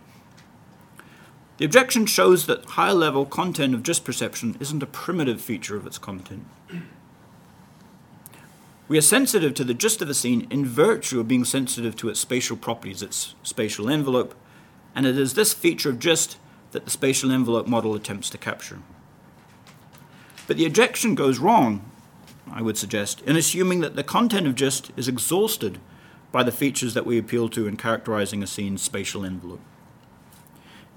The 1.57 1.65
objection 1.65 2.05
shows 2.05 2.47
that 2.47 2.65
high 2.65 2.91
level 2.91 3.25
content 3.25 3.73
of 3.73 3.83
gist 3.83 4.03
perception 4.03 4.57
isn't 4.59 4.81
a 4.81 4.87
primitive 4.87 5.41
feature 5.41 5.75
of 5.75 5.85
its 5.85 5.97
content. 5.97 6.45
We 8.87 8.97
are 8.97 9.01
sensitive 9.01 9.53
to 9.53 9.63
the 9.63 9.73
gist 9.73 10.01
of 10.01 10.09
a 10.09 10.13
scene 10.13 10.47
in 10.49 10.65
virtue 10.65 11.19
of 11.19 11.27
being 11.27 11.45
sensitive 11.45 11.95
to 11.97 12.09
its 12.09 12.19
spatial 12.19 12.57
properties, 12.57 13.01
its 13.01 13.35
spatial 13.43 13.89
envelope, 13.89 14.33
and 14.95 15.05
it 15.05 15.17
is 15.17 15.33
this 15.33 15.53
feature 15.53 15.89
of 15.89 15.99
gist 15.99 16.37
that 16.71 16.85
the 16.85 16.91
spatial 16.91 17.31
envelope 17.31 17.67
model 17.67 17.95
attempts 17.95 18.29
to 18.31 18.37
capture. 18.37 18.79
But 20.47 20.57
the 20.57 20.65
objection 20.65 21.15
goes 21.15 21.39
wrong 21.39 21.90
I 22.53 22.61
would 22.61 22.77
suggest, 22.77 23.21
in 23.21 23.35
assuming 23.35 23.79
that 23.81 23.95
the 23.95 24.03
content 24.03 24.47
of 24.47 24.55
gist 24.55 24.91
is 24.97 25.07
exhausted 25.07 25.79
by 26.31 26.43
the 26.43 26.51
features 26.51 26.93
that 26.93 27.05
we 27.05 27.17
appeal 27.17 27.49
to 27.49 27.67
in 27.67 27.77
characterizing 27.77 28.41
a 28.41 28.47
scene's 28.47 28.81
spatial 28.81 29.25
envelope. 29.25 29.61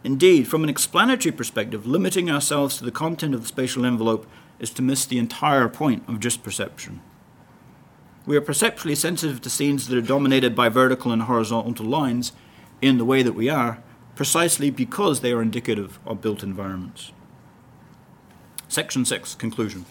Indeed, 0.04 0.48
from 0.48 0.62
an 0.62 0.68
explanatory 0.68 1.32
perspective, 1.32 1.86
limiting 1.86 2.30
ourselves 2.30 2.76
to 2.76 2.84
the 2.84 2.90
content 2.90 3.34
of 3.34 3.40
the 3.40 3.48
spatial 3.48 3.86
envelope 3.86 4.26
is 4.58 4.70
to 4.70 4.82
miss 4.82 5.06
the 5.06 5.18
entire 5.18 5.68
point 5.68 6.02
of 6.08 6.20
gist 6.20 6.42
perception. 6.42 7.00
We 8.26 8.36
are 8.36 8.42
perceptually 8.42 8.94
sensitive 8.94 9.40
to 9.42 9.50
scenes 9.50 9.88
that 9.88 9.96
are 9.96 10.02
dominated 10.02 10.54
by 10.54 10.68
vertical 10.68 11.12
and 11.12 11.22
horizontal 11.22 11.86
lines 11.86 12.32
in 12.80 12.98
the 12.98 13.04
way 13.04 13.22
that 13.22 13.32
we 13.32 13.48
are, 13.48 13.82
precisely 14.14 14.70
because 14.70 15.20
they 15.20 15.32
are 15.32 15.42
indicative 15.42 15.98
of 16.06 16.20
built 16.20 16.42
environments. 16.42 17.12
Section 18.68 19.04
6 19.04 19.34
Conclusion. 19.34 19.84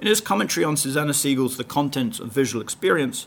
In 0.00 0.06
his 0.06 0.20
commentary 0.20 0.64
on 0.64 0.76
Susanna 0.76 1.12
Siegel's 1.12 1.56
The 1.56 1.64
Contents 1.64 2.20
of 2.20 2.32
Visual 2.32 2.62
Experience, 2.62 3.26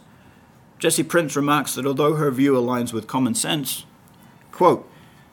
Jesse 0.79 1.03
Prinz 1.03 1.35
remarks 1.35 1.75
that 1.75 1.85
although 1.85 2.15
her 2.15 2.31
view 2.31 2.53
aligns 2.53 2.93
with 2.93 3.07
common 3.07 3.35
sense, 3.35 3.85
quote, 4.53 4.89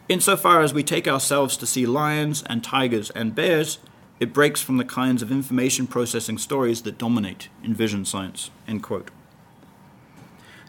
insofar 0.09 0.63
as 0.63 0.75
we 0.75 0.83
take 0.83 1.07
ourselves 1.07 1.57
to 1.57 1.67
see 1.67 1.87
lions 1.87 2.43
and 2.47 2.65
tigers 2.65 3.11
and 3.11 3.37
bears, 3.37 3.79
it 4.19 4.33
breaks 4.33 4.61
from 4.61 4.79
the 4.79 4.85
kinds 4.85 5.23
of 5.23 5.31
information 5.31 5.87
processing 5.87 6.39
stories 6.39 6.83
that 6.83 6.99
dominate 6.99 7.49
in 7.63 7.73
vision 7.73 8.05
science, 8.05 8.51
end 8.67 8.83
quote. 8.83 9.13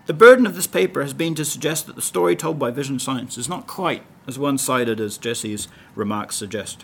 The 0.06 0.14
burden 0.14 0.46
of 0.46 0.56
this 0.56 0.68
paper 0.68 1.02
has 1.02 1.14
been 1.14 1.34
to 1.36 1.46
suggest 1.46 1.88
that 1.88 1.96
the 1.96 2.02
story 2.02 2.36
told 2.36 2.60
by 2.60 2.70
vision 2.70 3.00
science 3.00 3.38
is 3.38 3.50
not 3.50 3.66
quite 3.66 4.04
as 4.28 4.38
one 4.38 4.60
sided 4.60 5.00
as 5.00 5.18
Jesse's 5.18 5.68
remarks 5.96 6.36
suggest. 6.36 6.84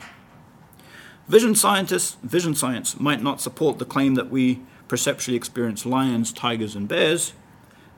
Vision 1.27 1.55
scientists, 1.55 2.17
vision 2.21 2.53
science 2.53 2.99
might 2.99 3.21
not 3.21 3.41
support 3.41 3.79
the 3.79 3.85
claim 3.85 4.13
that 4.13 4.29
we 4.29 4.61
perceptually 4.87 5.35
experience 5.35 5.83
lions, 5.83 6.31
tigers, 6.31 6.75
and 6.75 6.87
bears, 6.87 7.33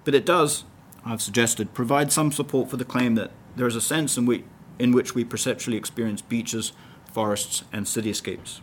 but 0.06 0.16
it 0.16 0.26
does, 0.26 0.64
I've 1.04 1.22
suggested, 1.22 1.74
provide 1.74 2.12
some 2.12 2.32
support 2.32 2.70
for 2.70 2.78
the 2.78 2.86
claim 2.86 3.16
that 3.16 3.32
there 3.58 3.68
is 3.68 3.76
a 3.76 3.82
sense 3.82 4.18
in, 4.18 4.26
we, 4.26 4.46
in 4.80 4.94
which 4.94 5.14
we 5.14 5.26
perceptually 5.26 5.76
experience 5.76 6.22
beaches, 6.22 6.72
forests, 7.12 7.64
and 7.74 7.86
cityscapes. 7.86 8.62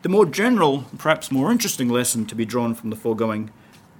The 0.00 0.08
more 0.08 0.24
general, 0.24 0.86
perhaps 0.96 1.30
more 1.30 1.52
interesting 1.52 1.90
lesson 1.90 2.24
to 2.24 2.34
be 2.34 2.46
drawn 2.46 2.74
from 2.74 2.88
the 2.88 2.96
foregoing 2.96 3.50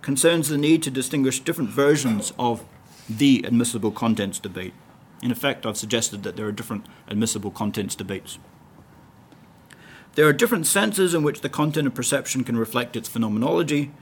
concerns 0.00 0.48
the 0.48 0.56
need 0.56 0.82
to 0.84 0.90
distinguish 0.90 1.40
different 1.40 1.68
versions 1.68 2.32
of 2.38 2.64
the 3.06 3.44
admissible 3.46 3.90
contents 3.90 4.38
debate. 4.38 4.72
In 5.22 5.30
effect, 5.30 5.66
I've 5.66 5.76
suggested 5.76 6.22
that 6.22 6.36
there 6.36 6.46
are 6.46 6.52
different 6.52 6.86
admissible 7.06 7.50
contents 7.50 7.94
debates. 7.94 8.38
There 10.16 10.26
are 10.26 10.32
different 10.32 10.66
senses 10.66 11.14
in 11.14 11.22
which 11.22 11.40
the 11.40 11.48
content 11.48 11.86
of 11.86 11.94
perception 11.94 12.42
can 12.42 12.56
reflect 12.56 12.96
its 12.96 13.08
phenomenology, 13.08 13.92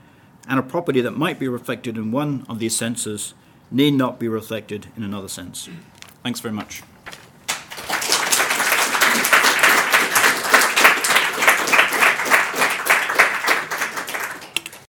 and 0.47 0.59
a 0.59 0.63
property 0.63 1.01
that 1.01 1.11
might 1.11 1.39
be 1.39 1.47
reflected 1.47 1.97
in 1.97 2.11
one 2.11 2.45
of 2.49 2.57
these 2.57 2.75
senses 2.75 3.35
need 3.69 3.93
not 3.93 4.19
be 4.19 4.27
reflected 4.27 4.87
in 4.97 5.03
another 5.03 5.27
sense. 5.27 5.69
Thanks 6.23 6.39
very 6.39 6.53
much. 6.53 6.81